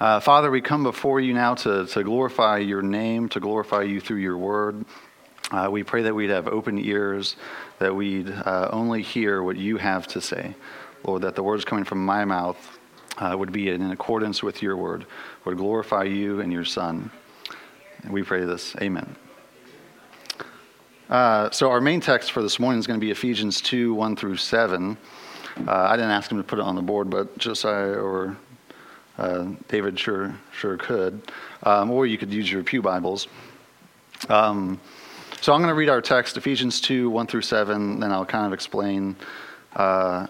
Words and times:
Uh, 0.00 0.20
Father, 0.20 0.50
we 0.50 0.60
come 0.60 0.82
before 0.82 1.20
you 1.20 1.34
now 1.34 1.54
to, 1.54 1.86
to 1.86 2.02
glorify 2.02 2.58
your 2.58 2.82
name, 2.82 3.28
to 3.28 3.40
glorify 3.40 3.82
you 3.82 4.00
through 4.00 4.16
your 4.16 4.36
word. 4.36 4.84
Uh, 5.50 5.68
we 5.70 5.82
pray 5.82 6.02
that 6.02 6.14
we'd 6.14 6.30
have 6.30 6.48
open 6.48 6.78
ears, 6.78 7.36
that 7.78 7.94
we'd 7.94 8.30
uh, 8.30 8.70
only 8.72 9.02
hear 9.02 9.42
what 9.42 9.56
you 9.56 9.76
have 9.76 10.06
to 10.08 10.20
say. 10.20 10.54
Lord, 11.04 11.22
that 11.22 11.34
the 11.34 11.42
words 11.42 11.64
coming 11.64 11.84
from 11.84 12.04
my 12.04 12.24
mouth 12.24 12.78
uh, 13.18 13.36
would 13.38 13.52
be 13.52 13.68
in 13.68 13.90
accordance 13.90 14.42
with 14.42 14.62
your 14.62 14.76
word, 14.76 15.04
would 15.44 15.58
glorify 15.58 16.04
you 16.04 16.40
and 16.40 16.52
your 16.52 16.64
Son. 16.64 17.10
And 18.02 18.12
we 18.12 18.22
pray 18.22 18.44
this. 18.44 18.74
Amen. 18.80 19.14
Uh, 21.10 21.50
so, 21.50 21.70
our 21.70 21.80
main 21.80 22.00
text 22.00 22.32
for 22.32 22.40
this 22.40 22.58
morning 22.58 22.78
is 22.78 22.86
going 22.86 22.98
to 22.98 23.04
be 23.04 23.10
Ephesians 23.10 23.60
2 23.60 23.92
1 23.92 24.16
through 24.16 24.38
7. 24.38 24.96
Uh, 25.68 25.70
I 25.70 25.96
didn't 25.96 26.12
ask 26.12 26.32
him 26.32 26.38
to 26.38 26.44
put 26.44 26.58
it 26.58 26.64
on 26.64 26.76
the 26.76 26.82
board, 26.82 27.10
but 27.10 27.36
Josiah 27.36 27.92
or 27.92 28.38
uh, 29.18 29.46
David 29.68 29.98
sure 29.98 30.34
sure 30.52 30.76
could, 30.76 31.20
um, 31.62 31.90
or 31.90 32.06
you 32.06 32.18
could 32.18 32.32
use 32.32 32.50
your 32.50 32.62
pew 32.62 32.82
Bibles. 32.82 33.28
Um, 34.28 34.80
so 35.40 35.52
I'm 35.52 35.60
going 35.60 35.70
to 35.70 35.74
read 35.74 35.88
our 35.88 36.00
text, 36.00 36.36
Ephesians 36.36 36.80
2 36.80 37.10
1 37.10 37.26
through 37.26 37.42
7, 37.42 37.98
then 37.98 38.12
I'll 38.12 38.24
kind 38.24 38.46
of 38.46 38.52
explain 38.52 39.16
uh, 39.74 40.28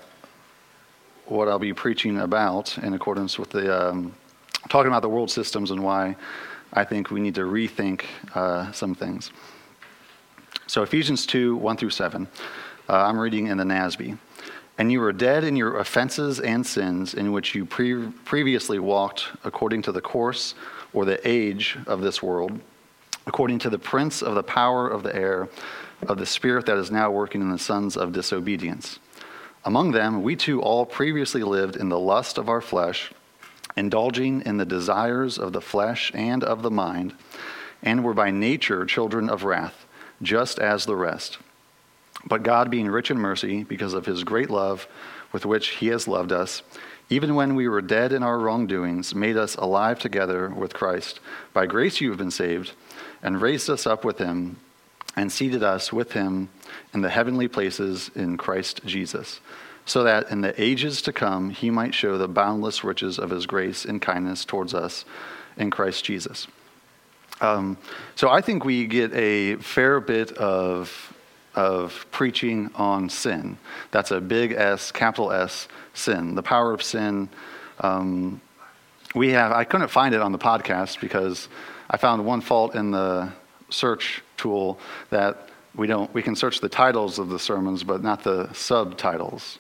what 1.27 1.49
I'll 1.49 1.59
be 1.59 1.75
preaching 1.75 2.21
about 2.21 2.79
in 2.79 2.95
accordance 2.95 3.39
with 3.39 3.51
the 3.51 3.91
um, 3.91 4.15
talking 4.69 4.89
about 4.89 5.03
the 5.03 5.09
world 5.09 5.31
systems 5.31 5.71
and 5.71 5.83
why 5.83 6.17
I 6.73 6.85
think 6.85 7.11
we 7.11 7.21
need 7.21 7.35
to 7.35 7.43
rethink 7.43 8.05
uh, 8.35 8.73
some 8.73 8.95
things. 8.95 9.31
So 10.67 10.83
Ephesians 10.83 11.27
2 11.27 11.57
1 11.57 11.77
through 11.77 11.91
7. 11.91 12.27
Uh, 12.89 12.97
I'm 12.97 13.19
reading 13.19 13.49
in 13.49 13.59
the 13.59 13.65
NASB. 13.65 14.19
And 14.79 14.91
you 14.91 15.01
were 15.01 15.13
dead 15.13 15.45
in 15.45 15.55
your 15.55 15.79
offenses 15.79 16.41
and 16.41 16.67
sins 16.67 17.15
in 17.15 17.33
which 17.33 17.55
you 17.55 17.67
pre- 17.67 18.09
previously 18.25 18.79
walked 18.79 19.29
according 19.45 19.83
to 19.83 19.93
the 19.93 20.01
course 20.01 20.55
or 20.93 21.05
the 21.05 21.27
age 21.29 21.77
of 21.87 22.01
this 22.01 22.23
world, 22.23 22.59
according 23.27 23.59
to 23.61 23.71
the 23.71 23.79
prince 23.79 24.23
of 24.23 24.35
the 24.35 24.43
power 24.43 24.89
of 24.89 25.03
the 25.03 25.15
air, 25.15 25.49
of 26.09 26.19
the 26.19 26.27
spirit 26.27 26.67
that 26.67 26.79
is 26.79 26.91
now 26.91 27.11
working 27.11 27.41
in 27.41 27.51
the 27.51 27.59
sons 27.59 27.97
of 27.97 28.13
disobedience. 28.13 28.99
Among 29.65 29.93
them, 29.93 30.23
we 30.23 30.35
too 30.35 30.61
all 30.61 30.85
previously 30.85 31.43
lived 31.43 31.77
in 31.77 31.89
the 31.89 31.99
lust 31.99 32.37
of 32.37 32.49
our 32.49 32.61
flesh, 32.61 33.13
indulging 33.77 34.43
in 34.43 34.57
the 34.57 34.65
desires 34.65 35.39
of 35.39 35.53
the 35.53 35.61
flesh 35.61 36.11
and 36.15 36.43
of 36.43 36.63
the 36.63 36.71
mind, 36.71 37.15
and 37.83 38.03
were 38.03 38.15
by 38.15 38.31
nature 38.31 38.85
children 38.85 39.29
of 39.29 39.45
wrath, 39.45 39.87
just 40.21 40.59
as 40.59 40.85
the 40.85 40.97
rest. 40.97 41.39
But 42.25 42.43
God, 42.43 42.71
being 42.71 42.89
rich 42.89 43.11
in 43.11 43.19
mercy, 43.19 43.65
because 43.65 43.95
of 43.95 44.07
his 44.07 44.25
great 44.25 44.51
love 44.51 44.87
with 45.33 45.45
which 45.45 45.69
he 45.69 45.89
has 45.89 46.07
loved 46.07 46.33
us, 46.33 46.63
even 47.11 47.35
when 47.35 47.55
we 47.55 47.69
were 47.69 47.83
dead 47.83 48.13
in 48.13 48.23
our 48.23 48.39
wrongdoings, 48.39 49.15
made 49.15 49.37
us 49.37 49.55
alive 49.57 49.99
together 49.99 50.49
with 50.49 50.73
Christ. 50.73 51.21
By 51.53 51.67
grace 51.67 52.01
you 52.01 52.09
have 52.11 52.19
been 52.19 52.31
saved, 52.31 52.73
and 53.23 53.43
raised 53.43 53.69
us 53.69 53.87
up 53.87 54.05
with 54.05 54.19
him, 54.19 54.57
and 55.17 55.31
seated 55.31 55.63
us 55.63 55.93
with 55.93 56.13
him 56.13 56.49
in 56.95 57.03
the 57.03 57.11
heavenly 57.11 57.49
places 57.49 58.11
in 58.15 58.37
Christ 58.39 58.81
Jesus, 58.87 59.41
so 59.85 60.05
that 60.05 60.31
in 60.31 60.41
the 60.41 60.61
ages 60.63 61.03
to 61.03 61.13
come 61.13 61.51
he 61.51 61.71
might 61.71 61.95
show 61.95 62.17
the 62.17 62.29
boundless 62.29 62.83
riches 62.83 63.19
of 63.19 63.31
his 63.31 63.47
grace 63.47 63.85
and 63.85 64.01
kindness 64.01 64.45
towards 64.45 64.73
us 64.73 65.05
in 65.57 65.71
Christ 65.71 66.05
Jesus. 66.05 66.47
Um, 67.41 67.77
so 68.15 68.31
I 68.31 68.41
think 68.41 68.65
we 68.65 68.87
get 68.87 69.13
a 69.13 69.57
fair 69.57 70.01
bit 70.01 70.33
of 70.33 71.12
of 71.55 72.07
preaching 72.11 72.71
on 72.75 73.09
sin. 73.09 73.59
That's 73.91 74.11
a 74.11 74.21
big 74.21 74.53
S, 74.53 74.93
capital 74.93 75.33
S, 75.33 75.69
sin. 75.95 76.35
The 76.35 76.43
power 76.43 76.73
of 76.73 76.83
sin. 76.83 77.29
Um, 77.81 78.41
we 79.15 79.31
have, 79.31 79.53
I 79.53 79.65
couldn't 79.65 79.89
find 79.89 80.15
it 80.15 80.23
on 80.23 80.33
the 80.33 80.39
podcast 80.39 81.01
because 81.01 81.49
I 81.91 81.97
found 81.99 82.25
one 82.25 82.41
fault 82.41 82.75
in 82.75 82.91
the 82.91 83.33
search 83.69 84.23
tool 84.37 84.79
that 85.11 85.49
we 85.75 85.87
don't, 85.87 86.13
we 86.15 86.23
can 86.23 86.37
search 86.37 86.61
the 86.61 86.69
titles 86.69 87.19
of 87.19 87.29
the 87.29 87.39
sermons, 87.39 87.83
but 87.83 88.03
not 88.03 88.23
the 88.23 88.53
subtitles, 88.53 89.59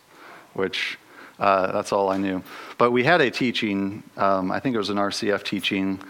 which 0.55 0.99
uh, 1.39 1.73
that's 1.73 1.93
all 1.93 2.09
I 2.09 2.17
knew. 2.19 2.43
But 2.79 2.93
we 2.93 3.05
had 3.05 3.21
a 3.21 3.31
teaching, 3.31 4.03
um, 4.17 4.51
I 4.51 4.61
think 4.61 4.75
it 4.75 4.79
was 4.79 4.91
an 4.91 4.97
RCF 4.97 5.43
teaching 5.43 6.01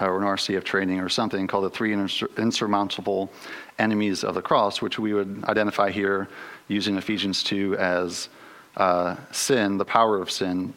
or 0.00 0.18
an 0.18 0.24
RCF 0.24 0.64
training 0.64 1.00
or 1.00 1.08
something 1.08 1.46
called 1.46 1.64
the 1.64 1.70
Three 1.70 1.92
Insurmountable 1.92 3.30
Enemies 3.78 4.24
of 4.24 4.34
the 4.34 4.42
Cross, 4.42 4.80
which 4.80 4.98
we 4.98 5.12
would 5.12 5.44
identify 5.44 5.90
here 5.90 6.28
using 6.68 6.96
Ephesians 6.96 7.42
2 7.42 7.76
as 7.76 8.28
uh, 8.76 9.16
sin, 9.32 9.78
the 9.78 9.84
power 9.84 10.20
of 10.20 10.30
sin, 10.30 10.74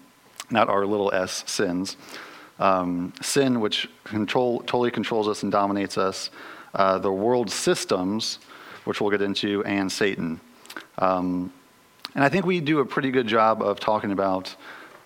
not 0.50 0.70
our 0.70 0.86
little 0.86 1.12
s 1.14 1.44
sins. 1.48 1.98
Um, 2.60 3.14
sin, 3.22 3.62
which 3.62 3.90
control, 4.04 4.60
totally 4.60 4.92
controls 4.92 5.28
us 5.28 5.44
and 5.44 5.52
dominates 5.52 5.98
us, 5.98 6.30
uh, 6.74 6.98
the 6.98 7.12
world 7.12 7.50
systems, 7.50 8.40
which 8.84 9.00
we'll 9.00 9.12
get 9.12 9.22
into, 9.22 9.64
and 9.64 9.90
Satan. 9.90 10.42
Um, 10.98 11.54
and 12.16 12.24
I 12.24 12.30
think 12.30 12.46
we 12.46 12.60
do 12.60 12.80
a 12.80 12.86
pretty 12.86 13.12
good 13.12 13.28
job 13.28 13.62
of 13.62 13.80
talking 13.80 14.12
about 14.12 14.56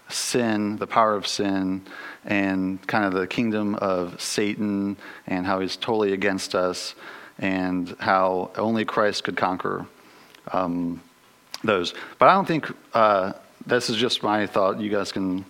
sin, 0.10 0.78
the 0.78 0.88
power 0.88 1.16
of 1.16 1.28
sin, 1.28 1.84
and 2.26 2.86
kind 2.88 3.06
of 3.06 3.14
the 3.14 3.28
kingdom 3.28 3.76
of 3.76 4.20
Satan 4.22 4.98
and 5.28 5.46
how 5.46 5.60
he's 5.60 5.76
totally 5.76 6.14
against 6.14 6.56
us 6.56 6.96
and 7.40 7.96
how 8.00 8.52
only 8.58 8.86
Christ 8.86 9.24
could 9.24 9.38
conquer 9.38 9.86
um, 10.52 11.02
those. 11.64 11.94
But 12.20 12.30
I 12.30 12.34
don't 12.34 12.48
think 12.48 12.72
uh, 12.94 13.34
this 13.66 13.90
is 13.90 13.98
just 13.98 14.24
my 14.24 14.46
thought. 14.46 14.80
You 14.80 14.90
guys 14.90 15.12
can 15.12 15.46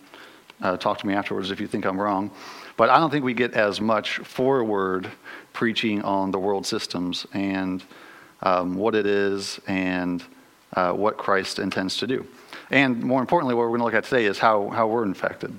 uh, 0.61 0.77
talk 0.77 0.99
to 0.99 1.07
me 1.07 1.13
afterwards 1.13 1.51
if 1.51 1.59
you 1.59 1.67
think 1.67 1.85
I'm 1.85 1.99
wrong. 1.99 2.31
But 2.77 2.89
I 2.89 2.97
don't 2.97 3.09
think 3.09 3.23
we 3.23 3.33
get 3.33 3.53
as 3.53 3.79
much 3.79 4.17
forward 4.19 5.09
preaching 5.51 6.01
on 6.01 6.31
the 6.31 6.39
world 6.39 6.65
systems 6.65 7.27
and 7.33 7.83
um, 8.41 8.75
what 8.75 8.95
it 8.95 9.05
is 9.05 9.59
and 9.67 10.23
uh, 10.73 10.91
what 10.91 11.17
Christ 11.17 11.59
intends 11.59 11.97
to 11.97 12.07
do. 12.07 12.25
And 12.71 13.03
more 13.03 13.21
importantly, 13.21 13.53
what 13.53 13.61
we're 13.61 13.77
going 13.77 13.79
to 13.79 13.85
look 13.85 13.93
at 13.93 14.05
today 14.05 14.25
is 14.25 14.39
how, 14.39 14.69
how 14.69 14.87
we're 14.87 15.05
infected 15.05 15.53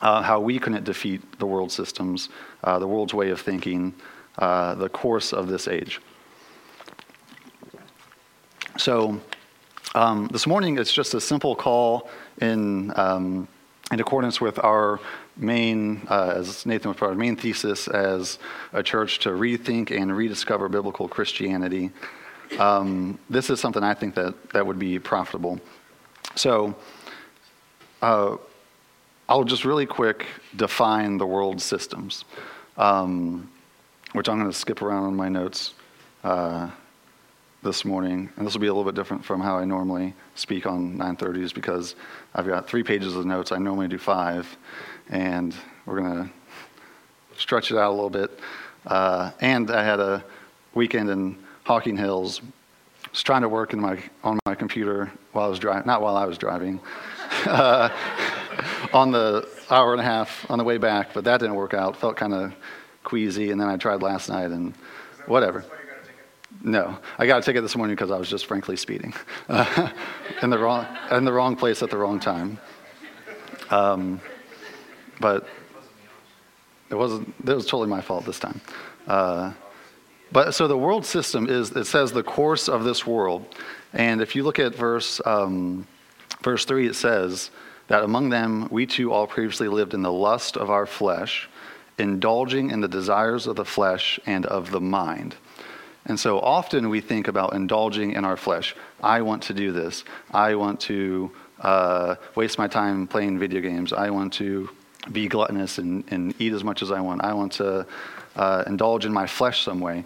uh, 0.00 0.22
how 0.22 0.40
we 0.40 0.58
couldn't 0.58 0.84
defeat 0.84 1.38
the 1.38 1.46
world 1.46 1.72
systems, 1.72 2.28
uh, 2.64 2.78
the 2.78 2.86
world's 2.86 3.14
way 3.14 3.30
of 3.30 3.40
thinking, 3.40 3.94
uh, 4.38 4.74
the 4.74 4.88
course 4.88 5.32
of 5.32 5.48
this 5.48 5.68
age. 5.68 6.00
So, 8.78 9.20
um, 9.94 10.28
this 10.30 10.46
morning 10.46 10.78
it's 10.78 10.92
just 10.92 11.14
a 11.14 11.20
simple 11.20 11.56
call 11.56 12.10
in, 12.40 12.92
um, 12.96 13.48
in 13.90 14.00
accordance 14.00 14.40
with 14.40 14.58
our 14.62 15.00
main, 15.36 16.06
uh, 16.10 16.34
as 16.36 16.66
Nathan 16.66 16.90
was 16.90 16.98
part 16.98 17.10
our 17.10 17.16
main 17.16 17.36
thesis 17.36 17.88
as 17.88 18.38
a 18.72 18.82
church 18.82 19.20
to 19.20 19.30
rethink 19.30 19.90
and 19.90 20.14
rediscover 20.14 20.68
biblical 20.68 21.08
Christianity. 21.08 21.90
Um, 22.58 23.18
this 23.30 23.50
is 23.50 23.60
something 23.60 23.82
I 23.82 23.94
think 23.94 24.14
that, 24.14 24.50
that 24.50 24.66
would 24.66 24.78
be 24.78 24.98
profitable. 24.98 25.58
So, 26.34 26.76
uh, 28.02 28.36
I'll 29.28 29.44
just 29.44 29.64
really 29.64 29.86
quick 29.86 30.26
define 30.54 31.18
the 31.18 31.26
world 31.26 31.60
systems, 31.60 32.24
um, 32.76 33.50
which 34.16 34.30
I'm 34.30 34.38
going 34.38 34.50
to 34.50 34.56
skip 34.56 34.80
around 34.80 35.04
on 35.04 35.14
my 35.14 35.28
notes 35.28 35.74
uh, 36.24 36.70
this 37.62 37.84
morning. 37.84 38.30
And 38.38 38.46
this 38.46 38.54
will 38.54 38.62
be 38.62 38.66
a 38.66 38.72
little 38.72 38.90
bit 38.90 38.94
different 38.94 39.22
from 39.22 39.42
how 39.42 39.58
I 39.58 39.66
normally 39.66 40.14
speak 40.34 40.64
on 40.64 40.96
930s 40.96 41.52
because 41.52 41.96
I've 42.34 42.46
got 42.46 42.66
three 42.66 42.82
pages 42.82 43.14
of 43.14 43.26
notes. 43.26 43.52
I 43.52 43.58
normally 43.58 43.88
do 43.88 43.98
five. 43.98 44.56
And 45.10 45.54
we're 45.84 46.00
going 46.00 46.24
to 46.24 46.30
stretch 47.38 47.70
it 47.70 47.76
out 47.76 47.90
a 47.90 47.92
little 47.92 48.08
bit. 48.08 48.40
Uh, 48.86 49.32
and 49.40 49.70
I 49.70 49.84
had 49.84 50.00
a 50.00 50.24
weekend 50.72 51.10
in 51.10 51.36
Hocking 51.64 51.98
Hills. 51.98 52.40
I 53.04 53.08
was 53.10 53.22
trying 53.22 53.42
to 53.42 53.50
work 53.50 53.74
in 53.74 53.80
my, 53.80 54.02
on 54.24 54.38
my 54.46 54.54
computer 54.54 55.12
while 55.32 55.44
I 55.44 55.48
was 55.48 55.58
driving, 55.58 55.86
not 55.86 56.00
while 56.00 56.16
I 56.16 56.24
was 56.24 56.38
driving. 56.38 56.80
uh, 57.44 57.90
on 58.94 59.12
the 59.12 59.46
hour 59.68 59.92
and 59.92 60.00
a 60.00 60.04
half 60.04 60.50
on 60.50 60.56
the 60.56 60.64
way 60.64 60.78
back, 60.78 61.12
but 61.12 61.24
that 61.24 61.40
didn't 61.40 61.56
work 61.56 61.74
out. 61.74 61.98
Felt 61.98 62.16
kind 62.16 62.32
of 62.32 62.54
queasy, 63.06 63.50
and 63.50 63.58
then 63.58 63.68
I 63.68 63.78
tried 63.78 64.02
last 64.02 64.28
night 64.28 64.50
and 64.50 64.74
whatever. 65.26 65.64
No, 66.62 66.98
I 67.18 67.26
got 67.26 67.38
a 67.38 67.42
ticket 67.42 67.62
this 67.62 67.76
morning 67.76 67.94
because 67.94 68.10
I 68.10 68.18
was 68.18 68.28
just 68.28 68.46
frankly 68.46 68.76
speeding 68.76 69.14
uh, 69.48 69.90
in 70.42 70.50
the 70.50 70.58
wrong 70.58 70.86
in 71.10 71.24
the 71.24 71.32
wrong 71.32 71.56
place 71.56 71.82
at 71.82 71.90
the 71.90 71.96
wrong 71.96 72.20
time. 72.20 72.58
Um, 73.70 74.20
but 75.20 75.48
it 76.90 76.94
wasn't. 76.94 77.32
It 77.46 77.54
was 77.54 77.66
totally 77.66 77.88
my 77.88 78.00
fault 78.00 78.24
this 78.26 78.38
time. 78.38 78.60
Uh, 79.06 79.52
but 80.32 80.52
so 80.52 80.66
the 80.66 80.76
world 80.76 81.06
system 81.06 81.48
is. 81.48 81.70
It 81.70 81.86
says 81.86 82.12
the 82.12 82.22
course 82.22 82.68
of 82.68 82.84
this 82.84 83.06
world, 83.06 83.54
and 83.92 84.20
if 84.20 84.34
you 84.34 84.42
look 84.42 84.58
at 84.58 84.74
verse 84.74 85.20
um, 85.24 85.86
verse 86.42 86.64
three, 86.64 86.86
it 86.88 86.94
says 86.94 87.50
that 87.88 88.02
among 88.02 88.30
them 88.30 88.68
we 88.70 88.86
too 88.86 89.12
all 89.12 89.26
previously 89.26 89.68
lived 89.68 89.94
in 89.94 90.02
the 90.02 90.12
lust 90.12 90.56
of 90.56 90.70
our 90.70 90.86
flesh, 90.86 91.48
indulging 91.98 92.70
in 92.70 92.80
the 92.80 92.88
desires 92.88 93.46
of 93.46 93.56
the 93.56 93.64
flesh 93.64 94.20
and 94.26 94.46
of 94.46 94.70
the 94.70 94.80
mind. 94.80 95.36
And 96.04 96.18
so 96.20 96.38
often 96.38 96.88
we 96.88 97.00
think 97.00 97.26
about 97.26 97.52
indulging 97.52 98.12
in 98.12 98.24
our 98.24 98.36
flesh. 98.36 98.76
I 99.02 99.22
want 99.22 99.42
to 99.44 99.54
do 99.54 99.72
this. 99.72 100.04
I 100.30 100.54
want 100.54 100.80
to 100.82 101.30
uh, 101.60 102.16
waste 102.34 102.58
my 102.58 102.68
time 102.68 103.06
playing 103.06 103.38
video 103.38 103.60
games. 103.60 103.92
I 103.92 104.10
want 104.10 104.32
to 104.34 104.70
be 105.10 105.26
gluttonous 105.26 105.78
and, 105.78 106.04
and 106.08 106.34
eat 106.40 106.52
as 106.52 106.62
much 106.62 106.82
as 106.82 106.92
I 106.92 107.00
want. 107.00 107.24
I 107.24 107.32
want 107.32 107.52
to 107.52 107.86
uh, 108.36 108.64
indulge 108.66 109.04
in 109.04 109.12
my 109.12 109.26
flesh 109.26 109.62
some 109.62 109.80
way. 109.80 110.04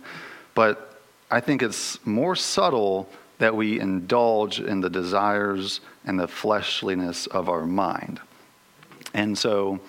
But 0.54 1.00
I 1.30 1.40
think 1.40 1.62
it's 1.62 2.04
more 2.06 2.34
subtle 2.34 3.08
that 3.38 3.54
we 3.54 3.80
indulge 3.80 4.60
in 4.60 4.80
the 4.80 4.90
desires 4.90 5.80
and 6.04 6.18
the 6.18 6.28
fleshliness 6.28 7.26
of 7.26 7.48
our 7.48 7.66
mind. 7.66 8.20
And 9.14 9.36
so, 9.36 9.80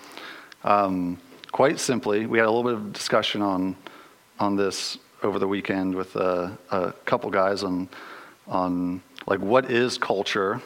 um, 0.64 1.18
quite 1.52 1.78
simply, 1.78 2.26
we 2.26 2.38
had 2.38 2.46
a 2.46 2.50
little 2.50 2.64
bit 2.64 2.74
of 2.74 2.92
discussion 2.92 3.42
on, 3.42 3.76
on 4.40 4.56
this 4.56 4.98
over 5.22 5.38
the 5.38 5.46
weekend 5.46 5.94
with 5.94 6.16
a, 6.16 6.58
a 6.70 6.92
couple 7.04 7.30
guys 7.30 7.62
on, 7.62 7.88
on 8.48 9.02
like 9.26 9.38
what 9.40 9.70
is 9.70 9.98
culture 9.98 10.60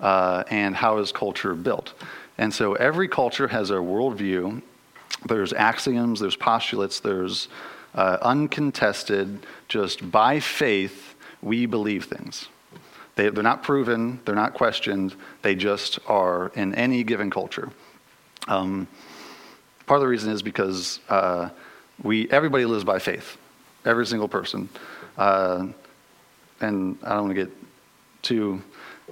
uh, 0.00 0.44
and 0.50 0.74
how 0.74 0.98
is 0.98 1.12
culture 1.12 1.54
built. 1.54 1.92
And 2.38 2.54
so 2.54 2.74
every 2.74 3.08
culture 3.08 3.48
has 3.48 3.70
a 3.70 3.74
worldview. 3.74 4.62
There's 5.26 5.52
axioms, 5.52 6.20
there's 6.20 6.36
postulates, 6.36 7.00
there's 7.00 7.48
uh, 7.94 8.18
uncontested, 8.22 9.46
just 9.68 10.10
by 10.10 10.40
faith, 10.40 11.14
we 11.42 11.66
believe 11.66 12.06
things. 12.06 12.48
They, 13.16 13.28
they're 13.28 13.42
not 13.42 13.62
proven, 13.62 14.20
they're 14.24 14.34
not 14.34 14.54
questioned, 14.54 15.14
they 15.42 15.54
just 15.54 15.98
are 16.06 16.50
in 16.54 16.74
any 16.74 17.04
given 17.04 17.30
culture. 17.30 17.70
Um, 18.48 18.88
part 19.86 19.98
of 19.98 20.02
the 20.02 20.08
reason 20.08 20.30
is 20.30 20.42
because 20.42 21.00
uh, 21.08 21.50
we, 22.02 22.28
everybody 22.30 22.64
lives 22.64 22.84
by 22.84 22.98
faith, 22.98 23.36
every 23.84 24.06
single 24.06 24.28
person. 24.28 24.68
Uh, 25.16 25.66
and 26.60 26.98
I 27.02 27.10
don't 27.10 27.24
want 27.24 27.36
to 27.36 27.44
get 27.44 27.52
too 28.22 28.62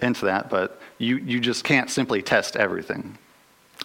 into 0.00 0.26
that, 0.26 0.50
but 0.50 0.80
you, 0.98 1.16
you 1.18 1.40
just 1.40 1.64
can't 1.64 1.90
simply 1.90 2.22
test 2.22 2.56
everything. 2.56 3.18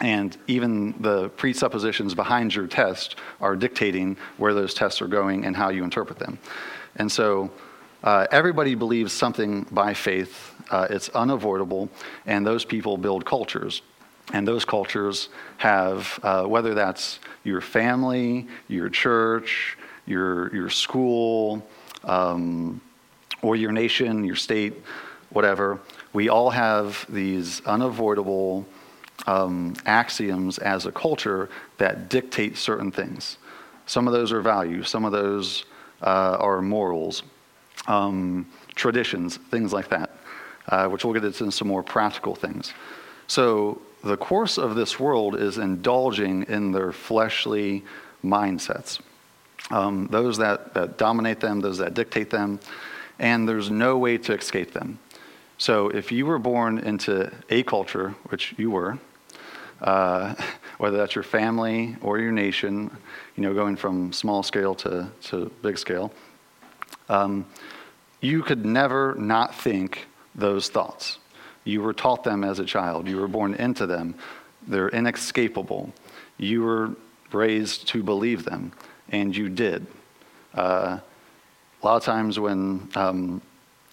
And 0.01 0.37
even 0.47 0.93
the 1.01 1.29
presuppositions 1.29 2.13
behind 2.13 2.53
your 2.53 2.67
test 2.67 3.15
are 3.41 3.55
dictating 3.55 4.17
where 4.37 4.53
those 4.53 4.73
tests 4.73 5.01
are 5.01 5.07
going 5.07 5.45
and 5.45 5.55
how 5.55 5.69
you 5.69 5.83
interpret 5.83 6.19
them. 6.19 6.37
And 6.97 7.11
so 7.11 7.51
uh, 8.03 8.27
everybody 8.31 8.75
believes 8.75 9.11
something 9.11 9.65
by 9.71 9.93
faith, 9.93 10.53
uh, 10.69 10.87
it's 10.89 11.09
unavoidable, 11.09 11.89
and 12.25 12.45
those 12.45 12.63
people 12.63 12.97
build 12.97 13.25
cultures. 13.25 13.81
And 14.33 14.47
those 14.47 14.65
cultures 14.65 15.29
have, 15.57 16.19
uh, 16.21 16.43
whether 16.43 16.73
that's 16.73 17.19
your 17.43 17.61
family, 17.61 18.47
your 18.67 18.89
church, 18.89 19.77
your, 20.05 20.53
your 20.53 20.69
school, 20.69 21.65
um, 22.03 22.81
or 23.41 23.55
your 23.55 23.71
nation, 23.71 24.23
your 24.23 24.35
state, 24.35 24.73
whatever, 25.29 25.79
we 26.13 26.29
all 26.29 26.49
have 26.49 27.05
these 27.09 27.61
unavoidable 27.65 28.65
um, 29.27 29.75
axioms 29.85 30.57
as 30.57 30.85
a 30.85 30.91
culture 30.91 31.49
that 31.77 32.09
dictate 32.09 32.57
certain 32.57 32.91
things. 32.91 33.37
Some 33.85 34.07
of 34.07 34.13
those 34.13 34.31
are 34.31 34.41
values, 34.41 34.89
some 34.89 35.05
of 35.05 35.11
those 35.11 35.65
uh, 36.01 36.37
are 36.39 36.61
morals, 36.61 37.23
um, 37.87 38.47
traditions, 38.75 39.37
things 39.37 39.73
like 39.73 39.89
that, 39.89 40.11
uh, 40.67 40.87
which 40.87 41.05
we'll 41.05 41.13
get 41.13 41.23
into 41.23 41.51
some 41.51 41.67
more 41.67 41.83
practical 41.83 42.35
things. 42.35 42.73
So, 43.27 43.81
the 44.03 44.17
course 44.17 44.57
of 44.57 44.75
this 44.75 44.99
world 44.99 45.35
is 45.35 45.57
indulging 45.57 46.43
in 46.43 46.71
their 46.71 46.91
fleshly 46.91 47.83
mindsets. 48.23 48.99
Um, 49.69 50.07
those 50.11 50.37
that, 50.37 50.73
that 50.73 50.97
dominate 50.97 51.39
them, 51.39 51.61
those 51.61 51.79
that 51.79 51.93
dictate 51.93 52.29
them, 52.29 52.59
and 53.19 53.47
there's 53.47 53.69
no 53.69 53.97
way 53.97 54.17
to 54.17 54.33
escape 54.33 54.73
them. 54.73 54.99
So 55.57 55.89
if 55.89 56.11
you 56.11 56.25
were 56.25 56.39
born 56.39 56.77
into 56.77 57.31
a 57.49 57.63
culture, 57.63 58.15
which 58.29 58.53
you 58.57 58.71
were, 58.71 58.99
uh, 59.81 60.35
whether 60.77 60.97
that's 60.97 61.15
your 61.15 61.23
family 61.23 61.95
or 62.01 62.19
your 62.19 62.31
nation, 62.31 62.95
you 63.35 63.43
know, 63.43 63.53
going 63.53 63.75
from 63.75 64.13
small 64.13 64.43
scale 64.43 64.75
to, 64.75 65.09
to 65.23 65.51
big 65.61 65.77
scale, 65.77 66.13
um, 67.09 67.45
you 68.21 68.43
could 68.43 68.65
never 68.65 69.15
not 69.15 69.55
think 69.55 70.07
those 70.35 70.69
thoughts. 70.69 71.17
You 71.67 71.81
were 71.81 71.93
taught 71.93 72.23
them 72.23 72.43
as 72.43 72.59
a 72.59 72.65
child, 72.65 73.07
you 73.07 73.17
were 73.17 73.27
born 73.27 73.53
into 73.53 73.85
them, 73.85 74.15
they're 74.67 74.89
inescapable. 74.89 75.93
You 76.37 76.63
were 76.63 76.91
raised 77.31 77.87
to 77.89 78.03
believe 78.03 78.45
them, 78.45 78.71
and 79.09 79.35
you 79.35 79.49
did. 79.49 79.85
Uh, 80.53 80.99
a 81.81 81.85
lot 81.85 81.97
of 81.97 82.03
times 82.03 82.39
when 82.39 82.89
um, 82.95 83.41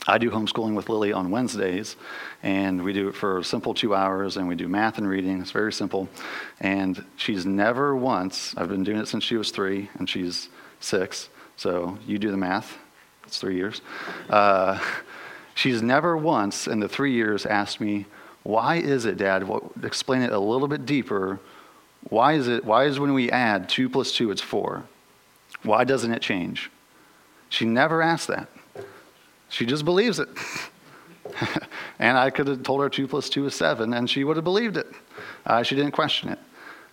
I 0.06 0.19
do 0.19 0.31
homeschooling 0.31 0.75
with 0.75 0.88
Lily 0.88 1.12
on 1.12 1.31
Wednesdays, 1.31 1.97
and 2.43 2.82
we 2.82 2.93
do 2.93 3.09
it 3.09 3.15
for 3.15 3.43
simple 3.43 3.75
two 3.75 3.94
hours, 3.94 4.37
and 4.37 4.47
we 4.47 4.55
do 4.55 4.69
math 4.69 4.99
and 4.99 5.09
reading. 5.09 5.41
It's 5.41 5.50
very 5.50 5.73
simple. 5.73 6.09
And 6.61 7.05
she's 7.17 7.44
never 7.44 7.97
once, 7.97 8.55
I've 8.56 8.69
been 8.69 8.85
doing 8.85 8.99
it 8.99 9.09
since 9.09 9.25
she 9.25 9.37
was 9.37 9.50
three, 9.50 9.91
and 9.99 10.09
she's 10.09 10.49
six, 10.81 11.29
so 11.56 11.99
you 12.06 12.19
do 12.19 12.31
the 12.31 12.37
math. 12.37 12.79
It's 13.27 13.38
three 13.38 13.56
years. 13.56 13.81
Uh, 14.29 14.79
she's 15.55 15.83
never 15.83 16.17
once 16.17 16.67
in 16.67 16.81
the 16.81 16.89
three 16.89 17.12
years 17.12 17.47
asked 17.47 17.81
me, 17.81 18.06
Why 18.43 18.77
is 18.77 19.05
it, 19.05 19.17
Dad? 19.17 19.47
What, 19.47 19.65
explain 19.83 20.23
it 20.23 20.33
a 20.33 20.39
little 20.39 20.69
bit 20.69 20.87
deeper. 20.87 21.41
Why 22.11 22.35
is 22.35 22.49
it, 22.49 22.65
why 22.65 22.85
is 22.85 23.01
when 23.01 23.15
we 23.15 23.31
add 23.31 23.69
two 23.69 23.89
plus 23.89 24.12
two, 24.12 24.31
it's 24.31 24.43
four? 24.43 24.85
Why 25.62 25.85
doesn't 25.85 26.12
it 26.12 26.21
change? 26.21 26.71
She 27.49 27.65
never 27.65 28.03
asked 28.03 28.29
that. 28.29 28.49
She 29.49 29.65
just 29.65 29.85
believes 29.85 30.19
it. 30.19 30.29
and 31.99 32.19
I 32.19 32.31
could 32.31 32.49
have 32.49 32.62
told 32.62 32.83
her 32.83 32.89
2 32.89 33.06
plus 33.06 33.29
2 33.29 33.47
is 33.47 33.55
7, 33.55 33.95
and 33.95 34.09
she 34.09 34.25
would 34.25 34.37
have 34.37 34.45
believed 34.45 34.77
it. 34.77 34.89
Uh, 35.47 35.62
she 35.62 35.75
didn't 35.75 35.93
question 35.93 36.31
it. 36.31 36.39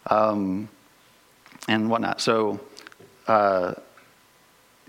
Um, 0.07 0.69
and 1.67 1.89
whatnot. 1.89 2.21
So, 2.21 2.59
uh, 3.27 3.73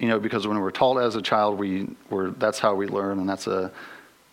you 0.02 0.08
know, 0.08 0.19
because 0.19 0.49
when 0.49 0.58
we're 0.58 0.72
taught 0.72 0.96
as 0.96 1.14
a 1.14 1.22
child, 1.22 1.60
we, 1.60 1.87
we're, 2.10 2.31
that's 2.31 2.58
how 2.58 2.75
we 2.75 2.88
learn, 2.88 3.20
and 3.20 3.28
that's, 3.28 3.46
a, 3.46 3.70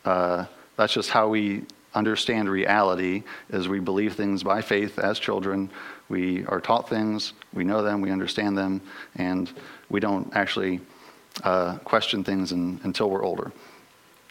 uh, 0.03 0.43
that's 0.75 0.91
just 0.91 1.11
how 1.11 1.27
we 1.27 1.61
understand 1.93 2.49
reality, 2.49 3.21
is 3.51 3.67
we 3.67 3.79
believe 3.79 4.15
things 4.15 4.41
by 4.41 4.63
faith 4.63 4.97
as 4.97 5.19
children. 5.19 5.69
We 6.09 6.43
are 6.47 6.59
taught 6.59 6.89
things, 6.89 7.33
we 7.53 7.63
know 7.63 7.83
them, 7.83 8.01
we 8.01 8.09
understand 8.09 8.57
them, 8.57 8.81
and 9.15 9.47
we 9.91 9.99
don't 9.99 10.35
actually 10.35 10.81
uh, 11.43 11.77
question 11.83 12.23
things 12.23 12.51
in, 12.51 12.81
until 12.81 13.11
we're 13.11 13.23
older. 13.23 13.51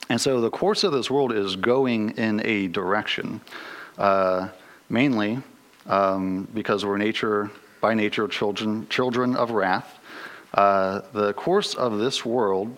And 0.08 0.20
so 0.20 0.40
the 0.40 0.50
course 0.50 0.82
of 0.82 0.90
this 0.90 1.08
world 1.08 1.32
is 1.32 1.54
going 1.54 2.18
in 2.18 2.44
a 2.44 2.66
direction, 2.66 3.40
uh, 3.96 4.48
mainly 4.88 5.38
um, 5.86 6.48
because 6.52 6.84
we're 6.84 6.98
nature 6.98 7.52
by 7.80 7.94
nature 7.94 8.26
children 8.26 8.88
children 8.88 9.36
of 9.36 9.52
wrath. 9.52 9.97
Uh, 10.54 11.02
the 11.12 11.32
course 11.34 11.74
of 11.74 11.98
this 11.98 12.24
world, 12.24 12.76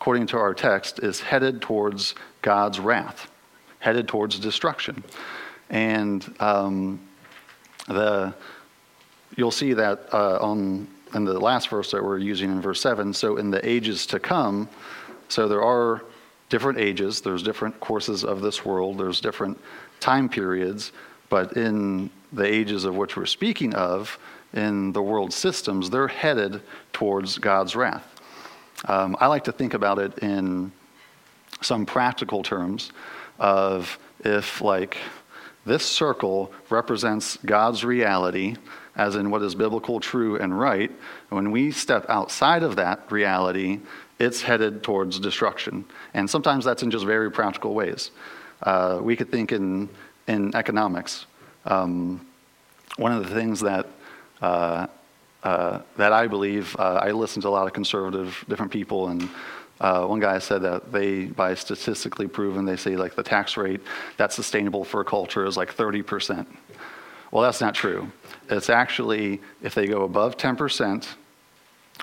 according 0.00 0.26
to 0.28 0.38
our 0.38 0.54
text, 0.54 1.00
is 1.00 1.20
headed 1.20 1.60
towards 1.60 2.14
God's 2.42 2.80
wrath, 2.80 3.30
headed 3.78 4.08
towards 4.08 4.38
destruction, 4.38 5.04
and 5.68 6.34
um, 6.40 7.00
the 7.86 8.34
you'll 9.36 9.50
see 9.50 9.72
that 9.74 10.08
uh, 10.12 10.38
on 10.40 10.88
in 11.14 11.24
the 11.24 11.38
last 11.38 11.68
verse 11.68 11.90
that 11.90 12.02
we're 12.02 12.18
using 12.18 12.50
in 12.50 12.60
verse 12.60 12.80
7. 12.80 13.12
So, 13.12 13.36
in 13.36 13.50
the 13.50 13.66
ages 13.68 14.06
to 14.06 14.20
come, 14.20 14.68
so 15.28 15.48
there 15.48 15.62
are 15.62 16.02
different 16.48 16.78
ages, 16.78 17.20
there's 17.20 17.42
different 17.42 17.78
courses 17.80 18.24
of 18.24 18.42
this 18.42 18.64
world, 18.64 18.98
there's 18.98 19.20
different 19.20 19.58
time 20.00 20.28
periods, 20.28 20.92
but 21.28 21.56
in 21.56 22.10
the 22.32 22.44
ages 22.44 22.84
of 22.84 22.96
which 22.96 23.16
we're 23.16 23.26
speaking 23.26 23.74
of, 23.74 24.18
in 24.52 24.92
the 24.92 25.02
world 25.02 25.32
systems, 25.32 25.90
they're 25.90 26.08
headed 26.08 26.62
towards 26.92 27.38
God's 27.38 27.76
wrath. 27.76 28.06
Um, 28.86 29.16
I 29.20 29.26
like 29.26 29.44
to 29.44 29.52
think 29.52 29.74
about 29.74 29.98
it 29.98 30.18
in 30.18 30.72
some 31.60 31.86
practical 31.86 32.42
terms 32.42 32.92
of 33.38 33.98
if, 34.24 34.60
like, 34.60 34.96
this 35.66 35.84
circle 35.84 36.52
represents 36.70 37.36
God's 37.44 37.84
reality, 37.84 38.56
as 38.96 39.14
in 39.14 39.30
what 39.30 39.42
is 39.42 39.54
biblical, 39.54 40.00
true, 40.00 40.36
and 40.36 40.58
right. 40.58 40.90
When 41.28 41.50
we 41.50 41.70
step 41.70 42.06
outside 42.08 42.62
of 42.62 42.76
that 42.76 43.12
reality, 43.12 43.80
it's 44.18 44.42
headed 44.42 44.82
towards 44.82 45.20
destruction. 45.20 45.84
And 46.14 46.28
sometimes 46.28 46.64
that's 46.64 46.82
in 46.82 46.90
just 46.90 47.04
very 47.04 47.30
practical 47.30 47.74
ways. 47.74 48.10
Uh, 48.62 48.98
we 49.02 49.16
could 49.16 49.30
think 49.30 49.52
in, 49.52 49.88
in 50.26 50.54
economics. 50.54 51.26
Um, 51.64 52.26
one 52.96 53.12
of 53.12 53.26
the 53.28 53.34
things 53.34 53.60
that, 53.60 53.86
that 54.40 56.12
I 56.12 56.26
believe, 56.26 56.76
uh, 56.78 57.00
I 57.02 57.10
listen 57.12 57.42
to 57.42 57.48
a 57.48 57.50
lot 57.50 57.66
of 57.66 57.72
conservative 57.72 58.44
different 58.48 58.72
people, 58.72 59.08
and 59.08 59.28
uh, 59.80 60.04
one 60.04 60.20
guy 60.20 60.38
said 60.38 60.62
that 60.62 60.92
they, 60.92 61.24
by 61.24 61.54
statistically 61.54 62.28
proven, 62.28 62.66
they 62.66 62.76
say 62.76 62.96
like 62.96 63.14
the 63.14 63.22
tax 63.22 63.56
rate 63.56 63.80
that's 64.18 64.34
sustainable 64.34 64.84
for 64.84 65.00
a 65.00 65.04
culture 65.04 65.46
is 65.46 65.56
like 65.56 65.74
30%. 65.74 66.46
Well, 67.30 67.42
that's 67.42 67.60
not 67.60 67.74
true. 67.74 68.10
It's 68.50 68.68
actually, 68.68 69.40
if 69.62 69.74
they 69.74 69.86
go 69.86 70.02
above 70.02 70.36
10% 70.36 71.06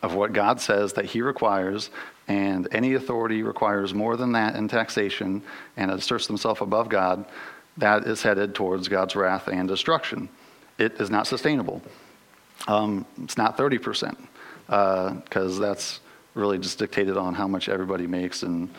of 0.01 0.15
what 0.15 0.33
God 0.33 0.59
says 0.59 0.93
that 0.93 1.05
He 1.05 1.21
requires, 1.21 1.91
and 2.27 2.67
any 2.71 2.93
authority 2.95 3.43
requires 3.43 3.93
more 3.93 4.17
than 4.17 4.31
that 4.33 4.55
in 4.55 4.67
taxation 4.67 5.41
and 5.75 5.91
asserts 5.91 6.27
themselves 6.27 6.61
above 6.61 6.89
God, 6.89 7.25
that 7.77 8.05
is 8.05 8.21
headed 8.23 8.55
towards 8.55 8.87
God's 8.87 9.15
wrath 9.15 9.47
and 9.47 9.67
destruction. 9.67 10.29
it 10.79 10.99
is 10.99 11.09
not 11.09 11.27
sustainable. 11.27 11.81
Um, 12.67 13.05
it's 13.23 13.37
not 13.37 13.57
30%, 13.57 14.17
because 14.65 15.57
uh, 15.57 15.61
that's 15.61 15.99
really 16.33 16.57
just 16.57 16.79
dictated 16.79 17.17
on 17.17 17.33
how 17.33 17.47
much 17.47 17.69
everybody 17.69 18.07
makes, 18.07 18.43
and 18.43 18.69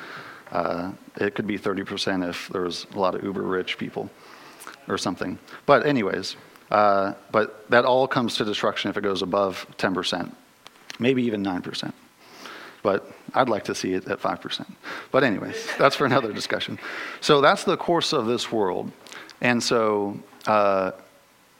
uh, 0.52 0.92
it 1.16 1.34
could 1.34 1.46
be 1.46 1.58
30% 1.58 2.28
if 2.28 2.48
there's 2.48 2.86
a 2.94 2.98
lot 2.98 3.14
of 3.14 3.22
uber 3.22 3.42
rich 3.42 3.78
people 3.78 4.10
or 4.88 4.96
something. 4.96 5.38
But, 5.66 5.86
anyways, 5.86 6.36
uh, 6.70 7.14
but 7.30 7.68
that 7.70 7.84
all 7.84 8.06
comes 8.08 8.36
to 8.36 8.44
destruction 8.44 8.90
if 8.90 8.96
it 8.96 9.02
goes 9.02 9.22
above 9.22 9.66
10%, 9.78 10.32
maybe 10.98 11.22
even 11.24 11.44
9%. 11.44 11.92
But 12.82 13.10
I'd 13.34 13.48
like 13.48 13.64
to 13.64 13.74
see 13.74 13.94
it 13.94 14.06
at 14.08 14.20
5%. 14.20 14.66
But, 15.10 15.24
anyways, 15.24 15.68
that's 15.78 15.96
for 15.96 16.06
another 16.06 16.32
discussion. 16.32 16.78
So, 17.20 17.40
that's 17.40 17.64
the 17.64 17.76
course 17.76 18.12
of 18.12 18.26
this 18.26 18.50
world. 18.52 18.90
And 19.40 19.62
so, 19.62 20.18
uh, 20.46 20.92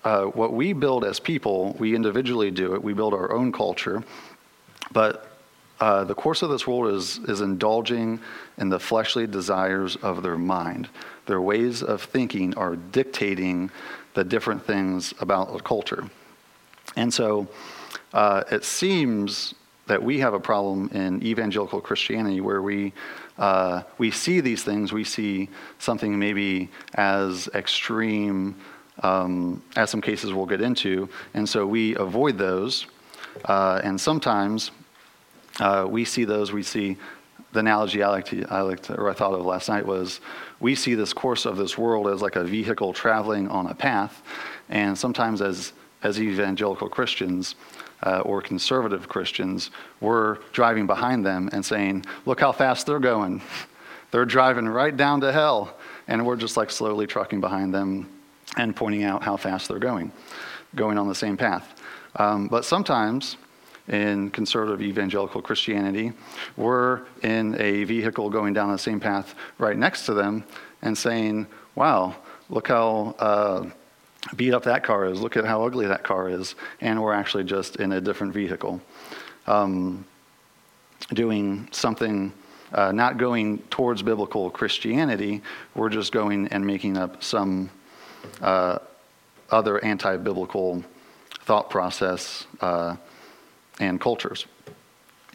uh, 0.04 0.24
what 0.26 0.52
we 0.52 0.72
build 0.72 1.04
as 1.04 1.20
people, 1.20 1.74
we 1.78 1.94
individually 1.94 2.50
do 2.50 2.74
it. 2.74 2.82
We 2.82 2.92
build 2.92 3.14
our 3.14 3.32
own 3.32 3.52
culture. 3.52 4.02
But 4.92 5.28
uh, 5.80 6.04
the 6.04 6.14
course 6.14 6.42
of 6.42 6.50
this 6.50 6.66
world 6.66 6.94
is, 6.94 7.18
is 7.28 7.40
indulging 7.40 8.20
in 8.56 8.68
the 8.68 8.80
fleshly 8.80 9.26
desires 9.26 9.96
of 9.96 10.22
their 10.22 10.38
mind. 10.38 10.88
Their 11.26 11.40
ways 11.40 11.82
of 11.82 12.02
thinking 12.02 12.56
are 12.56 12.76
dictating 12.76 13.70
the 14.14 14.24
different 14.24 14.64
things 14.64 15.14
about 15.20 15.52
the 15.52 15.60
culture. 15.60 16.08
And 16.96 17.12
so 17.12 17.46
uh, 18.12 18.44
it 18.50 18.64
seems 18.64 19.54
that 19.86 20.02
we 20.02 20.18
have 20.18 20.34
a 20.34 20.40
problem 20.40 20.88
in 20.92 21.22
evangelical 21.22 21.80
Christianity 21.80 22.40
where 22.40 22.60
we, 22.60 22.92
uh, 23.38 23.82
we 23.98 24.10
see 24.10 24.40
these 24.40 24.62
things, 24.62 24.92
we 24.92 25.04
see 25.04 25.48
something 25.78 26.18
maybe 26.18 26.68
as 26.94 27.48
extreme 27.54 28.56
um, 29.02 29.62
as 29.76 29.90
some 29.90 30.00
cases 30.00 30.32
we'll 30.32 30.46
get 30.46 30.60
into, 30.60 31.08
and 31.34 31.48
so 31.48 31.66
we 31.66 31.94
avoid 31.96 32.38
those. 32.38 32.86
Uh, 33.44 33.80
and 33.84 34.00
sometimes 34.00 34.70
uh, 35.60 35.86
we 35.88 36.04
see 36.04 36.24
those, 36.24 36.52
we 36.52 36.62
see 36.62 36.96
the 37.52 37.60
analogy 37.60 38.02
I 38.02 38.08
like 38.08 38.26
to, 38.26 38.44
I 38.50 38.60
like 38.60 38.82
to, 38.84 38.96
or 38.96 39.08
I 39.08 39.14
thought 39.14 39.32
of 39.32 39.44
last 39.44 39.68
night 39.68 39.86
was 39.86 40.20
we 40.60 40.74
see 40.74 40.94
this 40.94 41.12
course 41.12 41.46
of 41.46 41.56
this 41.56 41.78
world 41.78 42.08
as 42.08 42.20
like 42.20 42.36
a 42.36 42.44
vehicle 42.44 42.92
traveling 42.92 43.48
on 43.48 43.66
a 43.66 43.74
path, 43.74 44.22
and 44.68 44.96
sometimes 44.96 45.40
as 45.40 45.72
as 46.02 46.20
evangelical 46.20 46.88
Christians 46.88 47.56
uh, 48.04 48.20
or 48.20 48.40
conservative 48.40 49.08
Christians, 49.08 49.72
we're 50.00 50.36
driving 50.52 50.86
behind 50.86 51.24
them 51.24 51.48
and 51.52 51.64
saying, 51.64 52.04
"Look 52.26 52.40
how 52.40 52.52
fast 52.52 52.86
they're 52.86 52.98
going! 52.98 53.40
They're 54.10 54.24
driving 54.24 54.68
right 54.68 54.96
down 54.96 55.20
to 55.22 55.32
hell," 55.32 55.76
and 56.06 56.26
we're 56.26 56.36
just 56.36 56.56
like 56.56 56.70
slowly 56.70 57.06
trucking 57.06 57.40
behind 57.40 57.72
them 57.72 58.08
and 58.56 58.74
pointing 58.74 59.04
out 59.04 59.22
how 59.22 59.36
fast 59.36 59.68
they're 59.68 59.78
going, 59.78 60.10
going 60.74 60.98
on 60.98 61.08
the 61.08 61.14
same 61.14 61.36
path. 61.36 61.80
Um, 62.16 62.48
but 62.48 62.64
sometimes 62.64 63.36
in 63.88 64.30
conservative 64.30 64.82
evangelical 64.82 65.40
Christianity, 65.40 66.12
we're 66.56 67.02
in 67.22 67.58
a 67.60 67.84
vehicle 67.84 68.30
going 68.30 68.52
down 68.52 68.70
the 68.70 68.78
same 68.78 69.00
path 69.00 69.34
right 69.58 69.76
next 69.76 70.06
to 70.06 70.14
them 70.14 70.44
and 70.82 70.96
saying, 70.96 71.46
wow, 71.74 72.14
look 72.50 72.68
how 72.68 73.14
uh, 73.18 73.66
beat 74.36 74.52
up 74.52 74.64
that 74.64 74.84
car 74.84 75.06
is, 75.06 75.20
look 75.20 75.36
at 75.36 75.44
how 75.44 75.64
ugly 75.64 75.86
that 75.86 76.02
car 76.02 76.28
is, 76.28 76.54
and 76.80 77.02
we're 77.02 77.14
actually 77.14 77.44
just 77.44 77.76
in 77.76 77.92
a 77.92 78.00
different 78.00 78.32
vehicle. 78.32 78.80
Um, 79.46 80.04
doing 81.14 81.68
something, 81.70 82.32
uh, 82.72 82.92
not 82.92 83.16
going 83.16 83.58
towards 83.70 84.02
biblical 84.02 84.50
Christianity, 84.50 85.40
we're 85.74 85.88
just 85.88 86.12
going 86.12 86.48
and 86.48 86.66
making 86.66 86.98
up 86.98 87.22
some 87.22 87.70
uh, 88.40 88.78
other 89.50 89.82
anti 89.84 90.16
biblical 90.16 90.84
thought 91.42 91.70
process 91.70 92.46
uh, 92.60 92.96
and 93.80 94.00
cultures. 94.00 94.46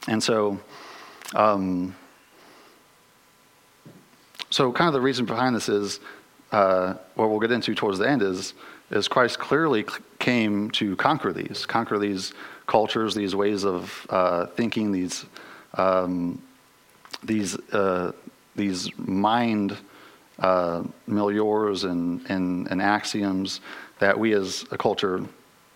And 0.07 0.21
so, 0.21 0.59
um, 1.33 1.95
so 4.49 4.71
kind 4.71 4.87
of 4.87 4.93
the 4.93 5.01
reason 5.01 5.25
behind 5.25 5.55
this 5.55 5.69
is 5.69 5.99
uh, 6.51 6.95
what 7.15 7.29
we'll 7.29 7.39
get 7.39 7.51
into 7.51 7.73
towards 7.73 7.97
the 7.99 8.07
end 8.07 8.21
is 8.21 8.53
is 8.91 9.07
Christ 9.07 9.39
clearly 9.39 9.85
came 10.19 10.69
to 10.71 10.95
conquer 10.97 11.33
these, 11.33 11.65
conquer 11.65 11.97
these 11.97 12.33
cultures, 12.67 13.15
these 13.15 13.35
ways 13.35 13.65
of 13.65 14.05
uh, 14.09 14.45
thinking, 14.47 14.91
these 14.91 15.25
um, 15.73 16.41
these 17.23 17.57
uh, 17.71 18.11
these 18.55 18.95
mind 18.97 19.77
uh, 20.39 20.83
and, 21.83 22.25
and, 22.29 22.67
and, 22.67 22.81
axioms 22.81 23.61
that 23.99 24.17
we 24.17 24.33
as 24.33 24.65
a 24.71 24.77
culture 24.77 25.23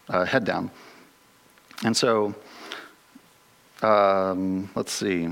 uh, 0.10 0.26
head 0.26 0.44
down. 0.44 0.72
And 1.84 1.96
so, 1.96 2.34
um, 3.82 4.70
let's 4.76 4.92
see. 4.92 5.30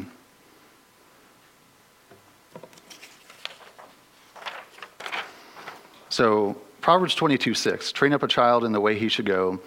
So, 6.09 6.55
Proverbs 6.81 7.15
22 7.15 7.55
6 7.55 7.91
train 7.91 8.13
up 8.13 8.21
a 8.21 8.27
child 8.27 8.63
in 8.63 8.71
the 8.71 8.79
way 8.79 8.97
he 8.97 9.09
should 9.09 9.25
go. 9.25 9.59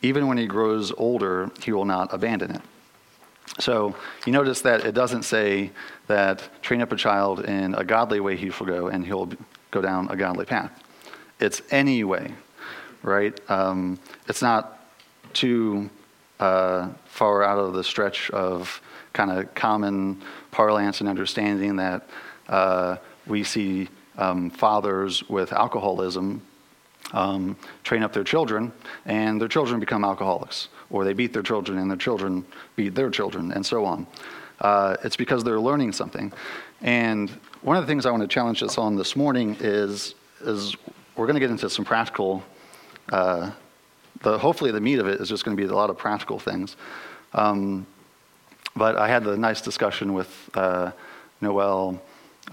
Even 0.00 0.26
when 0.26 0.38
he 0.38 0.46
grows 0.46 0.92
older, 0.96 1.50
he 1.62 1.72
will 1.72 1.84
not 1.84 2.14
abandon 2.14 2.52
it. 2.52 2.62
So 3.58 3.94
you 4.26 4.32
notice 4.32 4.62
that 4.62 4.84
it 4.84 4.92
doesn't 4.94 5.24
say 5.24 5.70
that 6.06 6.48
train 6.62 6.80
up 6.80 6.92
a 6.92 6.96
child 6.96 7.44
in 7.44 7.74
a 7.74 7.84
godly 7.84 8.20
way 8.20 8.36
he 8.36 8.50
shall 8.50 8.66
go 8.66 8.88
and 8.88 9.04
he'll 9.04 9.30
go 9.70 9.80
down 9.80 10.08
a 10.10 10.16
godly 10.16 10.46
path. 10.46 10.72
It's 11.38 11.60
any 11.70 12.04
way, 12.04 12.34
right? 13.02 13.38
Um, 13.50 13.98
it's 14.28 14.42
not 14.42 14.80
too 15.34 15.90
uh, 16.40 16.90
far 17.06 17.42
out 17.42 17.58
of 17.58 17.74
the 17.74 17.84
stretch 17.84 18.30
of 18.30 18.80
kind 19.12 19.30
of 19.30 19.54
common 19.54 20.22
parlance 20.50 21.00
and 21.00 21.08
understanding 21.08 21.76
that 21.76 22.08
uh, 22.48 22.96
we 23.26 23.44
see 23.44 23.88
um, 24.16 24.50
fathers 24.50 25.28
with 25.28 25.52
alcoholism 25.52 26.42
um, 27.12 27.56
train 27.84 28.02
up 28.02 28.12
their 28.12 28.24
children, 28.24 28.72
and 29.04 29.40
their 29.40 29.48
children 29.48 29.80
become 29.80 30.04
alcoholics, 30.04 30.68
or 30.92 31.04
they 31.04 31.14
beat 31.14 31.32
their 31.32 31.42
children, 31.42 31.78
and 31.78 31.90
their 31.90 31.98
children 31.98 32.44
beat 32.76 32.94
their 32.94 33.10
children, 33.10 33.50
and 33.50 33.66
so 33.66 33.84
on. 33.84 34.06
Uh, 34.60 34.96
it's 35.02 35.16
because 35.16 35.42
they're 35.42 35.58
learning 35.58 35.90
something. 35.90 36.32
And 36.82 37.30
one 37.62 37.76
of 37.76 37.82
the 37.82 37.86
things 37.86 38.06
I 38.06 38.10
want 38.10 38.22
to 38.22 38.28
challenge 38.28 38.62
us 38.62 38.78
on 38.78 38.94
this 38.94 39.16
morning 39.16 39.56
is, 39.58 40.14
is 40.42 40.76
we're 41.16 41.26
going 41.26 41.34
to 41.34 41.40
get 41.40 41.50
into 41.50 41.68
some 41.68 41.84
practical, 41.84 42.44
uh, 43.10 43.50
the, 44.20 44.38
hopefully 44.38 44.70
the 44.70 44.80
meat 44.80 44.98
of 44.98 45.08
it 45.08 45.20
is 45.20 45.28
just 45.28 45.44
going 45.44 45.56
to 45.56 45.60
be 45.60 45.68
a 45.68 45.74
lot 45.74 45.90
of 45.90 45.98
practical 45.98 46.38
things. 46.38 46.76
Um, 47.32 47.86
but 48.76 48.96
I 48.96 49.08
had 49.08 49.24
the 49.24 49.36
nice 49.36 49.60
discussion 49.60 50.12
with 50.12 50.50
uh, 50.54 50.92
Noel 51.40 52.00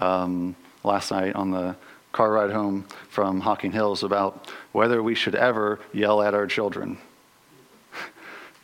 um, 0.00 0.56
last 0.82 1.10
night 1.10 1.34
on 1.34 1.50
the 1.50 1.76
car 2.12 2.32
ride 2.32 2.50
home 2.50 2.86
from 3.08 3.40
Hocking 3.40 3.72
Hills 3.72 4.02
about 4.02 4.50
whether 4.72 5.02
we 5.02 5.14
should 5.14 5.34
ever 5.34 5.78
yell 5.92 6.22
at 6.22 6.34
our 6.34 6.46
children. 6.46 6.98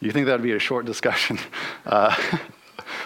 You 0.01 0.13
think 0.13 0.27
that 0.27 0.33
would 0.33 0.43
be 0.43 0.53
a 0.53 0.59
short 0.59 0.87
discussion? 0.87 1.39
Uh, 1.87 2.13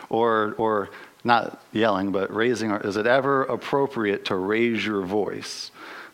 or, 0.09 0.55
or 0.57 0.89
not 1.23 1.63
yelling, 1.73 2.13
but 2.13 2.35
raising 2.35 2.71
is 2.71 2.97
it 2.97 3.07
ever 3.07 3.43
appropriate 3.43 4.25
to 4.25 4.35
raise 4.37 4.85
your 4.85 5.03
voice? 5.03 5.71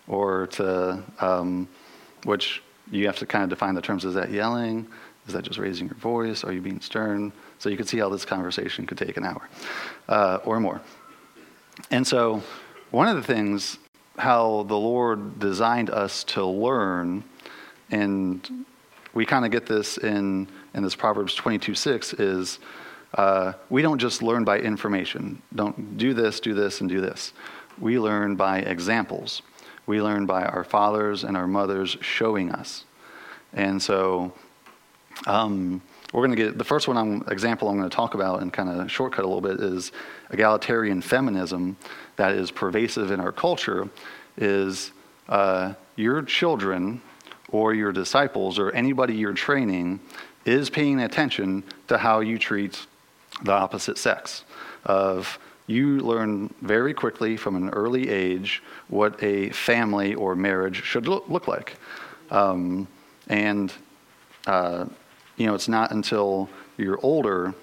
Or 0.08 0.48
to, 0.48 1.02
um, 1.20 1.68
which 2.24 2.60
you 2.90 3.06
have 3.06 3.16
to 3.18 3.26
kind 3.26 3.44
of 3.44 3.50
define 3.50 3.76
the 3.76 3.82
terms. 3.82 4.04
Is 4.04 4.14
that 4.14 4.30
yelling? 4.30 4.88
Is 5.26 5.32
that 5.32 5.44
just 5.44 5.58
raising 5.58 5.86
your 5.86 5.96
voice? 5.96 6.42
Are 6.42 6.52
you 6.52 6.60
being 6.60 6.80
stern? 6.80 7.32
So 7.58 7.68
you 7.68 7.76
can 7.76 7.86
see 7.86 7.98
how 7.98 8.08
this 8.08 8.24
conversation 8.24 8.86
could 8.86 8.98
take 8.98 9.16
an 9.16 9.24
hour 9.24 9.48
uh, 10.08 10.38
or 10.44 10.58
more. 10.58 10.80
And 11.90 12.06
so, 12.06 12.42
one 12.90 13.08
of 13.08 13.16
the 13.16 13.22
things 13.22 13.78
how 14.18 14.64
the 14.64 14.76
Lord 14.76 15.38
designed 15.38 15.90
us 15.90 16.24
to 16.24 16.44
learn, 16.44 17.22
and 17.90 18.64
we 19.12 19.26
kind 19.26 19.44
of 19.44 19.50
get 19.50 19.66
this 19.66 19.98
in, 19.98 20.48
in 20.76 20.82
this 20.82 20.94
Proverbs 20.94 21.34
22 21.34 21.74
6 21.74 22.12
is 22.14 22.58
uh, 23.14 23.54
we 23.70 23.82
don't 23.82 23.98
just 23.98 24.22
learn 24.22 24.44
by 24.44 24.58
information. 24.58 25.42
Don't 25.54 25.96
do 25.96 26.12
this, 26.12 26.38
do 26.38 26.54
this, 26.54 26.80
and 26.80 26.88
do 26.88 27.00
this. 27.00 27.32
We 27.80 27.98
learn 27.98 28.36
by 28.36 28.58
examples. 28.58 29.42
We 29.86 30.02
learn 30.02 30.26
by 30.26 30.44
our 30.44 30.64
fathers 30.64 31.24
and 31.24 31.36
our 31.36 31.46
mothers 31.46 31.96
showing 32.00 32.52
us. 32.52 32.84
And 33.54 33.82
so 33.82 34.32
um, 35.26 35.80
we're 36.12 36.26
going 36.26 36.36
to 36.36 36.44
get 36.44 36.58
the 36.58 36.64
first 36.64 36.88
one 36.88 36.96
I'm, 36.98 37.24
example 37.28 37.68
I'm 37.68 37.78
going 37.78 37.88
to 37.88 37.94
talk 37.94 38.14
about 38.14 38.42
and 38.42 38.52
kind 38.52 38.68
of 38.68 38.90
shortcut 38.90 39.24
a 39.24 39.28
little 39.28 39.40
bit 39.40 39.60
is 39.60 39.92
egalitarian 40.30 41.00
feminism 41.00 41.76
that 42.16 42.32
is 42.32 42.50
pervasive 42.50 43.10
in 43.10 43.20
our 43.20 43.32
culture 43.32 43.88
is 44.36 44.92
uh, 45.28 45.72
your 45.94 46.22
children 46.22 47.00
or 47.50 47.72
your 47.72 47.92
disciples 47.92 48.58
or 48.58 48.70
anybody 48.72 49.14
you're 49.14 49.32
training 49.32 50.00
is 50.46 50.70
paying 50.70 51.00
attention 51.00 51.62
to 51.88 51.98
how 51.98 52.20
you 52.20 52.38
treat 52.38 52.86
the 53.42 53.52
opposite 53.52 53.98
sex 53.98 54.44
of 54.84 55.38
you 55.66 55.98
learn 55.98 56.52
very 56.62 56.94
quickly 56.94 57.36
from 57.36 57.56
an 57.56 57.68
early 57.70 58.08
age 58.08 58.62
what 58.88 59.20
a 59.22 59.50
family 59.50 60.14
or 60.14 60.36
marriage 60.36 60.82
should 60.82 61.08
look, 61.08 61.28
look 61.28 61.48
like 61.48 61.76
um, 62.30 62.86
And, 63.28 63.72
uh, 64.46 64.86
you 65.36 65.46
know, 65.46 65.54
it's 65.54 65.68
not 65.68 65.90
until 65.90 66.48
you're 66.76 66.98
older 67.02 67.54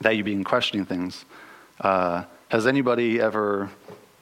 that 0.00 0.16
you 0.16 0.24
begin 0.24 0.44
questioning 0.44 0.86
things. 0.86 1.24
Uh, 1.80 2.24
has 2.48 2.66
anybody 2.66 3.20
ever, 3.20 3.70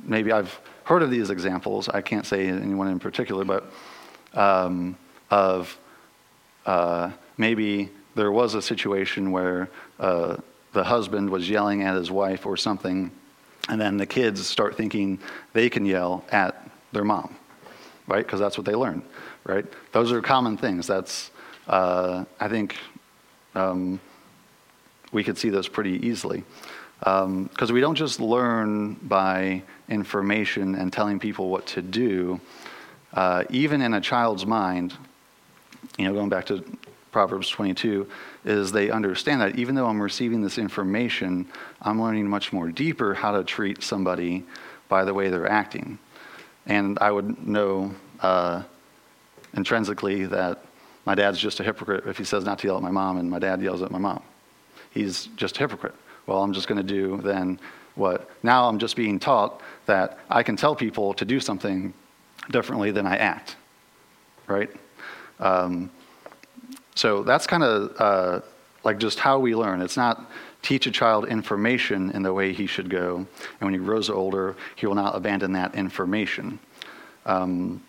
maybe 0.00 0.32
I've 0.32 0.58
heard 0.84 1.02
of 1.02 1.10
these 1.10 1.30
examples, 1.30 1.88
I 1.88 2.00
can't 2.00 2.26
say 2.26 2.48
anyone 2.48 2.88
in 2.88 2.98
particular, 2.98 3.44
but 3.44 3.72
um, 4.34 4.96
of 5.30 5.78
uh, 6.64 7.10
maybe 7.36 7.90
there 8.14 8.32
was 8.32 8.54
a 8.54 8.62
situation 8.62 9.30
where 9.30 9.68
uh, 10.00 10.36
the 10.72 10.84
husband 10.84 11.30
was 11.30 11.48
yelling 11.48 11.82
at 11.82 11.94
his 11.94 12.10
wife 12.10 12.46
or 12.46 12.56
something, 12.56 13.10
and 13.68 13.80
then 13.80 13.96
the 13.96 14.06
kids 14.06 14.46
start 14.46 14.76
thinking 14.76 15.18
they 15.52 15.68
can 15.68 15.84
yell 15.84 16.24
at 16.30 16.68
their 16.92 17.04
mom, 17.04 17.34
right? 18.06 18.24
Because 18.24 18.40
that's 18.40 18.56
what 18.56 18.64
they 18.64 18.74
learn, 18.74 19.02
right? 19.44 19.64
Those 19.92 20.12
are 20.12 20.22
common 20.22 20.56
things. 20.56 20.86
That's, 20.86 21.30
uh, 21.66 22.24
I 22.40 22.48
think, 22.48 22.76
um, 23.54 24.00
we 25.12 25.24
could 25.24 25.38
see 25.38 25.50
those 25.50 25.68
pretty 25.68 26.06
easily. 26.06 26.44
Because 27.00 27.24
um, 27.70 27.72
we 27.72 27.80
don't 27.80 27.94
just 27.94 28.20
learn 28.20 28.94
by 28.94 29.62
information 29.88 30.74
and 30.74 30.92
telling 30.92 31.18
people 31.18 31.48
what 31.48 31.66
to 31.66 31.82
do. 31.82 32.40
Uh, 33.12 33.44
even 33.50 33.82
in 33.82 33.94
a 33.94 34.00
child's 34.00 34.46
mind, 34.46 34.94
you 35.98 36.04
know, 36.04 36.12
going 36.12 36.28
back 36.28 36.46
to 36.46 36.64
Proverbs 37.16 37.48
22, 37.48 38.06
is 38.44 38.72
they 38.72 38.90
understand 38.90 39.40
that 39.40 39.58
even 39.58 39.74
though 39.74 39.86
I'm 39.86 40.02
receiving 40.02 40.42
this 40.42 40.58
information, 40.58 41.46
I'm 41.80 41.98
learning 42.02 42.28
much 42.28 42.52
more 42.52 42.70
deeper 42.70 43.14
how 43.14 43.32
to 43.38 43.42
treat 43.42 43.82
somebody 43.82 44.44
by 44.90 45.02
the 45.02 45.14
way 45.14 45.30
they're 45.30 45.50
acting. 45.50 45.98
And 46.66 46.98
I 47.00 47.10
would 47.10 47.48
know 47.48 47.94
uh, 48.20 48.64
intrinsically 49.54 50.26
that 50.26 50.62
my 51.06 51.14
dad's 51.14 51.38
just 51.38 51.58
a 51.58 51.64
hypocrite 51.64 52.04
if 52.06 52.18
he 52.18 52.24
says 52.24 52.44
not 52.44 52.58
to 52.58 52.66
yell 52.66 52.76
at 52.76 52.82
my 52.82 52.90
mom 52.90 53.16
and 53.16 53.30
my 53.30 53.38
dad 53.38 53.62
yells 53.62 53.80
at 53.80 53.90
my 53.90 53.98
mom. 53.98 54.22
He's 54.90 55.30
just 55.36 55.56
a 55.56 55.60
hypocrite. 55.60 55.94
Well, 56.26 56.42
I'm 56.42 56.52
just 56.52 56.68
going 56.68 56.86
to 56.86 56.94
do 56.94 57.22
then 57.22 57.58
what? 57.94 58.28
Now 58.42 58.68
I'm 58.68 58.78
just 58.78 58.94
being 58.94 59.18
taught 59.18 59.62
that 59.86 60.18
I 60.28 60.42
can 60.42 60.54
tell 60.54 60.76
people 60.76 61.14
to 61.14 61.24
do 61.24 61.40
something 61.40 61.94
differently 62.50 62.90
than 62.90 63.06
I 63.06 63.16
act, 63.16 63.56
right? 64.46 64.68
Um, 65.40 65.90
so 66.96 67.22
that's 67.22 67.46
kind 67.46 67.62
of 67.62 68.00
uh, 68.00 68.40
like 68.82 68.98
just 68.98 69.20
how 69.20 69.38
we 69.38 69.54
learn. 69.54 69.80
It's 69.80 69.96
not 69.96 70.28
teach 70.62 70.88
a 70.88 70.90
child 70.90 71.28
information 71.28 72.10
in 72.10 72.24
the 72.24 72.32
way 72.32 72.52
he 72.52 72.66
should 72.66 72.90
go, 72.90 73.18
and 73.18 73.60
when 73.60 73.72
he 73.72 73.78
grows 73.78 74.10
older, 74.10 74.56
he 74.74 74.86
will 74.86 74.96
not 74.96 75.14
abandon 75.14 75.52
that 75.52 75.76
information. 75.76 76.58
Um, 77.24 77.80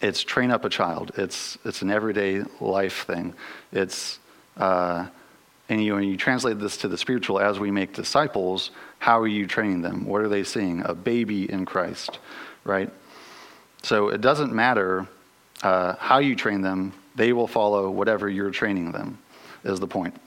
it's 0.00 0.22
train 0.22 0.50
up 0.50 0.64
a 0.64 0.70
child. 0.70 1.12
It's 1.18 1.58
it's 1.66 1.82
an 1.82 1.90
everyday 1.90 2.44
life 2.60 3.04
thing. 3.06 3.34
It's 3.72 4.18
uh, 4.56 5.06
and 5.70 5.82
you, 5.82 5.94
when 5.94 6.04
you 6.04 6.16
translate 6.16 6.58
this 6.58 6.76
to 6.78 6.88
the 6.88 6.98
spiritual, 6.98 7.38
as 7.38 7.60
we 7.60 7.70
make 7.70 7.92
disciples, 7.92 8.72
how 8.98 9.20
are 9.20 9.28
you 9.28 9.46
training 9.46 9.82
them? 9.82 10.04
What 10.04 10.20
are 10.20 10.28
they 10.28 10.42
seeing? 10.42 10.82
A 10.84 10.94
baby 10.94 11.50
in 11.50 11.64
Christ, 11.64 12.18
right? 12.64 12.90
So 13.82 14.08
it 14.08 14.20
doesn't 14.20 14.52
matter 14.52 15.06
uh, 15.62 15.94
how 15.98 16.18
you 16.18 16.34
train 16.34 16.60
them, 16.60 16.92
they 17.20 17.34
will 17.34 17.46
follow 17.46 17.90
whatever 17.90 18.30
you're 18.30 18.50
training 18.50 18.92
them, 18.92 19.18
is 19.62 19.78
the 19.78 19.86
point. 19.86 20.18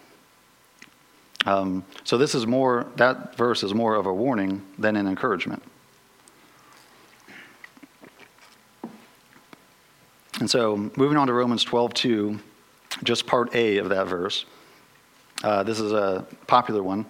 Um, 1.43 1.83
so 2.03 2.19
this 2.19 2.35
is 2.35 2.45
more, 2.45 2.85
that 2.97 3.35
verse 3.35 3.63
is 3.63 3.73
more 3.73 3.95
of 3.95 4.05
a 4.05 4.13
warning 4.13 4.61
than 4.77 4.95
an 4.95 5.07
encouragement. 5.07 5.63
And 10.39 10.47
so 10.47 10.91
moving 10.95 11.17
on 11.17 11.25
to 11.25 11.33
Romans 11.33 11.63
12, 11.63 11.95
2, 11.95 12.39
just 13.03 13.25
part 13.25 13.55
A 13.55 13.79
of 13.79 13.89
that 13.89 14.05
verse. 14.05 14.45
Uh, 15.43 15.63
this 15.63 15.79
is 15.79 15.93
a 15.93 16.27
popular 16.45 16.83
one. 16.83 17.07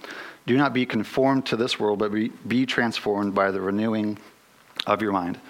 Do 0.47 0.55
not 0.55 0.73
be 0.73 0.85
conformed 0.85 1.45
to 1.47 1.57
this 1.57 1.77
world, 1.77 1.99
but 1.99 2.13
be, 2.13 2.29
be 2.47 2.65
transformed 2.65 3.35
by 3.35 3.51
the 3.51 3.59
renewing 3.59 4.17
of 4.87 5.01
your 5.01 5.11
mind. 5.11 5.41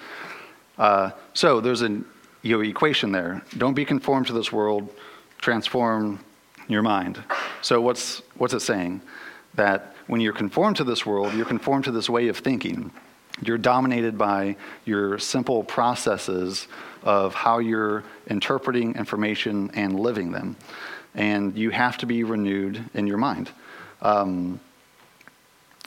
Uh, 0.79 1.11
so 1.35 1.61
there's 1.61 1.83
an 1.83 2.03
you 2.43 2.55
know, 2.55 2.61
equation 2.61 3.11
there. 3.11 3.41
Don't 3.57 3.73
be 3.73 3.85
conformed 3.85 4.27
to 4.27 4.33
this 4.33 4.51
world, 4.51 4.87
transform 5.39 6.19
your 6.67 6.83
mind. 6.83 7.23
So 7.61 7.81
what's, 7.81 8.21
what's 8.37 8.53
it 8.53 8.59
saying? 8.59 9.01
That 9.55 9.95
when 10.05 10.21
you're 10.21 10.33
conformed 10.33 10.77
to 10.77 10.83
this 10.83 11.05
world, 11.05 11.33
you're 11.33 11.45
conformed 11.45 11.85
to 11.85 11.91
this 11.91 12.09
way 12.09 12.27
of 12.27 12.37
thinking. 12.37 12.91
You're 13.41 13.57
dominated 13.57 14.17
by 14.17 14.57
your 14.85 15.17
simple 15.17 15.63
processes 15.63 16.67
of 17.01 17.33
how 17.33 17.57
you're 17.57 18.03
interpreting 18.27 18.95
information 18.95 19.71
and 19.73 19.99
living 19.99 20.31
them 20.31 20.55
and 21.15 21.57
you 21.57 21.69
have 21.69 21.97
to 21.99 22.05
be 22.05 22.23
renewed 22.23 22.83
in 22.93 23.07
your 23.07 23.17
mind. 23.17 23.49
Um, 24.01 24.59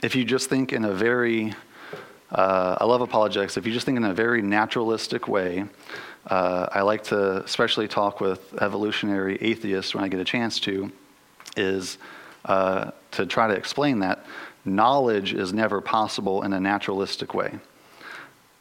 if 0.02 0.14
you 0.14 0.24
just 0.24 0.48
think 0.48 0.72
in 0.72 0.84
a 0.84 0.92
very, 0.92 1.54
uh, 2.30 2.76
I 2.80 2.84
love 2.84 3.00
apologetics, 3.00 3.56
if 3.56 3.66
you 3.66 3.72
just 3.72 3.86
think 3.86 3.96
in 3.96 4.04
a 4.04 4.14
very 4.14 4.42
naturalistic 4.42 5.28
way, 5.28 5.64
uh, 6.26 6.66
I 6.72 6.82
like 6.82 7.04
to 7.04 7.44
especially 7.44 7.86
talk 7.86 8.20
with 8.20 8.54
evolutionary 8.60 9.38
atheists 9.40 9.94
when 9.94 10.02
I 10.02 10.08
get 10.08 10.18
a 10.18 10.24
chance 10.24 10.58
to, 10.60 10.90
is 11.56 11.98
uh, 12.44 12.90
to 13.12 13.26
try 13.26 13.46
to 13.46 13.54
explain 13.54 14.00
that 14.00 14.24
knowledge 14.64 15.32
is 15.32 15.52
never 15.52 15.80
possible 15.80 16.42
in 16.42 16.52
a 16.52 16.58
naturalistic 16.58 17.32
way. 17.32 17.58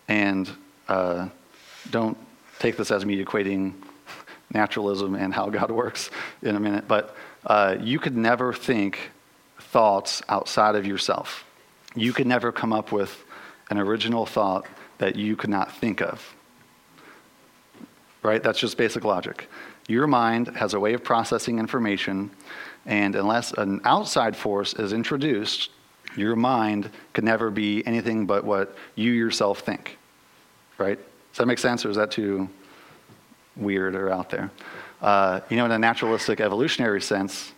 And 0.08 0.50
uh, 0.88 1.30
don't 1.90 2.18
take 2.60 2.78
this 2.78 2.92
as 2.92 3.04
me 3.04 3.24
equating 3.24 3.74
naturalism 4.54 5.16
and 5.16 5.34
how 5.34 5.50
God 5.50 5.72
works 5.84 6.12
in 6.44 6.56
a 6.56 6.60
minute, 6.60 6.88
but 6.88 7.16
uh, 7.48 7.78
you 7.80 7.98
could 7.98 8.16
never 8.16 8.54
think 8.54 9.12
thoughts 9.60 10.22
outside 10.30 10.76
of 10.76 10.86
yourself. 10.86 11.44
You 11.96 12.14
could 12.14 12.28
never 12.28 12.52
come 12.52 12.72
up 12.72 12.92
with 12.92 13.25
an 13.70 13.78
original 13.78 14.26
thought 14.26 14.66
that 14.98 15.16
you 15.16 15.36
could 15.36 15.50
not 15.50 15.76
think 15.76 16.02
of. 16.02 16.36
Right? 18.24 18.42
That's 18.42 18.60
just 18.60 18.78
basic 18.78 19.04
logic. 19.04 19.50
Your 19.88 20.08
mind 20.08 20.48
has 20.56 20.74
a 20.74 20.80
way 20.80 20.94
of 20.94 21.04
processing 21.04 21.60
information, 21.60 22.32
and 22.86 23.16
unless 23.16 23.52
an 23.54 23.82
outside 23.84 24.36
force 24.36 24.74
is 24.74 24.94
introduced, 24.94 25.70
your 26.16 26.36
mind 26.36 26.90
can 27.14 27.26
never 27.26 27.52
be 27.52 27.86
anything 27.86 28.26
but 28.26 28.44
what 28.44 28.76
you 28.96 29.12
yourself 29.12 29.60
think. 29.60 29.98
Right? 30.78 30.98
Does 30.98 31.38
that 31.38 31.46
make 31.46 31.60
sense, 31.60 31.86
or 31.86 31.90
is 31.90 31.98
that 31.98 32.12
too 32.12 32.50
weird 33.56 33.96
or 33.96 34.12
out 34.12 34.30
there. 34.30 34.52
Uh, 35.02 35.42
you 35.50 35.58
know, 35.58 35.66
in 35.66 35.72
a 35.72 35.80
naturalistic 35.80 36.40
evolutionary 36.40 37.02
sense, 37.02 37.54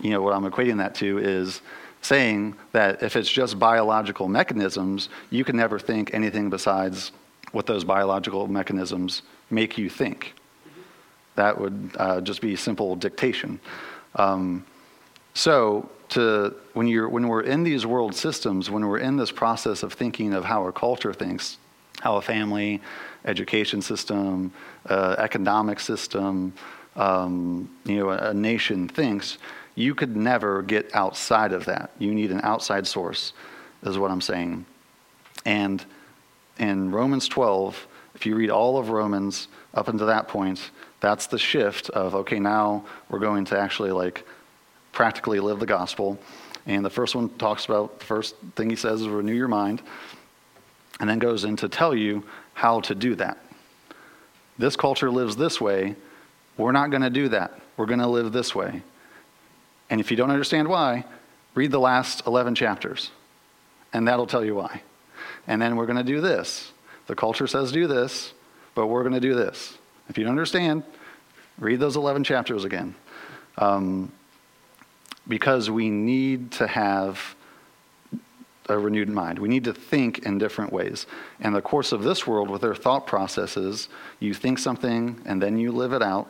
you 0.00 0.10
know, 0.10 0.20
what 0.22 0.34
I'm 0.34 0.48
equating 0.50 0.78
that 0.78 0.94
to 0.96 1.18
is 1.18 1.62
saying 2.06 2.54
that 2.72 3.02
if 3.02 3.16
it's 3.16 3.30
just 3.30 3.58
biological 3.58 4.28
mechanisms, 4.28 5.08
you 5.30 5.44
can 5.44 5.56
never 5.56 5.78
think 5.78 6.14
anything 6.14 6.48
besides 6.48 7.12
what 7.52 7.66
those 7.66 7.84
biological 7.84 8.46
mechanisms 8.46 9.22
make 9.50 9.76
you 9.76 9.90
think. 9.90 10.34
That 11.34 11.60
would 11.60 11.90
uh, 11.98 12.20
just 12.20 12.40
be 12.40 12.56
simple 12.56 12.96
dictation. 12.96 13.60
Um, 14.14 14.64
so, 15.34 15.90
to, 16.10 16.54
when, 16.74 16.86
you're, 16.86 17.08
when 17.08 17.26
we're 17.26 17.42
in 17.42 17.64
these 17.64 17.84
world 17.84 18.14
systems, 18.14 18.70
when 18.70 18.86
we're 18.86 18.98
in 18.98 19.16
this 19.16 19.32
process 19.32 19.82
of 19.82 19.92
thinking 19.92 20.32
of 20.32 20.44
how 20.44 20.66
a 20.66 20.72
culture 20.72 21.12
thinks, 21.12 21.58
how 22.00 22.16
a 22.16 22.22
family, 22.22 22.80
education 23.24 23.82
system, 23.82 24.52
uh, 24.88 25.16
economic 25.18 25.80
system, 25.80 26.52
um, 26.94 27.68
you 27.84 27.96
know, 27.96 28.10
a, 28.10 28.30
a 28.30 28.34
nation 28.34 28.88
thinks, 28.88 29.38
you 29.76 29.94
could 29.94 30.16
never 30.16 30.62
get 30.62 30.92
outside 30.94 31.52
of 31.52 31.66
that. 31.66 31.90
You 31.98 32.12
need 32.12 32.32
an 32.32 32.40
outside 32.42 32.86
source, 32.86 33.32
is 33.82 33.98
what 33.98 34.10
I'm 34.10 34.22
saying. 34.22 34.66
And 35.44 35.84
in 36.58 36.90
Romans 36.90 37.28
12, 37.28 37.86
if 38.14 38.26
you 38.26 38.34
read 38.34 38.50
all 38.50 38.78
of 38.78 38.88
Romans 38.88 39.48
up 39.74 39.88
until 39.88 40.06
that 40.06 40.26
point, 40.26 40.70
that's 41.00 41.26
the 41.26 41.38
shift 41.38 41.90
of, 41.90 42.14
okay, 42.14 42.40
now 42.40 42.84
we're 43.10 43.18
going 43.18 43.44
to 43.44 43.58
actually 43.58 43.92
like 43.92 44.26
practically 44.92 45.38
live 45.38 45.60
the 45.60 45.66
gospel. 45.66 46.18
And 46.64 46.82
the 46.82 46.90
first 46.90 47.14
one 47.14 47.28
talks 47.36 47.66
about, 47.66 47.98
the 47.98 48.06
first 48.06 48.34
thing 48.56 48.70
he 48.70 48.76
says 48.76 49.02
is 49.02 49.08
renew 49.08 49.34
your 49.34 49.46
mind, 49.46 49.82
and 50.98 51.08
then 51.08 51.18
goes 51.18 51.44
in 51.44 51.54
to 51.56 51.68
tell 51.68 51.94
you 51.94 52.24
how 52.54 52.80
to 52.80 52.94
do 52.94 53.14
that. 53.16 53.38
This 54.58 54.74
culture 54.74 55.10
lives 55.10 55.36
this 55.36 55.60
way. 55.60 55.94
We're 56.56 56.72
not 56.72 56.88
going 56.90 57.02
to 57.02 57.10
do 57.10 57.28
that. 57.28 57.60
We're 57.76 57.84
going 57.84 58.00
to 58.00 58.06
live 58.06 58.32
this 58.32 58.54
way. 58.54 58.82
And 59.90 60.00
if 60.00 60.10
you 60.10 60.16
don't 60.16 60.30
understand 60.30 60.68
why, 60.68 61.04
read 61.54 61.70
the 61.70 61.80
last 61.80 62.26
11 62.26 62.54
chapters, 62.54 63.10
and 63.92 64.06
that'll 64.08 64.26
tell 64.26 64.44
you 64.44 64.54
why. 64.54 64.82
And 65.46 65.60
then 65.60 65.76
we're 65.76 65.86
going 65.86 65.98
to 65.98 66.04
do 66.04 66.20
this. 66.20 66.72
The 67.06 67.14
culture 67.14 67.46
says 67.46 67.70
do 67.70 67.86
this, 67.86 68.32
but 68.74 68.88
we're 68.88 69.02
going 69.02 69.14
to 69.14 69.20
do 69.20 69.34
this. 69.34 69.78
If 70.08 70.18
you 70.18 70.24
don't 70.24 70.32
understand, 70.32 70.82
read 71.58 71.80
those 71.80 71.96
11 71.96 72.24
chapters 72.24 72.64
again. 72.64 72.94
Um, 73.58 74.12
because 75.28 75.70
we 75.70 75.90
need 75.90 76.52
to 76.52 76.66
have 76.66 77.34
a 78.68 78.78
renewed 78.78 79.08
mind. 79.08 79.38
We 79.38 79.48
need 79.48 79.64
to 79.64 79.72
think 79.72 80.20
in 80.20 80.38
different 80.38 80.72
ways. 80.72 81.06
And 81.40 81.54
the 81.54 81.62
course 81.62 81.92
of 81.92 82.02
this 82.02 82.26
world, 82.26 82.50
with 82.50 82.62
their 82.62 82.74
thought 82.74 83.06
processes, 83.06 83.88
you 84.20 84.34
think 84.34 84.58
something 84.58 85.20
and 85.24 85.40
then 85.40 85.58
you 85.58 85.72
live 85.72 85.92
it 85.92 86.02
out, 86.02 86.28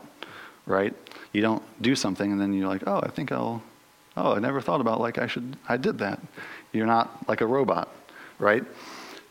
right? 0.67 0.95
You 1.37 1.43
don't 1.43 1.83
do 1.83 1.95
something 1.95 2.33
and 2.33 2.41
then 2.41 2.55
you're 2.55 2.67
like, 2.67 2.85
oh, 2.87 2.99
I 3.03 3.09
think 3.09 3.31
I'll, 3.31 3.63
oh, 4.17 4.33
I 4.33 4.39
never 4.39 4.63
thought 4.63 4.81
about 4.81 5.03
like 5.03 5.19
I 5.19 5.27
should, 5.27 5.59
I 5.69 5.77
did 5.77 5.99
that. 5.99 6.19
You're 6.73 6.87
not 6.87 7.29
like 7.29 7.43
a 7.43 7.47
robot, 7.47 7.95
right? 8.39 8.65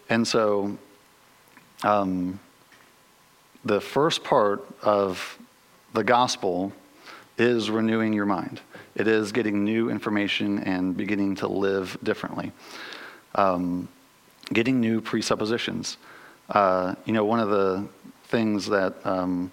And 0.08 0.28
so, 0.28 0.78
um, 1.84 2.40
the 3.64 3.82
first 3.82 4.24
part 4.24 4.64
of 4.84 5.40
the 5.94 6.04
gospel 6.04 6.72
is 7.40 7.72
renewing 7.72 8.14
your 8.14 8.28
mind. 8.28 8.62
It 8.94 9.08
is 9.08 9.32
getting 9.32 9.64
new 9.64 9.90
information 9.90 10.60
and 10.60 10.96
beginning 10.96 11.34
to 11.38 11.48
live 11.48 11.98
differently. 12.04 12.52
Um, 13.34 13.88
getting 14.54 14.80
new 14.80 15.02
presuppositions. 15.02 15.98
Uh, 16.52 16.94
you 17.06 17.14
know, 17.14 17.26
one 17.26 17.40
of 17.40 17.50
the 17.50 17.88
things 18.26 18.68
that 18.68 18.94
um, 19.08 19.52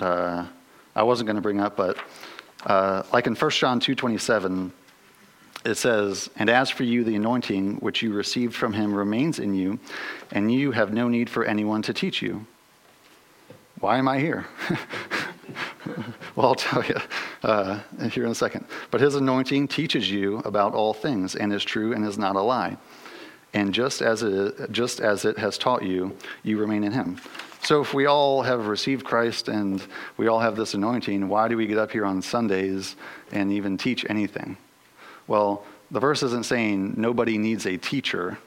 uh, 0.00 0.46
I 0.94 1.02
wasn't 1.02 1.26
going 1.26 1.36
to 1.36 1.42
bring 1.42 1.60
up, 1.60 1.76
but 1.76 1.98
uh, 2.64 3.02
like 3.12 3.26
in 3.26 3.34
1 3.34 3.50
John 3.50 3.80
2.27, 3.80 4.70
it 5.64 5.74
says, 5.76 6.30
And 6.36 6.48
as 6.48 6.70
for 6.70 6.84
you, 6.84 7.04
the 7.04 7.16
anointing 7.16 7.76
which 7.76 8.02
you 8.02 8.12
received 8.12 8.54
from 8.54 8.72
him 8.72 8.94
remains 8.94 9.38
in 9.38 9.54
you, 9.54 9.78
and 10.32 10.52
you 10.52 10.72
have 10.72 10.92
no 10.92 11.08
need 11.08 11.28
for 11.28 11.44
anyone 11.44 11.82
to 11.82 11.92
teach 11.92 12.22
you. 12.22 12.46
Why 13.80 13.98
am 13.98 14.08
I 14.08 14.18
here? 14.18 14.46
well, 16.34 16.48
I'll 16.48 16.54
tell 16.54 16.84
you 16.84 16.96
uh, 17.42 17.80
here 18.10 18.24
in 18.24 18.30
a 18.30 18.34
second. 18.34 18.64
But 18.90 19.00
his 19.00 19.16
anointing 19.16 19.68
teaches 19.68 20.10
you 20.10 20.38
about 20.38 20.74
all 20.74 20.94
things 20.94 21.36
and 21.36 21.52
is 21.52 21.64
true 21.64 21.92
and 21.92 22.04
is 22.04 22.16
not 22.16 22.36
a 22.36 22.40
lie. 22.40 22.76
And 23.52 23.72
just 23.72 24.02
as 24.02 24.22
it, 24.22 24.70
just 24.72 25.00
as 25.00 25.24
it 25.24 25.38
has 25.38 25.58
taught 25.58 25.82
you, 25.82 26.16
you 26.42 26.58
remain 26.58 26.84
in 26.84 26.92
him. 26.92 27.20
So 27.66 27.80
if 27.80 27.92
we 27.92 28.06
all 28.06 28.42
have 28.42 28.68
received 28.68 29.04
Christ 29.04 29.48
and 29.48 29.84
we 30.16 30.28
all 30.28 30.38
have 30.38 30.54
this 30.54 30.74
anointing, 30.74 31.26
why 31.26 31.48
do 31.48 31.56
we 31.56 31.66
get 31.66 31.78
up 31.78 31.90
here 31.90 32.06
on 32.06 32.22
Sundays 32.22 32.94
and 33.32 33.50
even 33.50 33.76
teach 33.76 34.06
anything? 34.08 34.56
Well, 35.26 35.64
the 35.90 35.98
verse 35.98 36.22
isn't 36.22 36.46
saying 36.46 36.94
nobody 36.96 37.38
needs 37.38 37.66
a 37.66 37.76
teacher, 37.76 38.38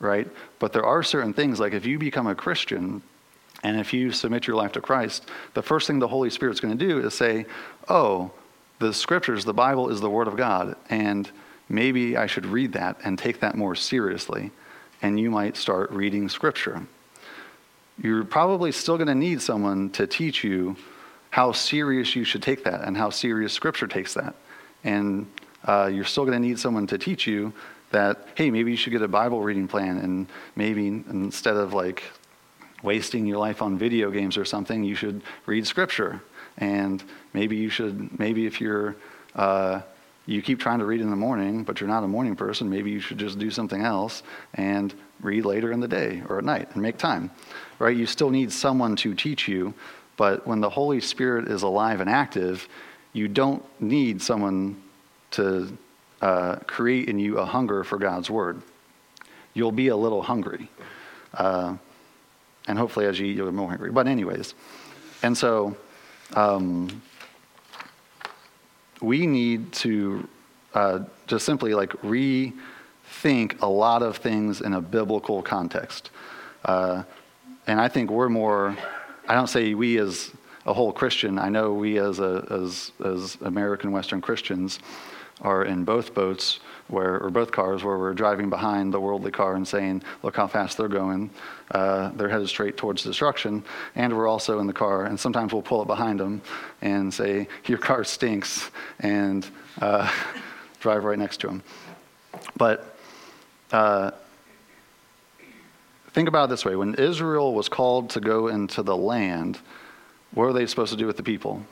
right? 0.00 0.28
But 0.58 0.74
there 0.74 0.84
are 0.84 1.02
certain 1.02 1.32
things, 1.32 1.60
like 1.60 1.72
if 1.72 1.86
you 1.86 1.98
become 1.98 2.26
a 2.26 2.34
Christian, 2.34 3.00
and 3.62 3.80
if 3.80 3.94
you 3.94 4.12
submit 4.12 4.46
your 4.46 4.56
life 4.56 4.72
to 4.72 4.82
Christ, 4.82 5.30
the 5.54 5.62
first 5.62 5.86
thing 5.86 5.98
the 5.98 6.08
Holy 6.08 6.28
Spirit's 6.28 6.60
going 6.60 6.76
to 6.76 6.86
do 6.86 6.98
is 6.98 7.14
say, 7.14 7.46
Oh, 7.88 8.32
the 8.80 8.92
scriptures, 8.92 9.46
the 9.46 9.54
Bible 9.54 9.88
is 9.88 10.02
the 10.02 10.10
Word 10.10 10.28
of 10.28 10.36
God, 10.36 10.76
and 10.90 11.30
maybe 11.70 12.18
I 12.18 12.26
should 12.26 12.44
read 12.44 12.74
that 12.74 12.98
and 13.02 13.18
take 13.18 13.40
that 13.40 13.56
more 13.56 13.74
seriously. 13.74 14.50
And 15.00 15.18
you 15.18 15.30
might 15.30 15.56
start 15.56 15.90
reading 15.90 16.28
scripture. 16.28 16.86
You're 18.02 18.24
probably 18.24 18.72
still 18.72 18.96
going 18.96 19.06
to 19.06 19.14
need 19.14 19.40
someone 19.40 19.90
to 19.90 20.06
teach 20.06 20.42
you 20.42 20.76
how 21.30 21.52
serious 21.52 22.14
you 22.16 22.24
should 22.24 22.42
take 22.42 22.64
that 22.64 22.82
and 22.82 22.96
how 22.96 23.10
serious 23.10 23.52
scripture 23.52 23.86
takes 23.86 24.14
that. 24.14 24.34
And 24.82 25.30
uh, 25.64 25.88
you're 25.92 26.04
still 26.04 26.24
going 26.24 26.40
to 26.40 26.46
need 26.46 26.58
someone 26.58 26.88
to 26.88 26.98
teach 26.98 27.26
you 27.26 27.52
that, 27.92 28.26
hey, 28.34 28.50
maybe 28.50 28.72
you 28.72 28.76
should 28.76 28.92
get 28.92 29.02
a 29.02 29.08
Bible 29.08 29.40
reading 29.40 29.68
plan, 29.68 29.98
and 29.98 30.26
maybe 30.56 30.86
instead 30.88 31.56
of 31.56 31.74
like 31.74 32.02
wasting 32.82 33.24
your 33.24 33.38
life 33.38 33.62
on 33.62 33.78
video 33.78 34.10
games 34.10 34.36
or 34.36 34.44
something, 34.44 34.82
you 34.82 34.96
should 34.96 35.22
read 35.46 35.66
scripture. 35.66 36.20
And 36.58 37.02
maybe 37.32 37.56
you 37.56 37.68
should, 37.68 38.18
maybe 38.18 38.46
if 38.46 38.60
you're, 38.60 38.96
uh, 39.36 39.82
you 40.26 40.42
keep 40.42 40.60
trying 40.60 40.78
to 40.78 40.84
read 40.84 41.00
in 41.00 41.10
the 41.10 41.16
morning, 41.16 41.64
but 41.64 41.80
you're 41.80 41.88
not 41.88 42.04
a 42.04 42.08
morning 42.08 42.36
person, 42.36 42.70
maybe 42.70 42.90
you 42.90 43.00
should 43.00 43.18
just 43.18 43.38
do 43.38 43.50
something 43.50 43.82
else 43.82 44.22
and 44.54 44.94
read 45.20 45.44
later 45.44 45.72
in 45.72 45.80
the 45.80 45.88
day 45.88 46.22
or 46.28 46.38
at 46.38 46.44
night 46.44 46.68
and 46.72 46.82
make 46.82 46.96
time, 46.96 47.30
right? 47.78 47.96
You 47.96 48.06
still 48.06 48.30
need 48.30 48.52
someone 48.52 48.96
to 48.96 49.14
teach 49.14 49.48
you, 49.48 49.74
but 50.16 50.46
when 50.46 50.60
the 50.60 50.70
Holy 50.70 51.00
Spirit 51.00 51.48
is 51.48 51.62
alive 51.62 52.00
and 52.00 52.08
active, 52.08 52.68
you 53.12 53.28
don't 53.28 53.64
need 53.80 54.22
someone 54.22 54.80
to 55.32 55.76
uh, 56.20 56.56
create 56.66 57.08
in 57.08 57.18
you 57.18 57.38
a 57.38 57.44
hunger 57.44 57.82
for 57.84 57.98
God's 57.98 58.30
word. 58.30 58.62
You'll 59.54 59.72
be 59.72 59.88
a 59.88 59.96
little 59.96 60.22
hungry. 60.22 60.70
Uh, 61.34 61.76
and 62.68 62.78
hopefully, 62.78 63.06
as 63.06 63.18
you 63.18 63.26
eat, 63.26 63.36
you'll 63.36 63.46
get 63.46 63.54
more 63.54 63.68
hungry. 63.68 63.90
But, 63.90 64.06
anyways, 64.06 64.54
and 65.22 65.36
so 65.36 65.76
um, 66.34 67.02
we 69.02 69.26
need 69.26 69.72
to 69.72 70.28
uh, 70.74 71.00
just 71.26 71.44
simply 71.44 71.74
like 71.74 71.90
rethink 72.02 73.60
a 73.60 73.66
lot 73.66 74.02
of 74.02 74.16
things 74.16 74.60
in 74.60 74.74
a 74.74 74.80
biblical 74.80 75.42
context. 75.42 76.10
Uh, 76.64 77.02
and 77.66 77.80
I 77.80 77.88
think 77.88 78.10
we're 78.10 78.28
more, 78.28 78.76
I 79.28 79.34
don't 79.34 79.48
say 79.48 79.74
we 79.74 79.98
as 79.98 80.30
a 80.64 80.72
whole 80.72 80.92
Christian, 80.92 81.38
I 81.38 81.48
know 81.48 81.72
we 81.72 81.98
as, 81.98 82.20
a, 82.20 82.46
as, 82.50 82.92
as 83.04 83.36
American 83.42 83.90
Western 83.92 84.20
Christians 84.20 84.78
are 85.40 85.64
in 85.64 85.84
both 85.84 86.14
boats 86.14 86.60
where, 86.92 87.18
or 87.18 87.30
both 87.30 87.50
cars, 87.50 87.82
where 87.82 87.96
we're 87.96 88.12
driving 88.12 88.50
behind 88.50 88.92
the 88.92 89.00
worldly 89.00 89.30
car 89.30 89.54
and 89.54 89.66
saying, 89.66 90.02
"Look 90.22 90.36
how 90.36 90.46
fast 90.46 90.76
they're 90.76 90.88
going. 90.88 91.30
Uh, 91.70 92.10
they're 92.10 92.28
headed 92.28 92.48
straight 92.48 92.76
towards 92.76 93.02
destruction." 93.02 93.64
And 93.94 94.14
we're 94.16 94.28
also 94.28 94.60
in 94.60 94.66
the 94.66 94.72
car, 94.74 95.06
and 95.06 95.18
sometimes 95.18 95.52
we'll 95.52 95.62
pull 95.62 95.80
up 95.80 95.86
behind 95.86 96.20
them 96.20 96.42
and 96.82 97.12
say, 97.12 97.48
"Your 97.66 97.78
car 97.78 98.04
stinks," 98.04 98.70
and 99.00 99.48
uh, 99.80 100.10
drive 100.80 101.04
right 101.04 101.18
next 101.18 101.38
to 101.40 101.46
them. 101.46 101.62
But 102.56 102.94
uh, 103.72 104.10
think 106.12 106.28
about 106.28 106.44
it 106.44 106.50
this 106.50 106.64
way: 106.64 106.76
when 106.76 106.94
Israel 106.94 107.54
was 107.54 107.70
called 107.70 108.10
to 108.10 108.20
go 108.20 108.48
into 108.48 108.82
the 108.82 108.96
land, 108.96 109.58
what 110.34 110.44
are 110.44 110.52
they 110.52 110.66
supposed 110.66 110.92
to 110.92 110.98
do 110.98 111.06
with 111.06 111.16
the 111.16 111.22
people? 111.22 111.64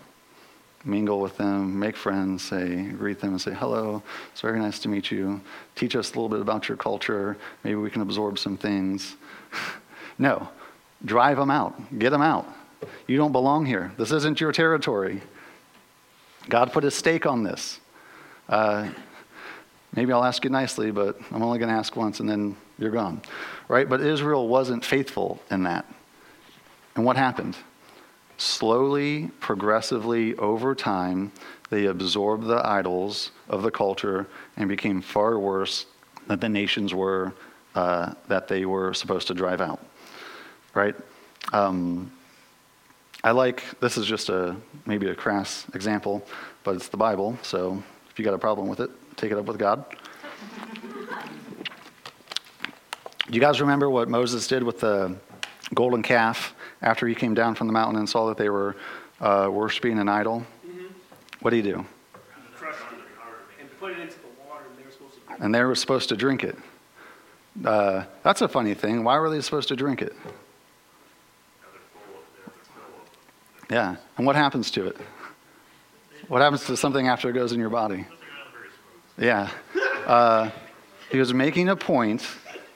Mingle 0.85 1.21
with 1.21 1.37
them, 1.37 1.79
make 1.79 1.97
friends, 1.97 2.43
say, 2.43 2.83
greet 2.85 3.21
them 3.21 3.31
and 3.31 3.41
say, 3.41 3.53
hello, 3.53 4.03
it's 4.33 4.41
very 4.41 4.59
nice 4.59 4.79
to 4.81 4.89
meet 4.89 5.11
you. 5.11 5.41
Teach 5.75 5.95
us 5.95 6.09
a 6.09 6.15
little 6.15 6.29
bit 6.29 6.41
about 6.41 6.69
your 6.69 6.77
culture. 6.77 7.37
Maybe 7.65 7.77
we 7.77 7.91
can 7.91 8.03
absorb 8.03 8.39
some 8.39 8.57
things. 8.57 9.17
no, 10.19 10.49
drive 11.05 11.37
them 11.37 11.51
out, 11.51 11.99
get 11.99 12.11
them 12.11 12.23
out. 12.23 12.47
You 13.07 13.17
don't 13.19 13.33
belong 13.33 13.67
here. 13.67 13.93
This 13.99 14.11
isn't 14.11 14.41
your 14.41 14.53
territory. 14.53 15.21
God 16.49 16.73
put 16.73 16.85
a 16.85 16.91
stake 16.91 17.27
on 17.27 17.43
this. 17.43 17.79
Uh, 18.49 18.89
maybe 19.95 20.13
I'll 20.13 20.25
ask 20.25 20.43
you 20.45 20.51
nicely, 20.51 20.91
but 20.91 21.21
I'm 21.31 21.43
only 21.43 21.59
going 21.59 21.69
to 21.69 21.75
ask 21.75 21.95
once 21.95 22.21
and 22.21 22.29
then 22.29 22.57
you're 22.79 22.91
gone. 22.91 23.21
Right? 23.69 23.89
But 23.89 24.01
Israel 24.01 24.49
wasn't 24.49 24.85
faithful 24.85 25.43
in 25.51 25.65
that. 25.65 25.85
And 26.97 27.05
what 27.05 27.17
happened? 27.17 27.57
Slowly, 28.41 29.31
progressively, 29.41 30.35
over 30.37 30.75
time, 30.75 31.31
they 31.69 31.87
absorbed 31.87 32.47
the 32.47 32.67
idols 32.67 33.31
of 33.49 33.63
the 33.63 33.71
culture 33.71 34.27
and 34.57 34.69
became 34.69 35.03
far 35.03 35.39
worse 35.39 35.87
than 36.27 36.41
the 36.41 36.49
nations 36.49 36.95
were 36.95 37.35
uh, 37.75 38.15
that 38.29 38.49
they 38.49 38.65
were 38.65 38.95
supposed 38.95 39.29
to 39.29 39.35
drive 39.35 39.61
out. 39.61 39.85
Right? 40.75 40.95
Um, 41.53 42.11
I 43.23 43.33
like, 43.33 43.63
this 43.81 43.99
is 43.99 44.07
just 44.07 44.31
a 44.31 44.57
maybe 44.87 45.09
a 45.09 45.15
crass 45.15 45.67
example, 45.75 46.27
but 46.65 46.75
it's 46.75 46.89
the 46.89 46.97
Bible, 46.97 47.39
so 47.43 47.83
if 48.11 48.19
you 48.19 48.25
got 48.25 48.35
a 48.35 48.39
problem 48.39 48.69
with 48.69 48.81
it, 48.81 48.91
take 49.17 49.31
it 49.31 49.39
up 49.39 49.45
with 49.45 49.59
God. 49.59 49.85
Do 53.27 53.35
you 53.35 53.41
guys 53.41 53.61
remember 53.61 53.91
what 53.91 54.09
Moses 54.09 54.49
did 54.49 54.63
with 54.63 54.81
the 54.81 55.17
golden 55.75 56.03
calf 56.03 56.55
after 56.83 57.07
he 57.07 57.15
came 57.15 57.35
down 57.35 57.55
from 57.55 57.67
the 57.67 57.73
mountain 57.73 57.97
and 57.97 58.09
saw 58.09 58.27
that 58.29 58.37
they 58.37 58.49
were 58.49 58.77
uh, 59.21 59.49
worshiping 59.51 59.99
an 59.99 60.09
idol? 60.09 60.45
Mm-hmm. 60.67 60.87
What 61.41 61.51
did 61.51 61.65
he 61.65 61.71
do? 61.71 61.79
And 63.61 63.79
put 63.79 63.93
it 63.93 64.01
into 64.01 64.17
the 64.17 64.49
water, 64.49 64.65
and 64.69 64.79
they 64.79 64.85
were 64.85 64.91
supposed 64.91 65.15
to 65.15 65.27
drink 65.27 65.41
And 65.41 65.55
they 65.55 65.65
were 65.65 65.75
supposed 65.75 66.09
to 66.09 66.17
drink 66.17 66.45
it. 66.45 66.57
Uh, 67.65 68.05
that's 68.23 68.43
a 68.43 68.49
funny 68.49 68.75
thing. 68.75 69.05
Why 69.05 69.19
were 69.19 69.31
they 69.31 69.41
supposed 69.41 69.69
to 69.69 69.77
drink 69.77 70.03
it? 70.03 70.15
Yeah. 73.71 73.97
And 74.17 74.27
what 74.27 74.37
happens 74.37 74.71
to 74.73 74.89
it? 74.89 74.97
What 76.29 76.43
happens 76.43 76.67
to 76.67 76.77
something 76.77 77.09
after 77.09 77.31
it 77.31 77.33
goes 77.33 77.53
in 77.53 77.61
your 77.61 77.71
body? 77.71 78.07
Yeah. 79.19 79.51
Uh, 80.07 80.51
he 81.11 81.19
was 81.19 81.35
making 81.35 81.69
a 81.69 81.77
point 81.77 82.27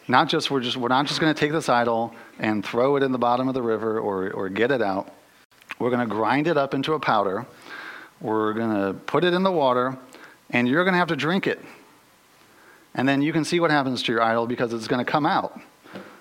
not 0.09 0.29
just 0.29 0.51
we're 0.51 0.61
just 0.61 0.77
we're 0.77 0.89
not 0.89 1.07
just 1.07 1.21
going 1.21 1.33
to 1.33 1.39
take 1.39 1.53
this 1.53 1.69
idol 1.69 2.15
and 2.39 2.65
throw 2.65 2.97
it 2.97 3.03
in 3.03 3.13
the 3.13 3.19
bottom 3.19 3.49
of 3.49 3.55
the 3.55 3.63
river 3.63 3.99
or, 3.99 4.31
or 4.31 4.49
get 4.49 4.71
it 4.71 4.83
out. 4.83 5.13
We're 5.79 5.91
going 5.91 6.07
to 6.07 6.13
grind 6.13 6.47
it 6.47 6.57
up 6.57 6.75
into 6.75 6.95
a 6.95 7.01
powder. 7.01 7.47
We're 8.21 8.53
going 8.53 8.75
to 8.75 8.95
put 8.95 9.25
it 9.25 9.35
in 9.35 9.43
the 9.43 9.53
water, 9.53 9.97
and 10.51 10.69
you're 10.69 10.85
going 10.85 10.95
to 10.95 10.99
have 10.99 11.09
to 11.09 11.17
drink 11.17 11.47
it. 11.47 11.61
And 12.95 13.09
then 13.09 13.23
you 13.23 13.33
can 13.33 13.45
see 13.45 13.61
what 13.61 13.71
happens 13.71 14.03
to 14.05 14.13
your 14.13 14.23
idol 14.23 14.47
because 14.47 14.73
it's 14.73 14.87
going 14.87 15.05
to 15.05 15.11
come 15.11 15.27
out. 15.27 15.61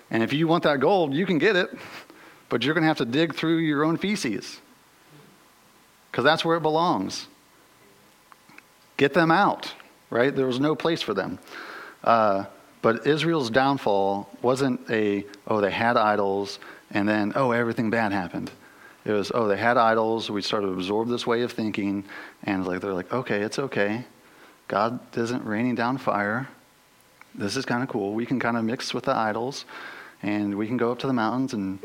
And 0.10 0.24
if 0.24 0.34
you 0.34 0.48
want 0.48 0.64
that 0.64 0.80
gold, 0.80 1.14
you 1.14 1.26
can 1.26 1.38
get 1.38 1.56
it, 1.56 1.70
but 2.50 2.64
you're 2.64 2.74
going 2.74 2.84
to 2.84 2.88
have 2.88 2.98
to 2.98 3.06
dig 3.06 3.36
through 3.36 3.58
your 3.58 3.84
own 3.84 3.98
feces 3.98 4.60
because 6.12 6.24
that's 6.24 6.44
where 6.44 6.58
it 6.58 6.62
belongs. 6.62 7.28
Get 8.98 9.14
them 9.14 9.32
out 9.32 9.74
right? 10.14 10.34
There 10.34 10.46
was 10.46 10.60
no 10.60 10.76
place 10.76 11.02
for 11.02 11.14
them. 11.14 11.40
Uh, 12.04 12.46
but 12.84 13.08
Israel's 13.08 13.50
downfall 13.50 14.30
wasn't 14.42 14.80
a, 14.92 15.26
oh, 15.48 15.62
they 15.62 15.72
had 15.72 15.96
idols, 15.96 16.60
and 16.92 17.08
then, 17.08 17.32
oh, 17.34 17.52
everything 17.52 17.90
bad 17.90 18.12
happened. 18.12 18.52
It 19.06 19.14
was, 19.14 19.32
oh, 19.34 19.48
they 19.48 19.58
had 19.58 19.78
idols. 19.78 20.30
We 20.30 20.42
started 20.42 20.68
to 20.68 20.74
absorb 20.74 21.08
this 21.08 21.26
way 21.26 21.44
of 21.44 21.54
thinking, 21.54 22.04
and 22.44 22.68
like 22.68 22.82
they're 22.82 22.94
like, 22.94 23.12
okay, 23.12 23.42
it's 23.42 23.58
okay. 23.58 24.04
God 24.68 25.00
isn't 25.16 25.46
raining 25.46 25.76
down 25.76 25.98
fire. 25.98 26.50
This 27.34 27.56
is 27.56 27.66
kind 27.66 27.84
of 27.84 27.88
cool. 27.88 28.14
We 28.14 28.26
can 28.26 28.38
kind 28.38 28.58
of 28.58 28.66
mix 28.66 28.94
with 28.94 29.06
the 29.06 29.16
idols, 29.16 29.64
and 30.22 30.54
we 30.56 30.68
can 30.68 30.76
go 30.76 30.92
up 30.92 31.00
to 31.00 31.08
the 31.08 31.14
mountains. 31.14 31.54
And 31.54 31.80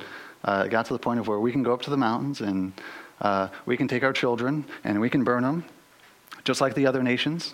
uh, 0.45 0.65
it 0.67 0.71
got 0.71 0.87
to 0.87 0.95
the 0.95 0.99
point 0.99 1.21
of 1.21 1.29
where 1.29 1.39
we 1.39 1.53
can 1.53 1.63
go 1.63 1.73
up 1.73 1.83
to 1.83 1.91
the 1.91 1.97
mountains, 1.97 2.41
and 2.41 2.73
uh, 3.21 3.49
we 3.67 3.77
can 3.77 3.87
take 3.87 4.03
our 4.03 4.13
children, 4.13 4.65
and 4.83 5.01
we 5.01 5.09
can 5.09 5.23
burn 5.23 5.45
them, 5.45 5.65
just 6.43 6.61
like 6.61 6.75
the 6.75 6.87
other 6.87 7.05
nations. 7.05 7.53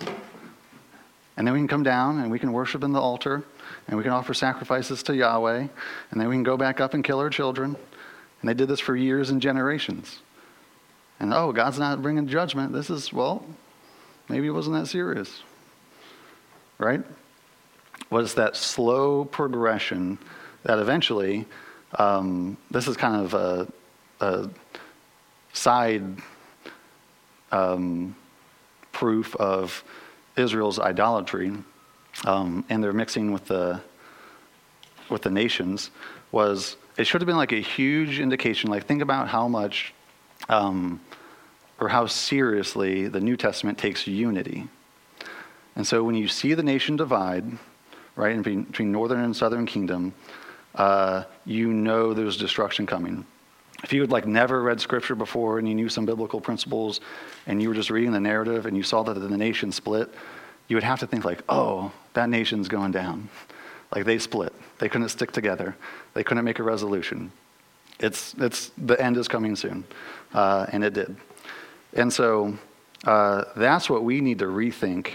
And 1.37 1.47
then 1.47 1.53
we 1.53 1.59
can 1.59 1.69
come 1.69 1.83
down, 1.83 2.21
and 2.21 2.31
we 2.31 2.39
can 2.39 2.53
worship 2.53 2.85
in 2.85 2.93
the 2.93 3.01
altar, 3.01 3.43
and 3.89 3.97
we 3.97 4.05
can 4.05 4.13
offer 4.13 4.35
sacrifices 4.35 5.03
to 5.05 5.17
Yahweh, 5.17 5.67
and 6.11 6.21
then 6.21 6.29
we 6.29 6.35
can 6.35 6.45
go 6.45 6.57
back 6.57 6.81
up 6.81 6.95
and 6.95 7.03
kill 7.03 7.19
our 7.19 7.31
children. 7.31 7.77
And 8.41 8.49
they 8.49 8.55
did 8.55 8.69
this 8.69 8.81
for 8.81 8.95
years 8.95 9.31
and 9.31 9.43
generations. 9.43 10.21
And 11.19 11.33
oh, 11.33 11.53
God's 11.53 11.79
not 11.79 12.03
bringing 12.03 12.29
judgment. 12.29 12.73
This 12.73 12.91
is, 12.91 13.13
well, 13.13 13.45
maybe 14.29 14.47
it 14.47 14.51
wasn't 14.51 14.77
that 14.77 14.87
serious. 14.87 15.43
Right? 16.79 17.03
Was 18.11 18.35
that 18.35 18.57
slow 18.57 19.25
progression 19.25 20.19
that 20.65 20.79
eventually, 20.79 21.47
um, 21.99 22.57
this 22.71 22.87
is 22.87 22.97
kind 22.97 23.25
of 23.25 23.35
a, 23.35 23.69
a 24.21 24.51
side 25.53 26.05
um, 27.51 28.15
proof 28.93 29.35
of 29.37 29.83
Israel's 30.37 30.79
idolatry 30.79 31.53
um, 32.25 32.65
and 32.69 32.83
their 32.83 32.93
mixing 32.93 33.33
with 33.33 33.47
the, 33.47 33.81
with 35.09 35.23
the 35.23 35.31
nations 35.31 35.91
was 36.33 36.77
it 36.97 37.07
should 37.07 37.21
have 37.21 37.27
been 37.27 37.37
like 37.37 37.53
a 37.53 37.61
huge 37.61 38.21
indication. 38.21 38.71
Like, 38.71 38.87
think 38.87 39.03
about 39.03 39.29
how 39.29 39.49
much 39.49 39.95
um, 40.49 41.01
or 41.81 41.89
how 41.89 42.07
seriously 42.07 43.09
the 43.09 43.21
New 43.21 43.37
Testament 43.37 43.79
takes 43.79 44.07
unity. 44.07 44.69
And 45.77 45.87
so, 45.87 46.05
when 46.05 46.15
you 46.15 46.29
see 46.29 46.55
the 46.55 46.63
nation 46.63 46.97
divide, 46.97 47.45
right, 48.15 48.33
in 48.33 48.43
between, 48.43 48.63
between 48.65 48.93
northern 48.93 49.21
and 49.21 49.35
southern 49.35 49.67
kingdom, 49.67 50.15
uh, 50.77 51.25
you 51.45 51.73
know 51.73 52.15
there's 52.15 52.37
destruction 52.37 52.87
coming. 52.87 53.27
If 53.83 53.93
you 53.93 54.01
had 54.01 54.11
like 54.11 54.27
never 54.27 54.63
read 54.63 54.81
scripture 54.81 55.15
before 55.15 55.59
and 55.59 55.69
you 55.69 55.75
knew 55.75 55.89
some 55.89 56.07
biblical 56.07 56.41
principles 56.41 57.01
and 57.47 57.61
you 57.61 57.69
were 57.69 57.75
just 57.75 57.91
reading 57.91 58.13
the 58.13 58.21
narrative 58.21 58.67
and 58.67 58.77
you 58.77 58.83
saw 58.83 59.03
that 59.03 59.15
the 59.15 59.37
nation 59.37 59.73
split, 59.73 60.13
you 60.69 60.77
would 60.77 60.85
have 60.85 61.01
to 61.01 61.07
think 61.07 61.25
like, 61.25 61.43
oh, 61.49 61.93
that 62.15 62.29
nation's 62.29 62.69
going 62.69 62.93
down. 62.93 63.29
Like 63.95 64.05
they 64.05 64.19
split. 64.19 64.53
They 64.79 64.89
couldn't 64.89 65.09
stick 65.11 65.33
together. 65.33 65.77
They 66.15 66.25
couldn't 66.25 66.45
make 66.45 66.59
a 66.59 66.63
resolution. 66.63 67.31
It's, 68.01 68.35
it's, 68.39 68.71
the 68.79 69.01
end 69.01 69.17
is 69.17 69.29
coming 69.29 69.57
soon. 69.57 69.85
Uh, 70.33 70.67
and 70.73 70.83
it 70.83 70.95
did. 70.95 71.17
And 71.93 72.13
so 72.13 72.57
uh, 73.05 73.45
that's 73.57 73.89
what 73.89 74.03
we 74.03 74.21
need 74.21 74.39
to 74.41 74.47
rethink 74.47 75.11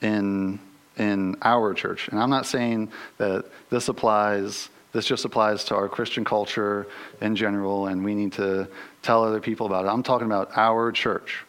in, 0.00 0.58
in 0.96 1.36
our 1.42 1.74
church. 1.74 2.08
And 2.08 2.18
I'm 2.18 2.30
not 2.30 2.46
saying 2.46 2.90
that 3.18 3.46
this 3.68 3.88
applies, 3.88 4.70
this 4.92 5.06
just 5.06 5.24
applies 5.24 5.64
to 5.64 5.74
our 5.74 5.88
Christian 5.88 6.24
culture 6.24 6.86
in 7.20 7.36
general, 7.36 7.86
and 7.86 8.04
we 8.04 8.14
need 8.14 8.32
to 8.32 8.68
tell 9.02 9.24
other 9.24 9.40
people 9.40 9.66
about 9.66 9.84
it. 9.84 9.88
I'm 9.88 10.02
talking 10.02 10.26
about 10.26 10.50
our 10.56 10.90
church. 10.90 11.44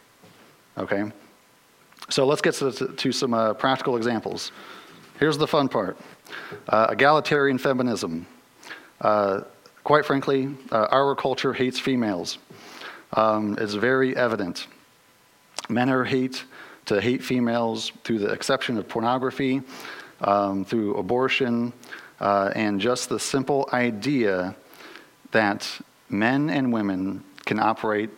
Okay? 0.78 1.10
So 2.08 2.24
let's 2.26 2.40
get 2.40 2.54
to, 2.54 2.72
to 2.72 3.12
some 3.12 3.34
uh, 3.34 3.54
practical 3.54 3.96
examples. 3.96 4.52
Here's 5.18 5.38
the 5.38 5.46
fun 5.46 5.68
part 5.68 5.98
uh, 6.68 6.88
egalitarian 6.90 7.58
feminism. 7.58 8.26
Uh, 9.00 9.42
quite 9.84 10.04
frankly, 10.04 10.54
uh, 10.70 10.86
our 10.90 11.14
culture 11.14 11.52
hates 11.52 11.78
females. 11.78 12.38
Um, 13.14 13.56
it's 13.60 13.74
very 13.74 14.16
evident. 14.16 14.68
Men 15.68 15.90
are 15.90 16.04
hate 16.04 16.44
to 16.86 17.00
hate 17.00 17.22
females 17.22 17.92
through 18.04 18.18
the 18.18 18.32
exception 18.32 18.78
of 18.78 18.88
pornography, 18.88 19.62
um, 20.22 20.64
through 20.64 20.94
abortion, 20.94 21.72
uh, 22.22 22.52
and 22.54 22.80
just 22.80 23.08
the 23.08 23.18
simple 23.18 23.68
idea 23.72 24.54
that 25.32 25.68
men 26.08 26.48
and 26.48 26.72
women 26.72 27.24
can 27.44 27.58
operate 27.58 28.10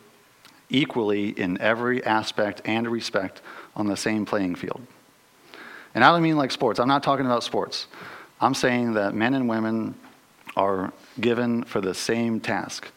equally 0.68 1.30
in 1.30 1.58
every 1.60 2.04
aspect 2.04 2.60
and 2.66 2.86
respect 2.86 3.40
on 3.74 3.86
the 3.86 3.96
same 3.96 4.26
playing 4.26 4.54
field. 4.56 4.82
And 5.94 6.04
I 6.04 6.10
don't 6.10 6.22
mean 6.22 6.36
like 6.36 6.50
sports. 6.50 6.78
I'm 6.78 6.88
not 6.88 7.02
talking 7.02 7.24
about 7.24 7.44
sports. 7.44 7.86
I'm 8.40 8.52
saying 8.52 8.92
that 8.94 9.14
men 9.14 9.32
and 9.32 9.48
women 9.48 9.94
are 10.54 10.92
given 11.20 11.64
for 11.64 11.80
the 11.80 11.94
same 11.94 12.40
task. 12.40 12.90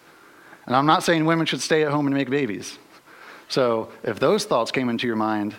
And 0.66 0.76
I'm 0.76 0.86
not 0.86 1.04
saying 1.04 1.24
women 1.24 1.46
should 1.46 1.62
stay 1.62 1.84
at 1.84 1.92
home 1.92 2.08
and 2.08 2.16
make 2.16 2.30
babies. 2.30 2.78
So 3.48 3.92
if 4.04 4.20
those 4.20 4.44
thoughts 4.44 4.72
came 4.72 4.90
into 4.90 5.08
your 5.08 5.16
mind, 5.16 5.56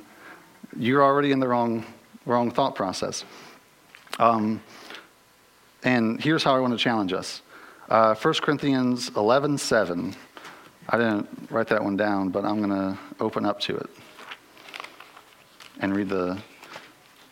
you're 0.77 1.03
already 1.03 1.33
in 1.33 1.41
the 1.41 1.49
wrong, 1.49 1.87
wrong 2.27 2.51
thought 2.51 2.75
process. 2.75 3.25
Um, 4.19 4.61
and 5.89 6.21
here's 6.21 6.45
how 6.45 6.55
I 6.55 6.61
want 6.61 6.75
to 6.75 6.79
challenge 6.79 7.15
us. 7.15 7.41
Uh, 7.89 8.15
1 8.15 8.35
Corinthians 8.43 9.11
11 9.17 9.57
7. 9.57 10.15
I 10.87 10.99
didn't 10.99 11.49
write 11.51 11.69
that 11.69 11.83
one 11.83 11.97
down, 11.97 12.29
but 12.29 12.45
I'm 12.45 12.59
going 12.59 12.69
to 12.69 12.99
open 13.21 13.47
up 13.47 13.59
to 13.61 13.77
it 13.77 13.89
and 15.81 15.97
read 15.97 16.11
the 16.11 16.37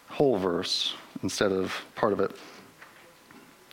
whole 0.09 0.39
verse 0.39 0.95
instead 1.23 1.53
of 1.53 1.75
part 1.97 2.15
of 2.15 2.21
it. 2.21 2.35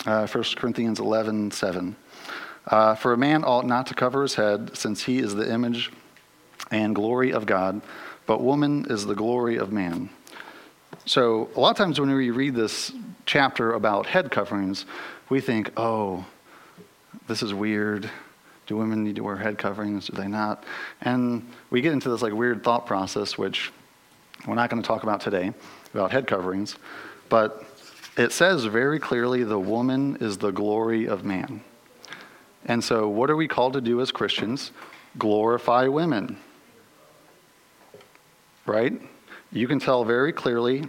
Uh, 0.06 0.28
1 0.28 0.44
Corinthians 0.58 1.00
11 1.00 1.52
7. 1.52 1.96
Uh, 2.68 2.96
For 2.96 3.14
a 3.14 3.18
man 3.18 3.46
ought 3.46 3.66
not 3.66 3.88
to 3.88 3.94
cover 3.94 4.22
his 4.22 4.36
head, 4.36 4.76
since 4.76 5.04
he 5.04 5.20
is 5.20 5.34
the 5.34 5.50
image 5.50 5.94
and 6.72 6.94
glory 6.94 7.32
of 7.32 7.46
God, 7.46 7.82
but 8.26 8.42
woman 8.42 8.86
is 8.90 9.06
the 9.06 9.16
glory 9.16 9.56
of 9.56 9.72
man. 9.72 10.10
So, 11.06 11.50
a 11.56 11.60
lot 11.60 11.72
of 11.72 11.78
times 11.78 12.00
when 12.00 12.14
we 12.14 12.32
read 12.32 12.56
this 12.56 12.94
chapter 13.26 13.74
about 13.74 14.06
head 14.06 14.32
coverings, 14.32 14.86
we 15.30 15.42
think, 15.42 15.72
oh, 15.76 16.26
this 17.28 17.44
is 17.44 17.54
weird. 17.54 18.10
Do 18.68 18.78
women 18.78 19.04
need 19.04 19.18
to 19.18 19.24
wear 19.24 19.36
head 19.36 19.58
coverings? 19.58 20.08
Do 20.08 20.14
they 20.14 20.30
not? 20.30 20.64
And 21.02 21.46
we 21.70 21.82
get 21.82 21.92
into 21.92 22.10
this 22.10 22.22
like 22.22 22.32
weird 22.32 22.64
thought 22.64 22.86
process, 22.86 23.38
which 23.38 23.74
we're 24.48 24.56
not 24.56 24.70
going 24.70 24.82
to 24.82 24.88
talk 24.88 25.04
about 25.04 25.20
today, 25.20 25.54
about 25.94 26.12
head 26.12 26.26
coverings. 26.26 26.78
But 27.28 27.66
it 28.16 28.32
says 28.32 28.64
very 28.64 29.00
clearly 29.00 29.44
the 29.44 29.60
woman 29.60 30.18
is 30.22 30.38
the 30.38 30.52
glory 30.52 31.08
of 31.08 31.26
man. 31.26 31.62
And 32.66 32.82
so, 32.82 33.10
what 33.10 33.30
are 33.30 33.36
we 33.36 33.50
called 33.50 33.74
to 33.74 33.82
do 33.82 34.00
as 34.00 34.12
Christians? 34.12 34.72
Glorify 35.18 35.88
women. 35.88 36.38
Right? 38.66 38.94
You 39.54 39.68
can 39.68 39.78
tell 39.78 40.04
very 40.04 40.34
clearly 40.34 40.86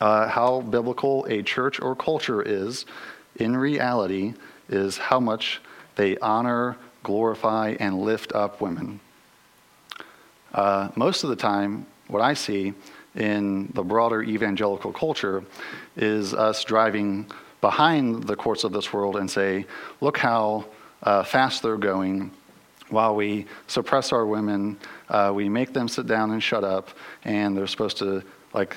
uh, 0.00 0.28
how 0.28 0.60
biblical 0.60 1.26
a 1.28 1.42
church 1.42 1.80
or 1.80 1.96
culture 1.96 2.40
is 2.40 2.86
in 3.34 3.56
reality, 3.56 4.34
is 4.68 4.96
how 4.96 5.18
much 5.18 5.60
they 5.96 6.16
honor, 6.18 6.76
glorify, 7.02 7.74
and 7.80 8.00
lift 8.00 8.32
up 8.32 8.60
women. 8.60 9.00
Uh, 10.54 10.90
most 10.94 11.24
of 11.24 11.30
the 11.30 11.36
time, 11.36 11.84
what 12.06 12.22
I 12.22 12.34
see 12.34 12.74
in 13.16 13.66
the 13.74 13.82
broader 13.82 14.22
evangelical 14.22 14.92
culture 14.92 15.42
is 15.96 16.32
us 16.32 16.62
driving 16.62 17.26
behind 17.60 18.22
the 18.22 18.36
courts 18.36 18.62
of 18.62 18.70
this 18.70 18.92
world 18.92 19.16
and 19.16 19.28
say, 19.28 19.66
look 20.00 20.16
how 20.16 20.64
uh, 21.02 21.24
fast 21.24 21.64
they're 21.64 21.76
going 21.76 22.30
while 22.90 23.14
we 23.14 23.46
suppress 23.66 24.12
our 24.12 24.26
women, 24.26 24.78
uh, 25.08 25.32
we 25.34 25.48
make 25.48 25.72
them 25.72 25.88
sit 25.88 26.06
down 26.06 26.30
and 26.30 26.42
shut 26.42 26.64
up, 26.64 26.90
and 27.24 27.56
they're 27.56 27.66
supposed 27.66 27.98
to, 27.98 28.22
like, 28.52 28.76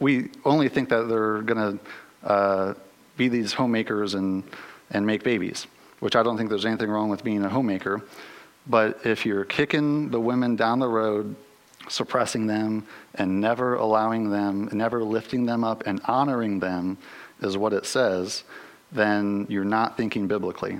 we 0.00 0.30
only 0.44 0.68
think 0.68 0.88
that 0.88 1.08
they're 1.08 1.42
going 1.42 1.78
to 1.78 2.28
uh, 2.28 2.74
be 3.16 3.28
these 3.28 3.52
homemakers 3.52 4.14
and, 4.14 4.42
and 4.90 5.06
make 5.06 5.22
babies, 5.22 5.66
which 6.00 6.16
I 6.16 6.22
don't 6.22 6.36
think 6.36 6.48
there's 6.48 6.66
anything 6.66 6.90
wrong 6.90 7.08
with 7.08 7.22
being 7.22 7.44
a 7.44 7.48
homemaker. 7.48 8.02
But 8.66 9.04
if 9.04 9.26
you're 9.26 9.44
kicking 9.44 10.10
the 10.10 10.20
women 10.20 10.56
down 10.56 10.78
the 10.78 10.88
road 10.88 11.36
suppressing 11.88 12.46
them 12.46 12.86
and 13.16 13.40
never 13.40 13.74
allowing 13.74 14.30
them, 14.30 14.68
never 14.72 15.04
lifting 15.04 15.44
them 15.44 15.64
up 15.64 15.86
and 15.86 16.00
honoring 16.06 16.60
them 16.60 16.96
is 17.42 17.58
what 17.58 17.74
it 17.74 17.84
says, 17.84 18.44
then 18.90 19.46
you're 19.50 19.64
not 19.64 19.96
thinking 19.96 20.26
biblically. 20.26 20.78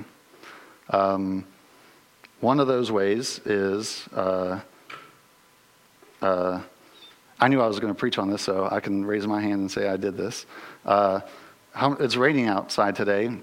Um, 0.90 1.44
one 2.44 2.61
of 2.61 2.66
those 2.66 2.92
ways 2.92 3.40
is 3.46 4.07
uh, 4.12 4.61
uh, 6.20 6.61
I 7.40 7.48
knew 7.48 7.61
I 7.61 7.66
was 7.66 7.80
going 7.80 7.92
to 7.92 7.98
preach 7.98 8.18
on 8.18 8.30
this, 8.30 8.42
so 8.42 8.68
I 8.70 8.80
can 8.80 9.04
raise 9.04 9.26
my 9.26 9.40
hand 9.40 9.61
and 9.61 9.70
say 9.70 9.88
I 9.88 9.96
did 9.96 10.16
this. 10.16 10.44
Uh, 10.85 11.20
how, 11.72 11.92
it's 11.94 12.16
raining 12.16 12.46
outside 12.46 12.94
today. 12.94 13.35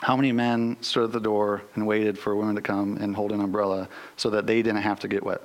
How 0.00 0.16
many 0.16 0.32
men 0.32 0.78
stood 0.80 1.04
at 1.04 1.12
the 1.12 1.20
door 1.20 1.62
and 1.74 1.86
waited 1.86 2.18
for 2.18 2.34
women 2.34 2.54
to 2.54 2.62
come 2.62 2.96
and 2.96 3.14
hold 3.14 3.32
an 3.32 3.40
umbrella 3.40 3.86
so 4.16 4.30
that 4.30 4.46
they 4.46 4.62
didn't 4.62 4.82
have 4.82 4.98
to 5.00 5.08
get 5.08 5.22
wet? 5.22 5.42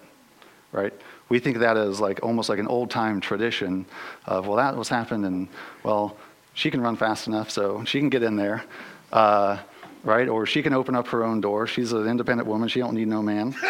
right? 0.73 0.93
We 1.29 1.39
think 1.39 1.59
that 1.59 1.77
is 1.77 2.01
like 2.01 2.21
almost 2.23 2.49
like 2.49 2.59
an 2.59 2.67
old 2.67 2.89
time 2.89 3.21
tradition 3.21 3.85
of, 4.25 4.47
well, 4.47 4.57
that 4.57 4.75
was 4.75 4.89
happened, 4.89 5.25
and 5.25 5.47
well, 5.83 6.17
she 6.53 6.69
can 6.69 6.81
run 6.81 6.97
fast 6.97 7.27
enough, 7.27 7.49
so 7.49 7.83
she 7.85 7.99
can 7.99 8.09
get 8.09 8.23
in 8.23 8.35
there, 8.35 8.63
uh, 9.11 9.59
right? 10.03 10.27
Or 10.27 10.45
she 10.45 10.61
can 10.61 10.73
open 10.73 10.95
up 10.95 11.07
her 11.07 11.23
own 11.23 11.41
door. 11.41 11.67
She's 11.67 11.93
an 11.93 12.07
independent 12.07 12.47
woman. 12.47 12.67
She 12.67 12.79
don't 12.79 12.93
need 12.93 13.07
no 13.07 13.21
man. 13.21 13.55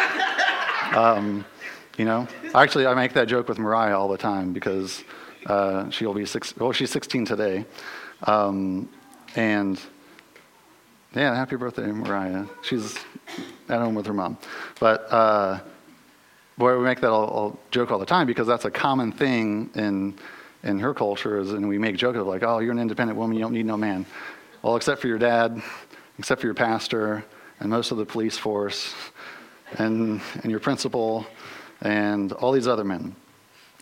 Um, 0.92 1.44
you 1.98 2.04
know, 2.04 2.28
actually, 2.54 2.86
I 2.86 2.94
make 2.94 3.14
that 3.14 3.26
joke 3.26 3.48
with 3.48 3.58
Mariah 3.58 3.98
all 3.98 4.06
the 4.06 4.18
time 4.18 4.52
because 4.52 5.02
uh, 5.46 5.90
she'll 5.90 6.14
be 6.14 6.24
six. 6.24 6.56
Well, 6.56 6.70
she's 6.70 6.90
16 6.90 7.24
today, 7.24 7.64
um, 8.24 8.88
and 9.34 9.80
yeah, 11.12 11.34
happy 11.34 11.56
birthday, 11.56 11.90
Mariah. 11.90 12.44
She's 12.62 12.96
at 13.68 13.80
home 13.80 13.94
with 13.94 14.06
her 14.06 14.14
mom, 14.14 14.38
but. 14.78 15.10
Uh, 15.10 15.60
boy, 16.56 16.76
we 16.78 16.84
make 16.84 17.00
that 17.00 17.10
all, 17.10 17.24
all 17.24 17.58
joke 17.70 17.90
all 17.90 17.98
the 17.98 18.06
time 18.06 18.26
because 18.26 18.46
that's 18.46 18.64
a 18.64 18.70
common 18.70 19.10
thing 19.10 19.70
in 19.74 20.14
in 20.62 20.78
her 20.78 20.94
culture 20.94 21.38
is, 21.38 21.52
and 21.52 21.68
we 21.68 21.78
make 21.78 21.96
joke 21.96 22.16
of 22.16 22.26
like, 22.26 22.42
oh, 22.42 22.58
you're 22.58 22.72
an 22.72 22.78
independent 22.78 23.18
woman, 23.18 23.36
you 23.36 23.42
don't 23.42 23.52
need 23.52 23.66
no 23.66 23.76
man. 23.76 24.06
Well, 24.62 24.76
except 24.76 25.00
for 25.00 25.08
your 25.08 25.18
dad, 25.18 25.62
except 26.18 26.40
for 26.40 26.46
your 26.46 26.54
pastor, 26.54 27.24
and 27.60 27.70
most 27.70 27.90
of 27.90 27.98
the 27.98 28.06
police 28.06 28.36
force, 28.36 28.94
and 29.78 30.20
and 30.42 30.50
your 30.50 30.60
principal, 30.60 31.26
and 31.80 32.32
all 32.32 32.52
these 32.52 32.68
other 32.68 32.84
men. 32.84 33.14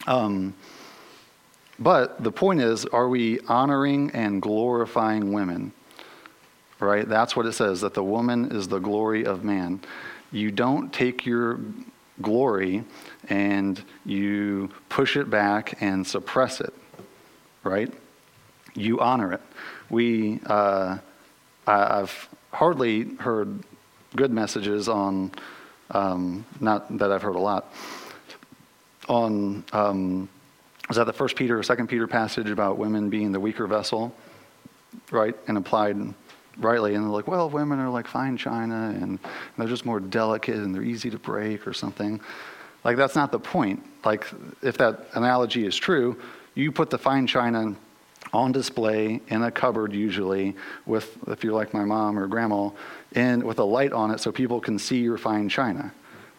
Um, 0.06 0.54
but 1.78 2.22
the 2.22 2.32
point 2.32 2.60
is, 2.60 2.84
are 2.86 3.08
we 3.08 3.40
honoring 3.48 4.10
and 4.10 4.40
glorifying 4.40 5.32
women? 5.32 5.72
Right? 6.78 7.08
That's 7.08 7.36
what 7.36 7.46
it 7.46 7.52
says, 7.52 7.80
that 7.80 7.94
the 7.94 8.04
woman 8.04 8.52
is 8.52 8.68
the 8.68 8.78
glory 8.78 9.24
of 9.24 9.44
man. 9.44 9.80
You 10.32 10.50
don't 10.50 10.92
take 10.92 11.24
your 11.26 11.60
glory 12.20 12.84
and 13.28 13.82
you 14.04 14.70
push 14.88 15.16
it 15.16 15.30
back 15.30 15.80
and 15.80 16.06
suppress 16.06 16.60
it, 16.60 16.74
right? 17.62 17.92
You 18.74 19.00
honor 19.00 19.32
it. 19.32 19.40
We, 19.90 20.40
uh, 20.46 20.98
I, 21.66 21.98
have 21.98 22.28
hardly 22.52 23.14
heard 23.16 23.62
good 24.16 24.30
messages 24.30 24.88
on, 24.88 25.32
um, 25.90 26.44
not 26.60 26.98
that 26.98 27.10
I've 27.12 27.22
heard 27.22 27.36
a 27.36 27.40
lot, 27.40 27.72
on, 29.08 29.64
um, 29.72 30.28
is 30.90 30.96
that 30.96 31.06
the 31.06 31.12
first 31.12 31.36
Peter 31.36 31.58
or 31.58 31.62
second 31.62 31.88
Peter 31.88 32.06
passage 32.06 32.50
about 32.50 32.78
women 32.78 33.08
being 33.10 33.32
the 33.32 33.40
weaker 33.40 33.66
vessel, 33.66 34.14
right? 35.10 35.34
And 35.48 35.56
applied 35.56 35.96
rightly. 36.58 36.94
And 36.94 37.04
they're 37.04 37.10
like, 37.10 37.26
well, 37.26 37.48
women 37.48 37.78
are 37.78 37.88
like 37.88 38.06
fine 38.06 38.36
china 38.36 38.94
and 39.00 39.18
they're 39.56 39.68
just 39.68 39.86
more 39.86 40.00
delicate 40.00 40.56
and 40.56 40.74
they're 40.74 40.82
easy 40.82 41.10
to 41.10 41.18
break 41.18 41.66
or 41.66 41.72
something. 41.72 42.20
Like, 42.84 42.96
that's 42.96 43.14
not 43.14 43.30
the 43.32 43.38
point. 43.38 43.82
Like, 44.04 44.26
if 44.60 44.76
that 44.78 45.06
analogy 45.14 45.64
is 45.64 45.76
true, 45.76 46.20
you 46.54 46.72
put 46.72 46.90
the 46.90 46.98
fine 46.98 47.26
china 47.26 47.74
on 48.32 48.52
display 48.52 49.20
in 49.28 49.42
a 49.42 49.50
cupboard 49.50 49.92
usually 49.92 50.56
with 50.86 51.16
if 51.28 51.44
you're 51.44 51.52
like 51.52 51.74
my 51.74 51.84
mom 51.84 52.18
or 52.18 52.26
grandma 52.26 52.70
and 53.14 53.42
with 53.42 53.58
a 53.58 53.64
light 53.64 53.92
on 53.92 54.10
it 54.10 54.20
so 54.20 54.32
people 54.32 54.60
can 54.60 54.78
see 54.78 54.98
your 54.98 55.18
fine 55.18 55.48
china 55.48 55.92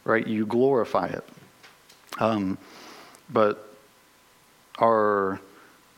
right 0.03 0.27
you 0.27 0.45
glorify 0.45 1.07
it 1.07 1.23
um, 2.19 2.57
but 3.29 3.75
our 4.79 5.39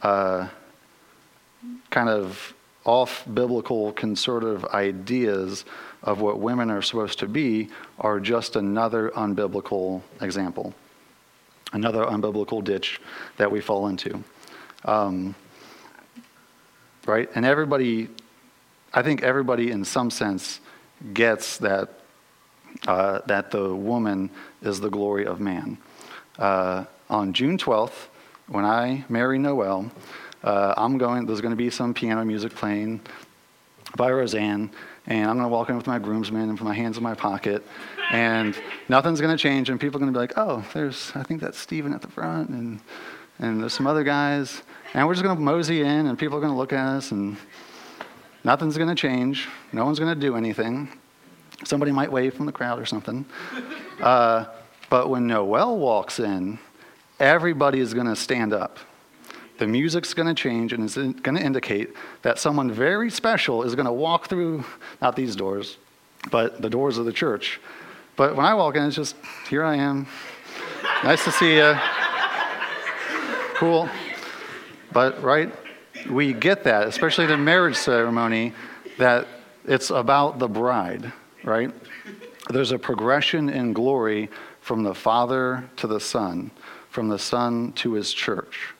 uh, 0.01 0.47
kind 1.89 2.09
of 2.09 2.53
off 2.85 3.23
biblical 3.33 3.91
conservative 3.93 4.63
ideas 4.65 5.65
of 6.03 6.21
what 6.21 6.39
women 6.39 6.69
are 6.69 6.81
supposed 6.81 7.19
to 7.19 7.27
be 7.27 7.67
are 7.99 8.19
just 8.19 8.55
another 8.55 9.09
unbiblical 9.11 10.01
example, 10.21 10.73
another 11.73 12.05
unbiblical 12.05 12.63
ditch 12.63 13.01
that 13.37 13.51
we 13.51 13.59
fall 13.59 13.87
into. 13.87 14.23
Um, 14.83 15.33
right? 17.05 17.29
And 17.35 17.45
everybody, 17.45 18.09
I 18.93 19.01
think 19.01 19.23
everybody 19.23 19.71
in 19.71 19.85
some 19.85 20.09
sense 20.09 20.59
gets 21.13 21.57
that, 21.57 21.89
uh, 22.87 23.19
that 23.27 23.51
the 23.51 23.73
woman 23.73 24.29
is 24.61 24.79
the 24.79 24.89
glory 24.89 25.25
of 25.25 25.39
man. 25.39 25.77
Uh, 26.37 26.85
on 27.09 27.33
June 27.33 27.57
12th, 27.57 28.07
when 28.47 28.65
I 28.65 29.05
marry 29.09 29.37
Noel, 29.39 29.91
uh, 30.43 30.73
I'm 30.77 30.97
going, 30.97 31.25
there's 31.25 31.41
going 31.41 31.51
to 31.53 31.57
be 31.57 31.69
some 31.69 31.93
piano 31.93 32.23
music 32.25 32.53
playing 32.53 33.01
by 33.95 34.11
Roseanne, 34.11 34.69
and 35.07 35.29
I'm 35.29 35.37
going 35.37 35.45
to 35.45 35.53
walk 35.53 35.69
in 35.69 35.77
with 35.77 35.87
my 35.87 35.99
groomsmen 35.99 36.49
and 36.49 36.57
put 36.57 36.65
my 36.65 36.73
hands 36.73 36.97
in 36.97 37.03
my 37.03 37.15
pocket, 37.15 37.63
and 38.11 38.55
nothing's 38.89 39.21
going 39.21 39.35
to 39.35 39.41
change, 39.41 39.69
and 39.69 39.79
people 39.79 39.97
are 39.97 40.01
going 40.01 40.13
to 40.13 40.17
be 40.17 40.21
like, 40.21 40.33
oh, 40.37 40.65
there's, 40.73 41.11
I 41.15 41.23
think 41.23 41.41
that's 41.41 41.57
Stephen 41.57 41.93
at 41.93 42.01
the 42.01 42.07
front, 42.07 42.49
and, 42.49 42.79
and 43.39 43.61
there's 43.61 43.73
some 43.73 43.87
other 43.87 44.03
guys, 44.03 44.61
and 44.95 45.05
we're 45.05 45.13
just 45.13 45.23
going 45.23 45.35
to 45.35 45.41
mosey 45.41 45.81
in, 45.81 46.07
and 46.07 46.17
people 46.17 46.37
are 46.37 46.41
going 46.41 46.51
to 46.53 46.57
look 46.57 46.73
at 46.73 46.87
us, 46.87 47.11
and 47.11 47.37
nothing's 48.43 48.77
going 48.77 48.89
to 48.89 48.95
change. 48.95 49.47
No 49.71 49.85
one's 49.85 49.99
going 49.99 50.13
to 50.13 50.19
do 50.19 50.35
anything. 50.35 50.89
Somebody 51.63 51.91
might 51.91 52.11
wave 52.11 52.33
from 52.33 52.47
the 52.47 52.51
crowd 52.51 52.79
or 52.79 52.85
something. 52.85 53.25
Uh, 54.01 54.45
but 54.89 55.09
when 55.09 55.27
Noel 55.27 55.77
walks 55.77 56.19
in, 56.19 56.57
everybody 57.19 57.79
is 57.79 57.93
going 57.93 58.07
to 58.07 58.15
stand 58.15 58.53
up 58.53 58.79
the 59.57 59.67
music's 59.67 60.13
going 60.13 60.27
to 60.27 60.33
change 60.33 60.73
and 60.73 60.83
it's 60.83 60.95
going 60.95 61.35
to 61.35 61.41
indicate 61.41 61.93
that 62.23 62.39
someone 62.39 62.71
very 62.71 63.09
special 63.09 63.63
is 63.63 63.75
going 63.75 63.85
to 63.85 63.93
walk 63.93 64.27
through, 64.27 64.63
not 65.01 65.15
these 65.15 65.35
doors, 65.35 65.77
but 66.29 66.61
the 66.61 66.69
doors 66.69 66.97
of 66.97 67.05
the 67.05 67.13
church. 67.13 67.59
But 68.15 68.35
when 68.35 68.45
I 68.45 68.53
walk 68.53 68.75
in, 68.75 68.83
it's 68.83 68.95
just, 68.95 69.15
here 69.49 69.63
I 69.63 69.75
am. 69.75 70.07
nice 71.03 71.23
to 71.23 71.31
see 71.31 71.55
you. 71.55 71.75
Cool. 73.55 73.89
But, 74.95 75.21
right, 75.21 75.53
we 76.09 76.33
get 76.33 76.63
that, 76.63 76.87
especially 76.87 77.27
the 77.27 77.37
marriage 77.37 77.75
ceremony, 77.75 78.53
that 78.97 79.27
it's 79.67 79.91
about 79.91 80.39
the 80.39 80.47
bride, 80.47 81.13
right? 81.43 81.71
There's 82.49 82.71
a 82.71 82.79
progression 82.79 83.49
in 83.49 83.73
glory 83.73 84.29
from 84.61 84.81
the 84.81 84.95
Father 84.95 85.69
to 85.75 85.85
the 85.85 85.99
Son, 85.99 86.49
from 86.89 87.09
the 87.09 87.19
Son 87.19 87.73
to 87.73 87.93
his 87.93 88.11
church 88.11 88.73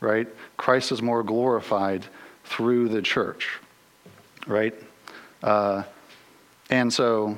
right? 0.00 0.28
Christ 0.56 0.92
is 0.92 1.02
more 1.02 1.22
glorified 1.22 2.04
through 2.44 2.88
the 2.88 3.02
church, 3.02 3.58
right? 4.46 4.74
Uh, 5.42 5.82
and 6.70 6.92
so 6.92 7.36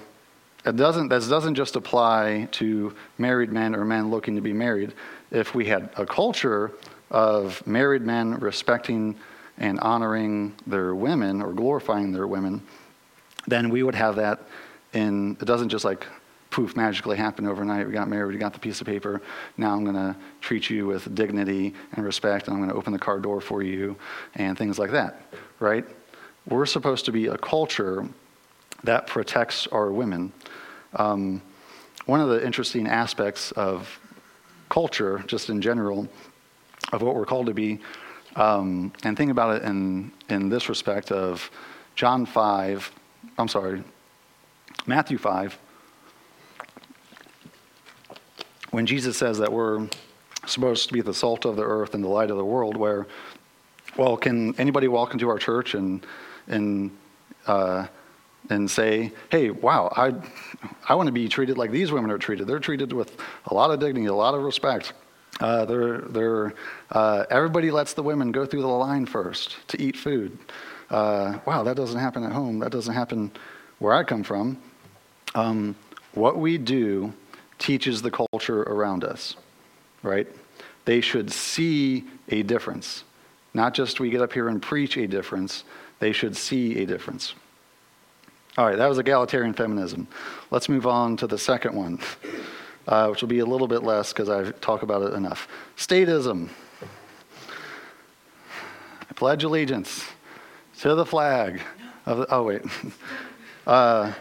it 0.64 0.76
doesn't, 0.76 1.08
this 1.08 1.28
doesn't 1.28 1.54
just 1.54 1.76
apply 1.76 2.48
to 2.52 2.94
married 3.18 3.50
men 3.50 3.74
or 3.74 3.84
men 3.84 4.10
looking 4.10 4.36
to 4.36 4.42
be 4.42 4.52
married. 4.52 4.92
If 5.30 5.54
we 5.54 5.66
had 5.66 5.90
a 5.96 6.04
culture 6.04 6.72
of 7.10 7.66
married 7.66 8.02
men 8.02 8.38
respecting 8.38 9.16
and 9.58 9.78
honoring 9.80 10.54
their 10.66 10.94
women 10.94 11.42
or 11.42 11.52
glorifying 11.52 12.12
their 12.12 12.26
women, 12.26 12.62
then 13.46 13.70
we 13.70 13.82
would 13.82 13.94
have 13.94 14.16
that 14.16 14.40
in, 14.92 15.36
it 15.40 15.44
doesn't 15.44 15.68
just 15.68 15.84
like 15.84 16.06
poof, 16.50 16.76
magically 16.76 17.16
happen 17.16 17.46
overnight. 17.46 17.86
We 17.86 17.92
got 17.92 18.08
married, 18.08 18.32
we 18.32 18.38
got 18.38 18.52
the 18.52 18.58
piece 18.58 18.80
of 18.80 18.86
paper. 18.86 19.22
Now 19.56 19.74
I'm 19.74 19.84
going 19.84 19.96
to 19.96 20.16
treat 20.40 20.68
you 20.68 20.86
with 20.86 21.14
dignity 21.14 21.74
and 21.92 22.04
respect, 22.04 22.48
and 22.48 22.54
I'm 22.54 22.60
going 22.60 22.70
to 22.70 22.76
open 22.76 22.92
the 22.92 22.98
car 22.98 23.20
door 23.20 23.40
for 23.40 23.62
you, 23.62 23.96
and 24.34 24.58
things 24.58 24.78
like 24.78 24.90
that, 24.90 25.22
right? 25.60 25.84
We're 26.48 26.66
supposed 26.66 27.04
to 27.04 27.12
be 27.12 27.26
a 27.26 27.38
culture 27.38 28.06
that 28.82 29.06
protects 29.06 29.66
our 29.68 29.92
women. 29.92 30.32
Um, 30.96 31.42
one 32.06 32.20
of 32.20 32.30
the 32.30 32.44
interesting 32.44 32.88
aspects 32.88 33.52
of 33.52 34.00
culture, 34.68 35.22
just 35.26 35.50
in 35.50 35.60
general, 35.60 36.08
of 36.92 37.02
what 37.02 37.14
we're 37.14 37.26
called 37.26 37.46
to 37.46 37.54
be, 37.54 37.80
um, 38.36 38.92
and 39.02 39.16
think 39.16 39.30
about 39.30 39.56
it 39.56 39.62
in, 39.64 40.12
in 40.28 40.48
this 40.48 40.68
respect 40.68 41.10
of 41.10 41.50
John 41.96 42.26
5, 42.26 42.92
I'm 43.38 43.48
sorry, 43.48 43.82
Matthew 44.86 45.18
5, 45.18 45.58
when 48.70 48.86
Jesus 48.86 49.16
says 49.16 49.38
that 49.38 49.52
we're 49.52 49.88
supposed 50.46 50.88
to 50.88 50.94
be 50.94 51.00
the 51.00 51.14
salt 51.14 51.44
of 51.44 51.56
the 51.56 51.64
earth 51.64 51.94
and 51.94 52.02
the 52.02 52.08
light 52.08 52.30
of 52.30 52.36
the 52.36 52.44
world, 52.44 52.76
where, 52.76 53.06
well, 53.96 54.16
can 54.16 54.54
anybody 54.58 54.88
walk 54.88 55.12
into 55.12 55.28
our 55.28 55.38
church 55.38 55.74
and, 55.74 56.06
and, 56.46 56.90
uh, 57.46 57.86
and 58.48 58.70
say, 58.70 59.12
hey, 59.30 59.50
wow, 59.50 59.92
I, 59.96 60.14
I 60.88 60.94
want 60.94 61.08
to 61.08 61.12
be 61.12 61.28
treated 61.28 61.58
like 61.58 61.70
these 61.70 61.92
women 61.92 62.10
are 62.10 62.18
treated. 62.18 62.46
They're 62.46 62.58
treated 62.58 62.92
with 62.92 63.16
a 63.46 63.54
lot 63.54 63.70
of 63.70 63.80
dignity, 63.80 64.06
a 64.06 64.14
lot 64.14 64.34
of 64.34 64.42
respect. 64.42 64.92
Uh, 65.40 65.64
they're, 65.64 65.98
they're, 66.02 66.54
uh, 66.90 67.24
everybody 67.30 67.70
lets 67.70 67.94
the 67.94 68.02
women 68.02 68.30
go 68.30 68.44
through 68.44 68.60
the 68.60 68.68
line 68.68 69.06
first 69.06 69.56
to 69.68 69.80
eat 69.80 69.96
food. 69.96 70.38
Uh, 70.90 71.38
wow, 71.46 71.62
that 71.62 71.76
doesn't 71.76 71.98
happen 71.98 72.22
at 72.24 72.32
home. 72.32 72.58
That 72.58 72.70
doesn't 72.70 72.94
happen 72.94 73.32
where 73.78 73.94
I 73.94 74.04
come 74.04 74.22
from. 74.22 74.58
Um, 75.34 75.76
what 76.12 76.38
we 76.38 76.58
do 76.58 77.12
teaches 77.58 78.02
the 78.02 78.10
culture 78.10 78.62
around 78.62 79.04
us, 79.04 79.36
right? 80.02 80.26
They 80.84 81.00
should 81.00 81.32
see 81.32 82.04
a 82.28 82.42
difference. 82.42 83.04
Not 83.54 83.74
just 83.74 84.00
we 84.00 84.10
get 84.10 84.20
up 84.20 84.32
here 84.32 84.48
and 84.48 84.60
preach 84.60 84.96
a 84.96 85.06
difference, 85.06 85.64
they 86.00 86.12
should 86.12 86.36
see 86.36 86.78
a 86.82 86.86
difference. 86.86 87.34
All 88.58 88.66
right, 88.66 88.76
that 88.76 88.88
was 88.88 88.98
egalitarian 88.98 89.54
feminism. 89.54 90.08
Let's 90.50 90.68
move 90.68 90.86
on 90.86 91.16
to 91.18 91.26
the 91.26 91.38
second 91.38 91.74
one. 91.74 92.00
uh, 92.86 93.08
which 93.08 93.20
will 93.20 93.28
be 93.28 93.40
a 93.40 93.46
little 93.46 93.68
bit 93.68 93.82
less 93.82 94.12
because 94.12 94.28
I 94.28 94.50
talk 94.52 94.82
about 94.82 95.02
it 95.02 95.14
enough. 95.14 95.48
Statism. 95.76 96.48
I 99.08 99.12
pledge 99.14 99.44
allegiance 99.44 100.04
to 100.80 100.94
the 100.94 101.06
flag 101.06 101.60
of 102.06 102.18
the, 102.18 102.34
oh, 102.34 102.44
wait. 102.44 102.62
Uh, 103.66 104.12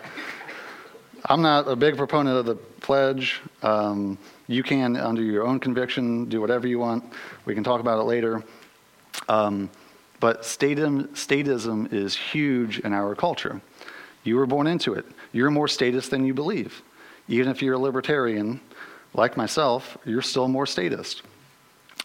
I'm 1.26 1.42
not 1.42 1.68
a 1.68 1.76
big 1.76 1.96
proponent 1.98 2.38
of 2.38 2.46
the 2.46 2.56
pledge. 2.56 3.42
Um, 3.64 4.18
you 4.48 4.64
can, 4.64 4.96
under 4.96 5.24
your 5.24 5.48
own 5.48 5.60
conviction, 5.60 6.26
do 6.26 6.42
whatever 6.42 6.68
you 6.68 6.78
want. 6.78 7.04
We 7.46 7.56
can 7.56 7.64
talk 7.64 7.80
about 7.80 8.00
it 8.00 8.04
later. 8.04 8.44
Um, 9.28 9.70
but 10.20 10.42
statism, 10.42 11.08
statism 11.10 11.92
is 11.94 12.16
huge 12.16 12.80
in 12.80 12.94
our 12.94 13.16
culture. 13.16 13.62
You 14.24 14.36
were 14.36 14.46
born 14.46 14.68
into 14.68 14.94
it. 14.94 15.06
You're 15.32 15.52
more 15.52 15.68
statist 15.68 16.12
than 16.12 16.26
you 16.26 16.34
believe. 16.34 16.82
Even 17.30 17.52
if 17.52 17.62
you're 17.62 17.76
a 17.76 17.80
libertarian, 17.80 18.60
like 19.14 19.38
myself, 19.38 19.98
you're 20.04 20.22
still 20.22 20.48
more 20.48 20.66
statist. 20.66 21.22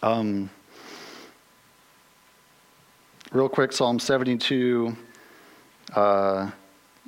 Um, 0.03 0.51
real 3.33 3.49
quick, 3.49 3.73
Psalm 3.73 3.99
72. 3.99 4.95
Uh, 5.95 6.51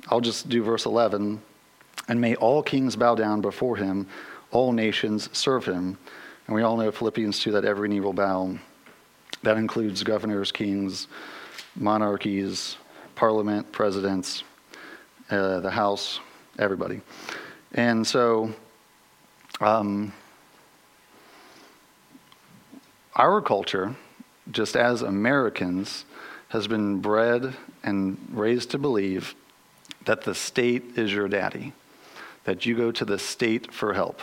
I'll 0.09 0.19
just 0.19 0.49
do 0.49 0.63
verse 0.63 0.85
11. 0.87 1.39
And 2.07 2.19
may 2.19 2.35
all 2.35 2.63
kings 2.63 2.95
bow 2.95 3.13
down 3.13 3.41
before 3.41 3.75
him, 3.75 4.07
all 4.51 4.71
nations 4.71 5.29
serve 5.31 5.65
him. 5.65 5.97
And 6.47 6.55
we 6.55 6.63
all 6.63 6.75
know 6.75 6.91
Philippians 6.91 7.39
2 7.39 7.51
that 7.51 7.65
every 7.65 7.87
knee 7.87 7.99
will 7.99 8.13
bow. 8.13 8.57
That 9.43 9.57
includes 9.57 10.01
governors, 10.01 10.51
kings, 10.51 11.07
monarchies, 11.75 12.77
parliament, 13.13 13.71
presidents, 13.71 14.43
uh, 15.29 15.59
the 15.59 15.69
House, 15.69 16.19
everybody. 16.57 17.01
And 17.77 18.07
so, 18.07 18.55
um, 19.61 20.11
our 23.15 23.39
culture, 23.39 23.95
just 24.51 24.75
as 24.75 25.03
Americans, 25.03 26.03
has 26.49 26.67
been 26.67 27.01
bred 27.01 27.55
and 27.83 28.17
raised 28.31 28.71
to 28.71 28.79
believe 28.79 29.35
that 30.05 30.23
the 30.23 30.33
state 30.33 30.97
is 30.97 31.13
your 31.13 31.27
daddy, 31.27 31.71
that 32.45 32.65
you 32.65 32.75
go 32.75 32.91
to 32.91 33.05
the 33.05 33.19
state 33.19 33.71
for 33.71 33.93
help, 33.93 34.21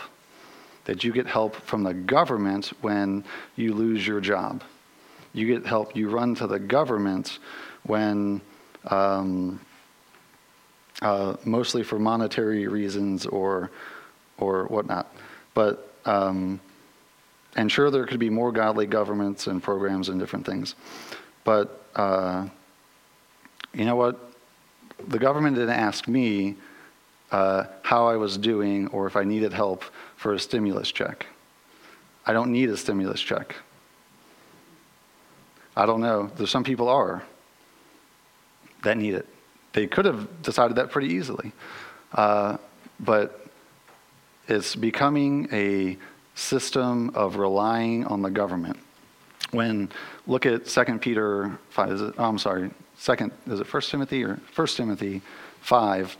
that 0.83 1.05
you 1.05 1.13
get 1.13 1.25
help 1.25 1.55
from 1.55 1.83
the 1.83 1.93
government 1.93 2.73
when 2.81 3.23
you 3.55 3.73
lose 3.73 4.05
your 4.05 4.19
job. 4.19 4.63
You 5.31 5.47
get 5.47 5.65
help, 5.65 5.95
you 5.95 6.09
run 6.09 6.35
to 6.35 6.47
the 6.47 6.59
government 6.59 7.39
when, 7.83 8.41
um, 8.87 9.61
uh, 11.01 11.35
mostly 11.43 11.83
for 11.83 11.99
monetary 11.99 12.67
reasons 12.67 13.25
or, 13.25 13.71
or 14.37 14.65
whatnot. 14.65 15.13
But, 15.53 15.93
um, 16.05 16.59
and 17.55 17.71
sure, 17.71 17.89
there 17.91 18.05
could 18.05 18.19
be 18.19 18.29
more 18.29 18.51
godly 18.51 18.85
governments 18.85 19.47
and 19.47 19.61
programs 19.61 20.09
and 20.09 20.19
different 20.19 20.45
things. 20.45 20.75
But, 21.43 21.85
uh, 21.95 22.47
you 23.73 23.85
know 23.85 23.95
what? 23.95 24.19
the 25.07 25.19
government 25.19 25.55
didn't 25.55 25.75
ask 25.75 26.07
me 26.07 26.55
uh, 27.31 27.65
how 27.81 28.07
I 28.07 28.15
was 28.15 28.37
doing 28.37 28.87
or 28.87 29.07
if 29.07 29.15
I 29.15 29.23
needed 29.23 29.53
help 29.53 29.83
for 30.15 30.33
a 30.33 30.39
stimulus 30.39 30.91
check. 30.91 31.25
I 32.25 32.33
don't 32.33 32.51
need 32.51 32.69
a 32.69 32.77
stimulus 32.77 33.21
check. 33.21 33.55
I 35.75 35.85
don't 35.85 36.01
know. 36.01 36.31
There's 36.37 36.49
some 36.49 36.63
people 36.63 36.87
are 36.87 37.23
that 38.83 38.97
need 38.97 39.15
it. 39.15 39.27
They 39.75 39.87
could 39.87 40.05
have 40.05 40.41
decided 40.41 40.77
that 40.77 40.89
pretty 40.89 41.09
easily. 41.09 41.51
Uh, 42.13 42.57
but 43.01 43.45
it's 44.47 44.73
becoming 44.73 45.49
a 45.51 45.97
system 46.33 47.11
of 47.13 47.35
relying 47.35 48.05
on 48.05 48.21
the 48.21 48.31
government. 48.31 48.79
When 49.51 49.91
look 50.27 50.45
at 50.45 50.65
2 50.65 50.99
Peter 50.99 51.59
5, 51.71 51.91
is 51.91 52.01
it, 52.01 52.15
oh, 52.17 52.23
I'm 52.23 52.39
sorry, 52.39 52.71
second, 52.97 53.33
is 53.47 53.59
it 53.59 53.67
First 53.67 53.91
Timothy 53.91 54.23
or 54.23 54.37
First 54.53 54.77
Timothy 54.77 55.21
5, 55.59 56.15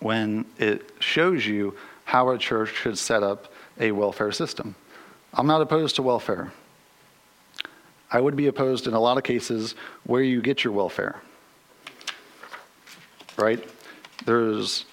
when 0.00 0.44
it 0.58 0.90
shows 0.98 1.46
you 1.46 1.76
how 2.04 2.30
a 2.30 2.38
church 2.38 2.74
should 2.74 2.98
set 2.98 3.22
up 3.22 3.52
a 3.78 3.92
welfare 3.92 4.32
system. 4.32 4.74
I'm 5.34 5.46
not 5.46 5.62
opposed 5.62 5.96
to 5.96 6.02
welfare. 6.02 6.52
I 8.10 8.20
would 8.20 8.34
be 8.34 8.48
opposed 8.48 8.88
in 8.88 8.94
a 8.94 9.00
lot 9.00 9.18
of 9.18 9.22
cases 9.22 9.76
where 10.04 10.22
you 10.22 10.40
get 10.40 10.64
your 10.64 10.72
welfare. 10.72 11.20
Right? 13.36 13.62
There's 14.24 14.84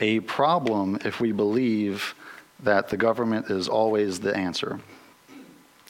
a 0.00 0.20
problem 0.20 0.98
if 1.04 1.20
we 1.20 1.32
believe 1.32 2.14
that 2.62 2.88
the 2.88 2.96
government 2.96 3.50
is 3.50 3.68
always 3.68 4.20
the 4.20 4.36
answer. 4.36 4.80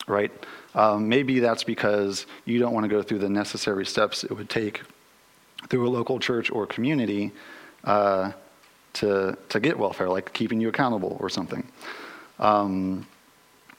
Right? 0.07 0.33
Um, 0.75 1.09
maybe 1.09 1.41
that's 1.41 1.65
because 1.65 2.27
you 2.45 2.59
don't 2.59 2.73
want 2.73 2.85
to 2.85 2.89
go 2.89 3.03
through 3.03 3.19
the 3.19 3.29
necessary 3.29 3.87
steps 3.87 4.25
it 4.25 4.33
would 4.33 4.49
take 4.49 4.83
through 5.69 5.89
a 5.89 5.91
local 5.91 6.19
church 6.19 6.51
or 6.51 6.67
community 6.67 7.33
uh, 7.85 8.33
to, 8.95 9.37
to 9.49 9.61
get 9.61 9.79
welfare, 9.79 10.09
like 10.09 10.33
keeping 10.33 10.61
you 10.61 10.69
accountable 10.69 11.17
or 11.21 11.29
something. 11.29 11.67
Um, 12.39 13.07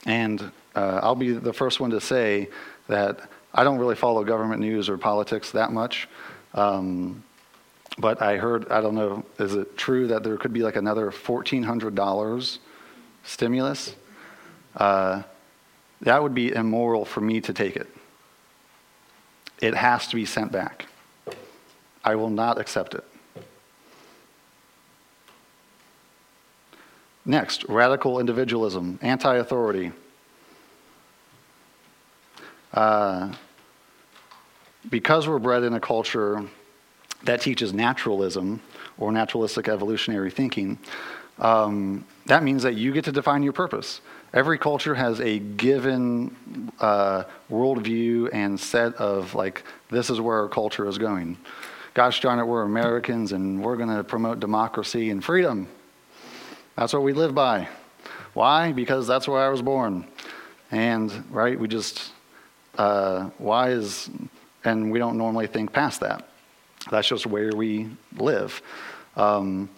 and 0.06 0.50
uh, 0.74 1.00
I'll 1.02 1.14
be 1.14 1.32
the 1.32 1.52
first 1.52 1.80
one 1.80 1.90
to 1.90 2.00
say 2.00 2.48
that 2.88 3.28
I 3.54 3.64
don't 3.64 3.78
really 3.78 3.94
follow 3.94 4.24
government 4.24 4.60
news 4.60 4.88
or 4.88 4.96
politics 4.96 5.50
that 5.52 5.72
much. 5.72 6.08
Um, 6.54 7.22
but 7.98 8.22
I 8.22 8.36
heard, 8.36 8.70
I 8.70 8.80
don't 8.80 8.94
know, 8.94 9.24
is 9.38 9.54
it 9.54 9.76
true 9.76 10.06
that 10.08 10.22
there 10.22 10.36
could 10.36 10.52
be 10.52 10.62
like 10.62 10.76
another 10.76 11.10
$1,400 11.10 12.58
stimulus? 13.24 13.94
Uh, 14.74 15.22
that 16.00 16.22
would 16.22 16.34
be 16.34 16.52
immoral 16.52 17.04
for 17.04 17.20
me 17.20 17.40
to 17.42 17.52
take 17.52 17.76
it. 17.76 17.88
It 19.60 19.74
has 19.74 20.08
to 20.08 20.16
be 20.16 20.24
sent 20.24 20.50
back. 20.50 20.86
I 22.04 22.16
will 22.16 22.30
not 22.30 22.58
accept 22.58 22.94
it. 22.94 23.04
Next, 27.24 27.64
radical 27.68 28.18
individualism, 28.18 28.98
anti 29.00 29.36
authority. 29.36 29.92
Uh, 32.74 33.32
because 34.90 35.28
we're 35.28 35.38
bred 35.38 35.62
in 35.62 35.74
a 35.74 35.80
culture 35.80 36.44
that 37.24 37.40
teaches 37.40 37.72
naturalism 37.72 38.60
or 38.98 39.12
naturalistic 39.12 39.68
evolutionary 39.68 40.30
thinking, 40.30 40.78
um, 41.38 42.04
that 42.26 42.42
means 42.42 42.62
that 42.62 42.74
you 42.74 42.92
get 42.92 43.04
to 43.04 43.12
define 43.12 43.42
your 43.42 43.52
purpose. 43.52 44.00
Every 44.34 44.58
culture 44.58 44.94
has 44.94 45.20
a 45.20 45.38
given 45.38 46.72
uh, 46.80 47.24
worldview 47.50 48.30
and 48.32 48.58
set 48.58 48.94
of, 48.94 49.34
like, 49.34 49.62
this 49.90 50.08
is 50.08 50.20
where 50.20 50.38
our 50.38 50.48
culture 50.48 50.88
is 50.88 50.98
going. 50.98 51.36
Gosh 51.94 52.20
darn 52.20 52.38
it, 52.38 52.44
we're 52.44 52.62
Americans 52.62 53.32
and 53.32 53.62
we're 53.62 53.76
going 53.76 53.94
to 53.94 54.02
promote 54.02 54.40
democracy 54.40 55.10
and 55.10 55.22
freedom. 55.22 55.68
That's 56.76 56.94
what 56.94 57.02
we 57.02 57.12
live 57.12 57.34
by. 57.34 57.68
Why? 58.32 58.72
Because 58.72 59.06
that's 59.06 59.28
where 59.28 59.42
I 59.42 59.50
was 59.50 59.60
born. 59.60 60.06
And, 60.70 61.12
right, 61.30 61.60
we 61.60 61.68
just, 61.68 62.12
uh, 62.78 63.28
why 63.36 63.70
is, 63.70 64.08
and 64.64 64.90
we 64.90 64.98
don't 64.98 65.18
normally 65.18 65.46
think 65.46 65.74
past 65.74 66.00
that. 66.00 66.26
That's 66.90 67.08
just 67.08 67.26
where 67.26 67.50
we 67.54 67.88
live. 68.16 68.60
Um, 69.16 69.68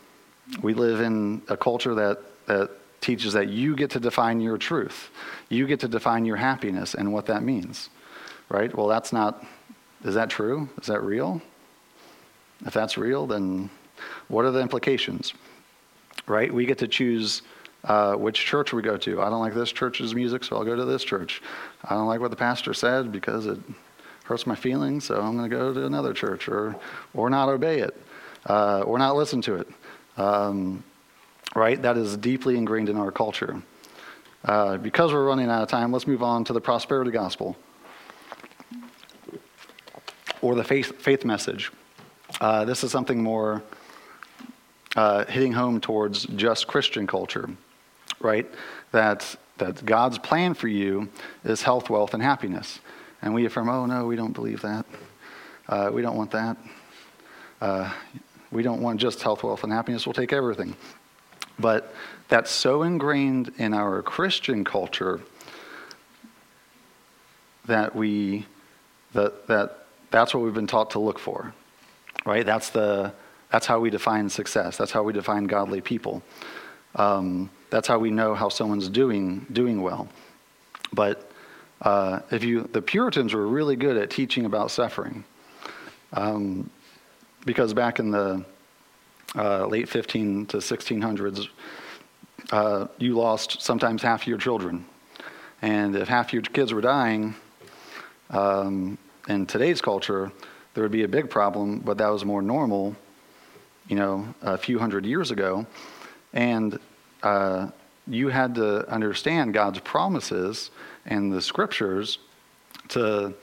we 0.62 0.74
live 0.74 1.00
in 1.00 1.42
a 1.48 1.56
culture 1.56 1.94
that, 1.94 2.20
that 2.46 2.70
teaches 3.00 3.32
that 3.34 3.48
you 3.48 3.76
get 3.76 3.90
to 3.90 4.00
define 4.00 4.40
your 4.40 4.56
truth. 4.56 5.10
You 5.48 5.66
get 5.66 5.80
to 5.80 5.88
define 5.88 6.24
your 6.24 6.36
happiness 6.36 6.94
and 6.94 7.12
what 7.12 7.26
that 7.26 7.42
means, 7.42 7.90
right? 8.48 8.74
Well, 8.74 8.88
that's 8.88 9.12
not, 9.12 9.44
is 10.04 10.14
that 10.14 10.30
true? 10.30 10.68
Is 10.80 10.86
that 10.86 11.02
real? 11.02 11.42
If 12.64 12.72
that's 12.72 12.96
real, 12.96 13.26
then 13.26 13.68
what 14.28 14.44
are 14.44 14.50
the 14.50 14.60
implications, 14.60 15.34
right? 16.26 16.52
We 16.52 16.64
get 16.66 16.78
to 16.78 16.88
choose 16.88 17.42
uh, 17.84 18.14
which 18.14 18.38
church 18.38 18.72
we 18.72 18.80
go 18.80 18.96
to. 18.96 19.20
I 19.20 19.28
don't 19.28 19.40
like 19.40 19.54
this 19.54 19.70
church's 19.70 20.14
music, 20.14 20.44
so 20.44 20.56
I'll 20.56 20.64
go 20.64 20.76
to 20.76 20.84
this 20.86 21.04
church. 21.04 21.42
I 21.84 21.94
don't 21.94 22.06
like 22.06 22.20
what 22.20 22.30
the 22.30 22.36
pastor 22.36 22.72
said 22.72 23.12
because 23.12 23.46
it 23.46 23.58
hurts 24.24 24.46
my 24.46 24.54
feelings, 24.54 25.04
so 25.04 25.20
I'm 25.20 25.36
going 25.36 25.48
to 25.48 25.56
go 25.56 25.72
to 25.72 25.86
another 25.86 26.12
church 26.12 26.48
or, 26.48 26.76
or 27.14 27.30
not 27.30 27.48
obey 27.48 27.80
it 27.80 27.96
uh, 28.46 28.80
or 28.80 28.98
not 28.98 29.16
listen 29.16 29.40
to 29.42 29.56
it. 29.56 29.68
Um, 30.16 30.84
right? 31.54 31.80
That 31.80 31.96
is 31.96 32.16
deeply 32.16 32.56
ingrained 32.56 32.88
in 32.88 32.96
our 32.96 33.10
culture. 33.10 33.62
Uh, 34.44 34.76
because 34.76 35.12
we're 35.12 35.24
running 35.24 35.48
out 35.48 35.62
of 35.62 35.68
time, 35.68 35.92
let's 35.92 36.06
move 36.06 36.22
on 36.22 36.44
to 36.44 36.52
the 36.52 36.60
prosperity 36.60 37.10
gospel 37.10 37.56
or 40.42 40.54
the 40.54 40.64
faith, 40.64 41.00
faith 41.00 41.24
message. 41.24 41.72
Uh, 42.40 42.64
this 42.64 42.84
is 42.84 42.90
something 42.90 43.22
more 43.22 43.62
uh, 44.96 45.24
hitting 45.24 45.52
home 45.52 45.80
towards 45.80 46.26
just 46.26 46.66
Christian 46.66 47.06
culture, 47.06 47.48
right? 48.20 48.46
That, 48.92 49.34
that 49.58 49.84
God's 49.86 50.18
plan 50.18 50.54
for 50.54 50.68
you 50.68 51.08
is 51.44 51.62
health, 51.62 51.88
wealth, 51.88 52.12
and 52.12 52.22
happiness. 52.22 52.80
And 53.24 53.32
we 53.32 53.46
affirm, 53.46 53.70
oh, 53.70 53.86
no, 53.86 54.04
we 54.04 54.16
don't 54.16 54.34
believe 54.34 54.60
that. 54.60 54.84
Uh, 55.66 55.90
we 55.90 56.02
don't 56.02 56.16
want 56.16 56.30
that. 56.32 56.58
Uh, 57.58 57.90
we 58.52 58.62
don't 58.62 58.82
want 58.82 59.00
just 59.00 59.22
health, 59.22 59.42
wealth, 59.42 59.64
and 59.64 59.72
happiness. 59.72 60.06
We'll 60.06 60.12
take 60.12 60.34
everything. 60.34 60.76
But 61.58 61.94
that's 62.28 62.50
so 62.50 62.82
ingrained 62.82 63.50
in 63.56 63.72
our 63.72 64.02
Christian 64.02 64.62
culture 64.62 65.22
that 67.64 67.96
we 67.96 68.44
that 69.14 69.46
that 69.46 69.86
that's 70.10 70.34
what 70.34 70.42
we've 70.42 70.52
been 70.52 70.66
taught 70.66 70.90
to 70.90 70.98
look 70.98 71.18
for. 71.18 71.54
Right? 72.26 72.44
That's 72.44 72.68
the 72.68 73.14
that's 73.50 73.64
how 73.64 73.80
we 73.80 73.88
define 73.88 74.28
success. 74.28 74.76
That's 74.76 74.92
how 74.92 75.02
we 75.02 75.14
define 75.14 75.44
godly 75.44 75.80
people. 75.80 76.22
Um, 76.96 77.48
that's 77.70 77.88
how 77.88 77.98
we 77.98 78.10
know 78.10 78.34
how 78.34 78.50
someone's 78.50 78.90
doing 78.90 79.46
doing 79.50 79.80
well. 79.80 80.08
But 80.92 81.30
uh, 81.82 82.20
if 82.30 82.44
you, 82.44 82.68
the 82.72 82.82
Puritans 82.82 83.34
were 83.34 83.46
really 83.46 83.76
good 83.76 83.96
at 83.96 84.10
teaching 84.10 84.46
about 84.46 84.70
suffering, 84.70 85.24
um, 86.12 86.70
because 87.44 87.74
back 87.74 87.98
in 87.98 88.10
the 88.10 88.44
uh, 89.36 89.66
late 89.66 89.88
15 89.88 90.46
to 90.46 90.58
1600s, 90.58 91.48
uh, 92.52 92.86
you 92.98 93.14
lost 93.14 93.60
sometimes 93.62 94.02
half 94.02 94.26
your 94.26 94.38
children, 94.38 94.84
and 95.62 95.96
if 95.96 96.08
half 96.08 96.32
your 96.32 96.42
kids 96.42 96.72
were 96.72 96.80
dying, 96.80 97.34
um, 98.30 98.98
in 99.28 99.46
today's 99.46 99.80
culture, 99.80 100.30
there 100.74 100.82
would 100.82 100.92
be 100.92 101.04
a 101.04 101.08
big 101.08 101.30
problem, 101.30 101.78
but 101.80 101.98
that 101.98 102.08
was 102.08 102.24
more 102.24 102.42
normal, 102.42 102.94
you 103.88 103.96
know, 103.96 104.34
a 104.42 104.58
few 104.58 104.78
hundred 104.78 105.06
years 105.06 105.30
ago, 105.30 105.66
and 106.32 106.78
uh, 107.22 107.68
you 108.06 108.28
had 108.28 108.54
to 108.56 108.88
understand 108.88 109.54
God's 109.54 109.78
promises 109.80 110.70
and 111.06 111.32
the 111.32 111.40
scriptures 111.40 112.18
to 112.88 113.34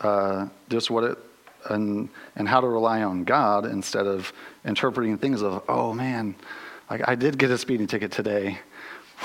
uh, 0.00 0.48
just 0.68 0.90
what 0.90 1.04
it 1.04 1.18
and 1.70 2.08
and 2.36 2.48
how 2.48 2.60
to 2.60 2.66
rely 2.66 3.02
on 3.02 3.24
God 3.24 3.66
instead 3.66 4.06
of 4.06 4.32
interpreting 4.64 5.16
things 5.18 5.42
of 5.42 5.62
oh 5.68 5.92
man, 5.92 6.34
like 6.90 7.06
I 7.06 7.14
did 7.14 7.38
get 7.38 7.50
a 7.50 7.58
speeding 7.58 7.86
ticket 7.86 8.12
today. 8.12 8.58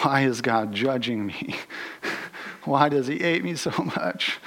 Why 0.02 0.22
is 0.22 0.42
God 0.42 0.74
judging 0.74 1.26
me? 1.26 1.56
why 2.66 2.90
does 2.90 3.08
He 3.08 3.18
hate 3.18 3.44
me 3.44 3.56
so 3.56 3.72
much? 3.96 4.40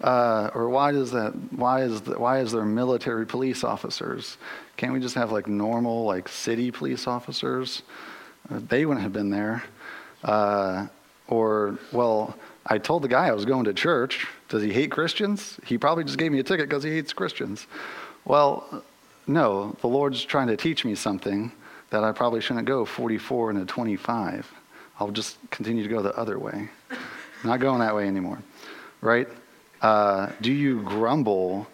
Uh, 0.00 0.50
or 0.54 0.68
why 0.68 0.90
does 0.90 1.12
that? 1.12 1.32
Why 1.52 1.82
is 1.82 2.00
the, 2.02 2.18
why 2.18 2.40
is 2.40 2.52
there 2.52 2.64
military 2.64 3.26
police 3.26 3.62
officers? 3.62 4.36
Can't 4.76 4.92
we 4.92 5.00
just 5.00 5.14
have 5.14 5.30
like 5.30 5.46
normal 5.46 6.04
like 6.04 6.28
city 6.28 6.70
police 6.70 7.06
officers? 7.06 7.82
Uh, 8.50 8.60
they 8.68 8.84
wouldn't 8.84 9.02
have 9.02 9.12
been 9.12 9.30
there. 9.30 9.62
Uh, 10.24 10.86
or, 11.32 11.78
well, 11.92 12.36
I 12.66 12.76
told 12.76 13.02
the 13.02 13.08
guy 13.08 13.28
I 13.28 13.32
was 13.32 13.46
going 13.46 13.64
to 13.64 13.72
church. 13.72 14.26
Does 14.50 14.62
he 14.62 14.70
hate 14.70 14.90
Christians? 14.90 15.58
He 15.64 15.78
probably 15.78 16.04
just 16.04 16.18
gave 16.18 16.30
me 16.30 16.38
a 16.38 16.42
ticket 16.42 16.68
because 16.68 16.82
he 16.82 16.90
hates 16.90 17.14
Christians. 17.14 17.66
Well, 18.26 18.84
no, 19.26 19.74
the 19.80 19.86
Lord's 19.86 20.22
trying 20.22 20.48
to 20.48 20.56
teach 20.58 20.84
me 20.84 20.94
something 20.94 21.50
that 21.88 22.04
I 22.04 22.12
probably 22.12 22.42
shouldn't 22.42 22.66
go 22.66 22.84
44 22.84 23.50
and 23.50 23.60
a 23.60 23.64
25. 23.64 24.52
I'll 25.00 25.10
just 25.10 25.38
continue 25.50 25.82
to 25.82 25.88
go 25.88 26.02
the 26.02 26.14
other 26.16 26.38
way. 26.38 26.68
not 27.44 27.60
going 27.60 27.80
that 27.80 27.96
way 27.96 28.06
anymore, 28.06 28.38
right? 29.00 29.26
Uh, 29.80 30.30
do 30.42 30.52
you 30.52 30.82
grumble, 30.82 31.66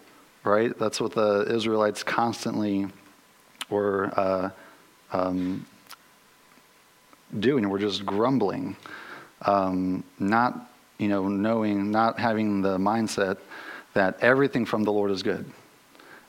right? 0.45 0.77
That's 0.79 1.01
what 1.01 1.13
the 1.13 1.45
Israelites 1.53 2.01
constantly 2.01 2.87
were 3.69 4.11
uh, 4.15 4.49
um, 5.11 5.65
doing. 7.39 7.67
We're 7.69 7.79
just 7.79 8.05
grumbling 8.05 8.77
um, 9.43 10.03
not 10.19 10.69
you 10.97 11.07
know 11.07 11.27
knowing, 11.27 11.91
not 11.91 12.19
having 12.19 12.61
the 12.61 12.77
mindset 12.77 13.37
that 13.93 14.19
everything 14.21 14.65
from 14.65 14.83
the 14.83 14.91
Lord 14.91 15.11
is 15.11 15.23
good. 15.23 15.45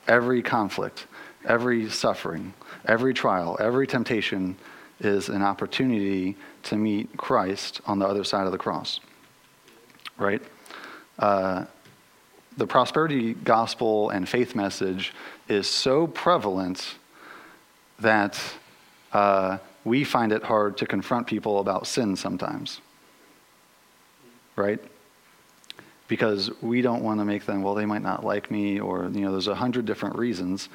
Every 0.07 0.41
conflict, 0.41 1.05
every 1.45 1.89
suffering, 1.89 2.53
every 2.85 3.13
trial, 3.13 3.57
every 3.59 3.85
temptation 3.87 4.55
is 4.99 5.29
an 5.29 5.41
opportunity 5.41 6.35
to 6.63 6.75
meet 6.75 7.15
Christ 7.17 7.81
on 7.85 7.99
the 7.99 8.07
other 8.07 8.23
side 8.23 8.45
of 8.45 8.51
the 8.51 8.57
cross. 8.57 8.99
Right? 10.17 10.41
Uh, 11.17 11.65
the 12.57 12.67
prosperity 12.67 13.33
gospel 13.33 14.09
and 14.09 14.27
faith 14.27 14.55
message 14.55 15.13
is 15.47 15.67
so 15.67 16.07
prevalent 16.07 16.95
that 17.99 18.39
uh, 19.13 19.57
we 19.83 20.03
find 20.03 20.31
it 20.31 20.43
hard 20.43 20.77
to 20.77 20.85
confront 20.85 21.27
people 21.27 21.59
about 21.59 21.87
sin 21.87 22.15
sometimes 22.15 22.81
right? 24.55 24.79
Because 26.07 26.51
we 26.61 26.81
don't 26.81 27.03
want 27.03 27.19
to 27.19 27.25
make 27.25 27.45
them, 27.45 27.61
well, 27.63 27.73
they 27.73 27.85
might 27.85 28.01
not 28.01 28.25
like 28.25 28.51
me, 28.51 28.79
or, 28.79 29.09
you 29.13 29.21
know, 29.21 29.31
there's 29.31 29.47
a 29.47 29.55
hundred 29.55 29.85
different 29.85 30.17
reasons 30.17 30.69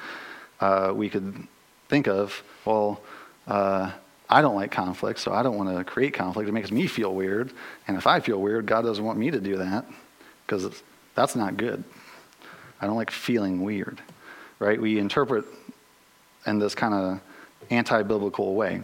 uh, 0.59 0.91
we 0.95 1.09
could 1.09 1.47
think 1.89 2.07
of. 2.07 2.43
Well, 2.65 3.01
uh, 3.47 3.91
I 4.29 4.41
don't 4.41 4.55
like 4.55 4.71
conflict, 4.71 5.19
so 5.19 5.31
I 5.31 5.43
don't 5.43 5.57
want 5.57 5.75
to 5.75 5.83
create 5.83 6.13
conflict. 6.13 6.49
It 6.49 6.51
makes 6.51 6.71
me 6.71 6.87
feel 6.87 7.13
weird. 7.13 7.51
And 7.87 7.97
if 7.97 8.07
I 8.07 8.19
feel 8.19 8.41
weird, 8.41 8.65
God 8.65 8.81
doesn't 8.81 9.03
want 9.03 9.17
me 9.17 9.31
to 9.31 9.39
do 9.39 9.57
that 9.57 9.85
because 10.45 10.83
that's 11.15 11.35
not 11.35 11.55
good. 11.55 11.83
I 12.81 12.87
don't 12.87 12.97
like 12.97 13.11
feeling 13.11 13.63
weird, 13.63 14.01
right? 14.59 14.79
We 14.79 14.99
interpret 14.99 15.45
in 16.45 16.59
this 16.59 16.75
kind 16.75 16.93
of 16.93 17.21
anti 17.69 18.03
biblical 18.03 18.55
way. 18.55 18.81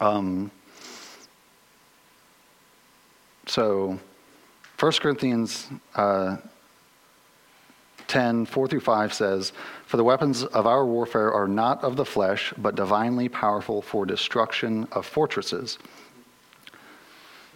Um, 0.00 0.50
so 3.48 3.98
1 4.78 4.92
Corinthians 4.92 5.68
uh, 5.96 6.36
10, 8.06 8.46
4 8.46 8.68
through 8.68 8.80
5 8.80 9.12
says, 9.12 9.52
For 9.86 9.96
the 9.96 10.04
weapons 10.04 10.44
of 10.44 10.66
our 10.66 10.84
warfare 10.84 11.32
are 11.32 11.48
not 11.48 11.84
of 11.84 11.96
the 11.96 12.04
flesh, 12.04 12.52
but 12.56 12.74
divinely 12.74 13.28
powerful 13.28 13.82
for 13.82 14.06
destruction 14.06 14.88
of 14.92 15.06
fortresses. 15.06 15.78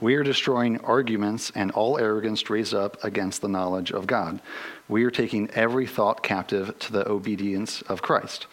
We 0.01 0.17
are 0.17 0.25
destroying 0.25 0.81
arguments 0.81 1.53
and 1.55 1.71
all 1.71 1.97
arrogance 1.99 2.51
raised 2.51 2.75
up 2.75 3.03
against 3.05 3.41
the 3.41 3.49
knowledge 3.49 3.93
of 3.93 4.07
God. 4.07 4.41
We 4.89 5.05
are 5.05 5.13
taking 5.13 5.49
every 5.51 5.87
thought 5.87 6.23
captive 6.23 6.77
to 6.81 6.93
the 6.93 7.09
obedience 7.09 7.83
of 7.83 8.03
Christ. 8.03 8.47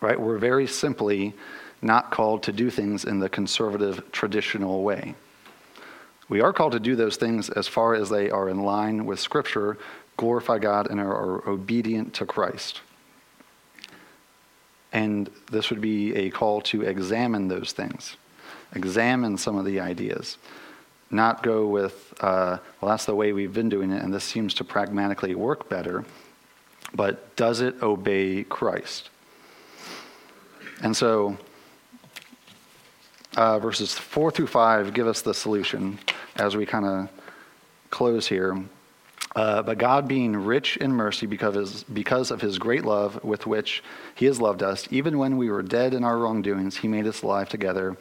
Right? 0.00 0.20
We're 0.20 0.38
very 0.38 0.66
simply 0.66 1.34
not 1.80 2.10
called 2.10 2.42
to 2.42 2.52
do 2.52 2.70
things 2.70 3.04
in 3.04 3.20
the 3.20 3.28
conservative, 3.28 4.10
traditional 4.10 4.82
way. 4.82 5.14
We 6.28 6.40
are 6.40 6.52
called 6.52 6.72
to 6.72 6.80
do 6.80 6.94
those 6.94 7.16
things 7.16 7.48
as 7.48 7.68
far 7.68 7.94
as 7.94 8.10
they 8.10 8.30
are 8.30 8.48
in 8.48 8.62
line 8.62 9.06
with 9.06 9.18
Scripture, 9.18 9.78
glorify 10.16 10.58
God, 10.58 10.88
and 10.88 11.00
are, 11.00 11.48
obedient 11.48 12.12
to 12.14 12.26
Christ. 12.26 12.82
And 14.92 15.30
this 15.50 15.70
would 15.70 15.80
be 15.80 16.14
a 16.14 16.30
call 16.30 16.60
to 16.62 16.82
examine 16.82 17.48
those 17.48 17.72
things, 17.72 18.16
examine 18.74 19.38
some 19.38 19.56
of 19.56 19.64
the 19.64 19.80
ideas, 19.80 20.36
not 21.10 21.42
go 21.42 21.66
with, 21.66 22.12
uh, 22.20 22.58
well, 22.80 22.90
that's 22.90 23.06
the 23.06 23.14
way 23.14 23.32
we've 23.32 23.54
been 23.54 23.68
doing 23.70 23.90
it, 23.90 24.02
and 24.02 24.12
this 24.12 24.24
seems 24.24 24.52
to 24.54 24.64
pragmatically 24.64 25.34
work 25.34 25.68
better, 25.68 26.04
but 26.94 27.34
does 27.36 27.60
it 27.60 27.82
obey 27.82 28.44
Christ? 28.44 29.10
And 30.82 30.96
so 30.96 31.38
uh, 33.36 33.58
verses 33.58 33.94
4 33.94 34.30
through 34.30 34.46
5 34.46 34.92
give 34.94 35.06
us 35.06 35.22
the 35.22 35.34
solution 35.34 35.98
as 36.38 36.56
we 36.56 36.64
kind 36.64 36.86
of 36.86 37.08
close 37.90 38.26
here. 38.26 38.62
Uh, 39.36 39.62
but 39.62 39.78
God, 39.78 40.08
being 40.08 40.34
rich 40.36 40.76
in 40.78 40.92
mercy 40.92 41.26
because 41.26 41.54
of, 41.54 41.62
his, 41.62 41.84
because 41.84 42.30
of 42.30 42.40
his 42.40 42.58
great 42.58 42.84
love 42.84 43.22
with 43.22 43.46
which 43.46 43.82
he 44.14 44.26
has 44.26 44.40
loved 44.40 44.62
us, 44.62 44.88
even 44.90 45.18
when 45.18 45.36
we 45.36 45.50
were 45.50 45.62
dead 45.62 45.94
in 45.94 46.02
our 46.02 46.18
wrongdoings, 46.18 46.78
he 46.78 46.88
made 46.88 47.06
us 47.06 47.22
alive 47.22 47.48
together 47.48 47.96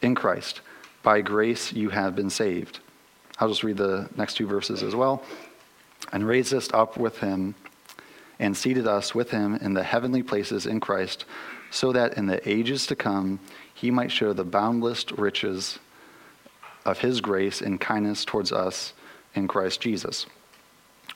in 0.00 0.14
Christ. 0.14 0.60
By 1.02 1.20
grace 1.20 1.72
you 1.72 1.90
have 1.90 2.16
been 2.16 2.30
saved. 2.30 2.80
I'll 3.38 3.48
just 3.48 3.62
read 3.62 3.76
the 3.76 4.08
next 4.16 4.34
two 4.34 4.46
verses 4.46 4.82
as 4.82 4.94
well. 4.94 5.22
And 6.12 6.26
raised 6.26 6.52
us 6.52 6.68
up 6.72 6.96
with 6.96 7.18
him 7.18 7.54
and 8.38 8.56
seated 8.56 8.86
us 8.86 9.14
with 9.14 9.30
him 9.30 9.54
in 9.56 9.74
the 9.74 9.84
heavenly 9.84 10.22
places 10.22 10.66
in 10.66 10.80
Christ, 10.80 11.24
so 11.70 11.92
that 11.92 12.18
in 12.18 12.26
the 12.26 12.46
ages 12.48 12.86
to 12.88 12.96
come 12.96 13.38
he 13.72 13.90
might 13.90 14.10
show 14.10 14.32
the 14.32 14.44
boundless 14.44 15.10
riches 15.12 15.78
of 16.84 16.98
his 16.98 17.20
grace 17.20 17.60
and 17.60 17.80
kindness 17.80 18.24
towards 18.24 18.52
us 18.52 18.92
in 19.34 19.48
Christ 19.48 19.80
Jesus. 19.80 20.26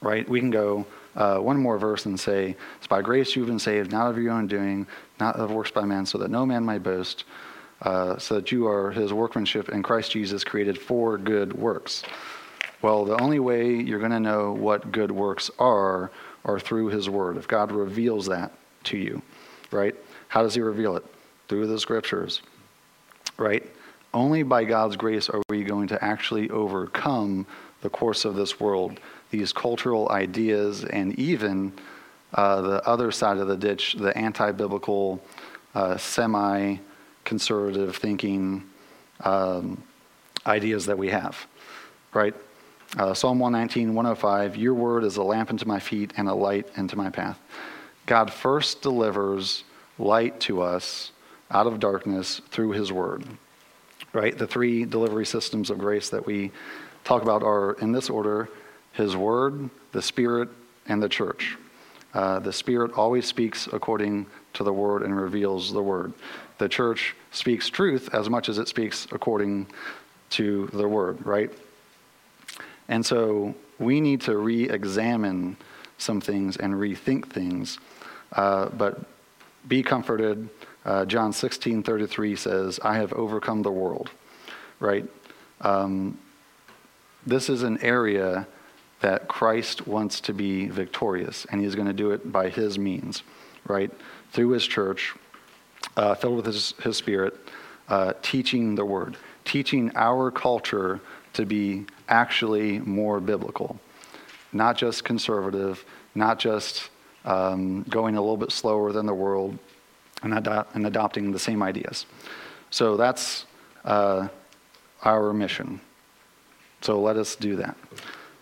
Right? 0.00 0.28
We 0.28 0.40
can 0.40 0.50
go 0.50 0.86
uh, 1.14 1.38
one 1.38 1.58
more 1.58 1.78
verse 1.78 2.06
and 2.06 2.18
say, 2.18 2.56
It's 2.78 2.86
by 2.86 3.02
grace 3.02 3.34
you've 3.34 3.46
been 3.46 3.58
saved, 3.58 3.90
not 3.90 4.10
of 4.10 4.18
your 4.18 4.32
own 4.32 4.46
doing, 4.46 4.86
not 5.18 5.36
of 5.36 5.50
works 5.50 5.70
by 5.70 5.84
man, 5.84 6.04
so 6.06 6.18
that 6.18 6.30
no 6.30 6.44
man 6.44 6.64
might 6.64 6.82
boast, 6.82 7.24
uh, 7.82 8.18
so 8.18 8.36
that 8.36 8.52
you 8.52 8.66
are 8.66 8.90
his 8.90 9.12
workmanship 9.12 9.70
in 9.70 9.82
Christ 9.82 10.12
Jesus, 10.12 10.44
created 10.44 10.78
for 10.78 11.16
good 11.16 11.54
works. 11.54 12.02
Well, 12.82 13.04
the 13.04 13.20
only 13.20 13.38
way 13.38 13.74
you're 13.74 13.98
going 13.98 14.10
to 14.10 14.20
know 14.20 14.52
what 14.52 14.92
good 14.92 15.10
works 15.10 15.50
are 15.58 16.10
are 16.44 16.60
through 16.60 16.88
his 16.88 17.08
word. 17.10 17.36
If 17.36 17.48
God 17.48 17.72
reveals 17.72 18.26
that 18.26 18.52
to 18.84 18.98
you, 18.98 19.22
right? 19.70 19.94
How 20.28 20.42
does 20.42 20.54
he 20.54 20.60
reveal 20.60 20.96
it? 20.96 21.04
Through 21.48 21.66
the 21.68 21.78
scriptures, 21.78 22.42
right? 23.38 23.64
Only 24.16 24.44
by 24.44 24.64
God's 24.64 24.96
grace 24.96 25.28
are 25.28 25.42
we 25.50 25.62
going 25.62 25.88
to 25.88 26.02
actually 26.02 26.48
overcome 26.48 27.46
the 27.82 27.90
course 27.90 28.24
of 28.24 28.34
this 28.34 28.58
world, 28.58 28.98
these 29.30 29.52
cultural 29.52 30.08
ideas, 30.10 30.86
and 30.86 31.18
even 31.18 31.74
uh, 32.32 32.62
the 32.62 32.88
other 32.88 33.10
side 33.10 33.36
of 33.36 33.46
the 33.46 33.58
ditch, 33.58 33.94
the 33.98 34.16
anti 34.16 34.52
biblical, 34.52 35.22
uh, 35.74 35.98
semi 35.98 36.78
conservative 37.26 37.94
thinking 37.96 38.64
um, 39.20 39.82
ideas 40.46 40.86
that 40.86 40.96
we 40.96 41.10
have, 41.10 41.46
right? 42.14 42.34
Uh, 42.96 43.12
Psalm 43.12 43.38
119, 43.38 43.94
105, 43.94 44.56
Your 44.56 44.72
word 44.72 45.04
is 45.04 45.18
a 45.18 45.22
lamp 45.22 45.50
unto 45.50 45.66
my 45.66 45.78
feet 45.78 46.14
and 46.16 46.26
a 46.26 46.34
light 46.34 46.66
unto 46.78 46.96
my 46.96 47.10
path. 47.10 47.38
God 48.06 48.32
first 48.32 48.80
delivers 48.80 49.64
light 49.98 50.40
to 50.40 50.62
us 50.62 51.12
out 51.50 51.66
of 51.66 51.78
darkness 51.80 52.40
through 52.50 52.70
his 52.70 52.90
word, 52.90 53.22
right? 54.16 54.36
The 54.36 54.46
three 54.46 54.86
delivery 54.86 55.26
systems 55.26 55.68
of 55.68 55.78
grace 55.78 56.08
that 56.08 56.24
we 56.24 56.50
talk 57.04 57.22
about 57.22 57.42
are 57.42 57.74
in 57.74 57.92
this 57.92 58.08
order 58.10 58.48
his 58.92 59.14
word, 59.14 59.68
the 59.92 60.00
spirit, 60.00 60.48
and 60.88 61.02
the 61.02 61.08
church. 61.08 61.58
Uh, 62.14 62.38
the 62.38 62.52
spirit 62.52 62.92
always 62.94 63.26
speaks 63.26 63.68
according 63.70 64.24
to 64.54 64.64
the 64.64 64.72
word 64.72 65.02
and 65.02 65.14
reveals 65.14 65.70
the 65.70 65.82
word. 65.82 66.14
The 66.56 66.66
church 66.66 67.14
speaks 67.30 67.68
truth 67.68 68.08
as 68.14 68.30
much 68.30 68.48
as 68.48 68.56
it 68.56 68.68
speaks 68.68 69.06
according 69.12 69.66
to 70.30 70.68
the 70.72 70.88
word, 70.88 71.24
right? 71.26 71.50
And 72.88 73.04
so 73.04 73.54
we 73.78 74.00
need 74.00 74.22
to 74.22 74.38
re 74.38 74.70
examine 74.70 75.58
some 75.98 76.22
things 76.22 76.56
and 76.56 76.72
rethink 76.72 77.30
things. 77.30 77.78
Uh, 78.32 78.70
but 78.70 78.98
be 79.68 79.82
comforted. 79.82 80.48
Uh, 80.86 81.04
John 81.04 81.32
16 81.32 81.82
33 81.82 82.36
says, 82.36 82.80
I 82.82 82.96
have 82.96 83.12
overcome 83.12 83.62
the 83.62 83.72
world, 83.72 84.08
right? 84.78 85.04
Um, 85.60 86.16
this 87.26 87.50
is 87.50 87.64
an 87.64 87.78
area 87.82 88.46
that 89.00 89.26
Christ 89.26 89.88
wants 89.88 90.20
to 90.22 90.32
be 90.32 90.68
victorious, 90.68 91.44
and 91.50 91.60
he's 91.60 91.74
going 91.74 91.88
to 91.88 91.92
do 91.92 92.12
it 92.12 92.30
by 92.30 92.48
his 92.50 92.78
means, 92.78 93.24
right? 93.66 93.90
Through 94.30 94.50
his 94.50 94.64
church, 94.64 95.12
uh, 95.96 96.14
filled 96.14 96.36
with 96.36 96.46
his, 96.46 96.72
his 96.80 96.96
spirit, 96.96 97.36
uh, 97.88 98.12
teaching 98.22 98.76
the 98.76 98.84
word, 98.84 99.16
teaching 99.44 99.90
our 99.96 100.30
culture 100.30 101.00
to 101.32 101.44
be 101.44 101.84
actually 102.08 102.78
more 102.78 103.18
biblical, 103.18 103.80
not 104.52 104.76
just 104.76 105.02
conservative, 105.02 105.84
not 106.14 106.38
just 106.38 106.90
um, 107.24 107.82
going 107.90 108.16
a 108.16 108.20
little 108.20 108.36
bit 108.36 108.52
slower 108.52 108.92
than 108.92 109.04
the 109.04 109.14
world 109.14 109.58
and, 110.22 110.34
and 110.74 110.86
adopting 110.86 111.32
the 111.32 111.38
same 111.38 111.62
ideas. 111.62 112.06
So 112.70 112.96
that's 112.96 113.46
uh, 113.84 114.28
our 115.02 115.32
mission. 115.32 115.80
So 116.80 117.00
let 117.00 117.16
us 117.16 117.36
do 117.36 117.56
that. 117.56 117.76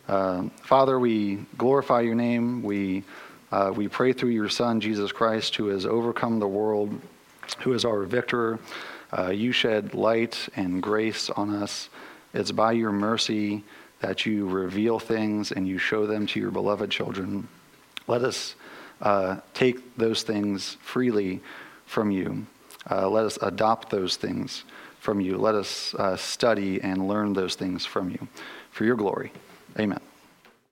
Uh, 0.09 0.45
Father, 0.63 0.99
we 0.99 1.37
glorify 1.57 2.03
your 2.03 2.15
name. 2.15 2.63
We, 2.63 3.05
uh, 3.51 3.73
we 3.75 3.89
pray 3.89 4.13
through 4.13 4.31
your 4.31 4.49
Son, 4.49 4.81
Jesus 4.81 5.13
Christ, 5.13 5.57
who 5.57 5.69
has 5.69 5.87
overcome 5.87 6.39
the 6.39 6.49
world, 6.49 7.01
who 7.61 7.73
is 7.73 7.85
our 7.85 8.03
victor. 8.03 8.59
Uh, 9.17 9.31
you 9.31 9.53
shed 9.53 9.95
light 9.95 10.49
and 10.57 10.83
grace 10.83 11.31
on 11.31 11.55
us. 11.55 11.89
It's 12.35 12.51
by 12.51 12.73
your 12.73 12.93
mercy 12.93 13.65
that 14.01 14.27
you 14.27 14.47
reveal 14.47 14.99
things 14.99 15.53
and 15.53 15.67
you 15.67 15.79
show 15.79 16.07
them 16.07 16.27
to 16.27 16.41
your 16.41 16.51
beloved 16.51 16.91
children. 16.91 17.49
Let 18.07 18.23
us 18.23 18.55
uh, 19.01 19.37
take 19.55 19.97
those 19.97 20.23
things 20.23 20.77
freely 20.83 21.41
from 21.95 22.11
you. 22.11 22.45
Uh, 22.91 23.09
let 23.09 23.25
us 23.25 23.39
adopt 23.41 23.89
those 23.89 24.17
things 24.17 24.65
from 24.99 25.21
you. 25.21 25.39
Let 25.39 25.55
us 25.55 25.95
uh, 25.95 26.17
study 26.17 26.83
and 26.83 27.09
learn 27.09 27.33
those 27.33 27.55
things 27.55 27.87
from 27.87 28.11
you 28.11 28.29
for 28.73 28.85
your 28.85 28.97
glory. 28.97 29.33
Amen. 29.79 30.01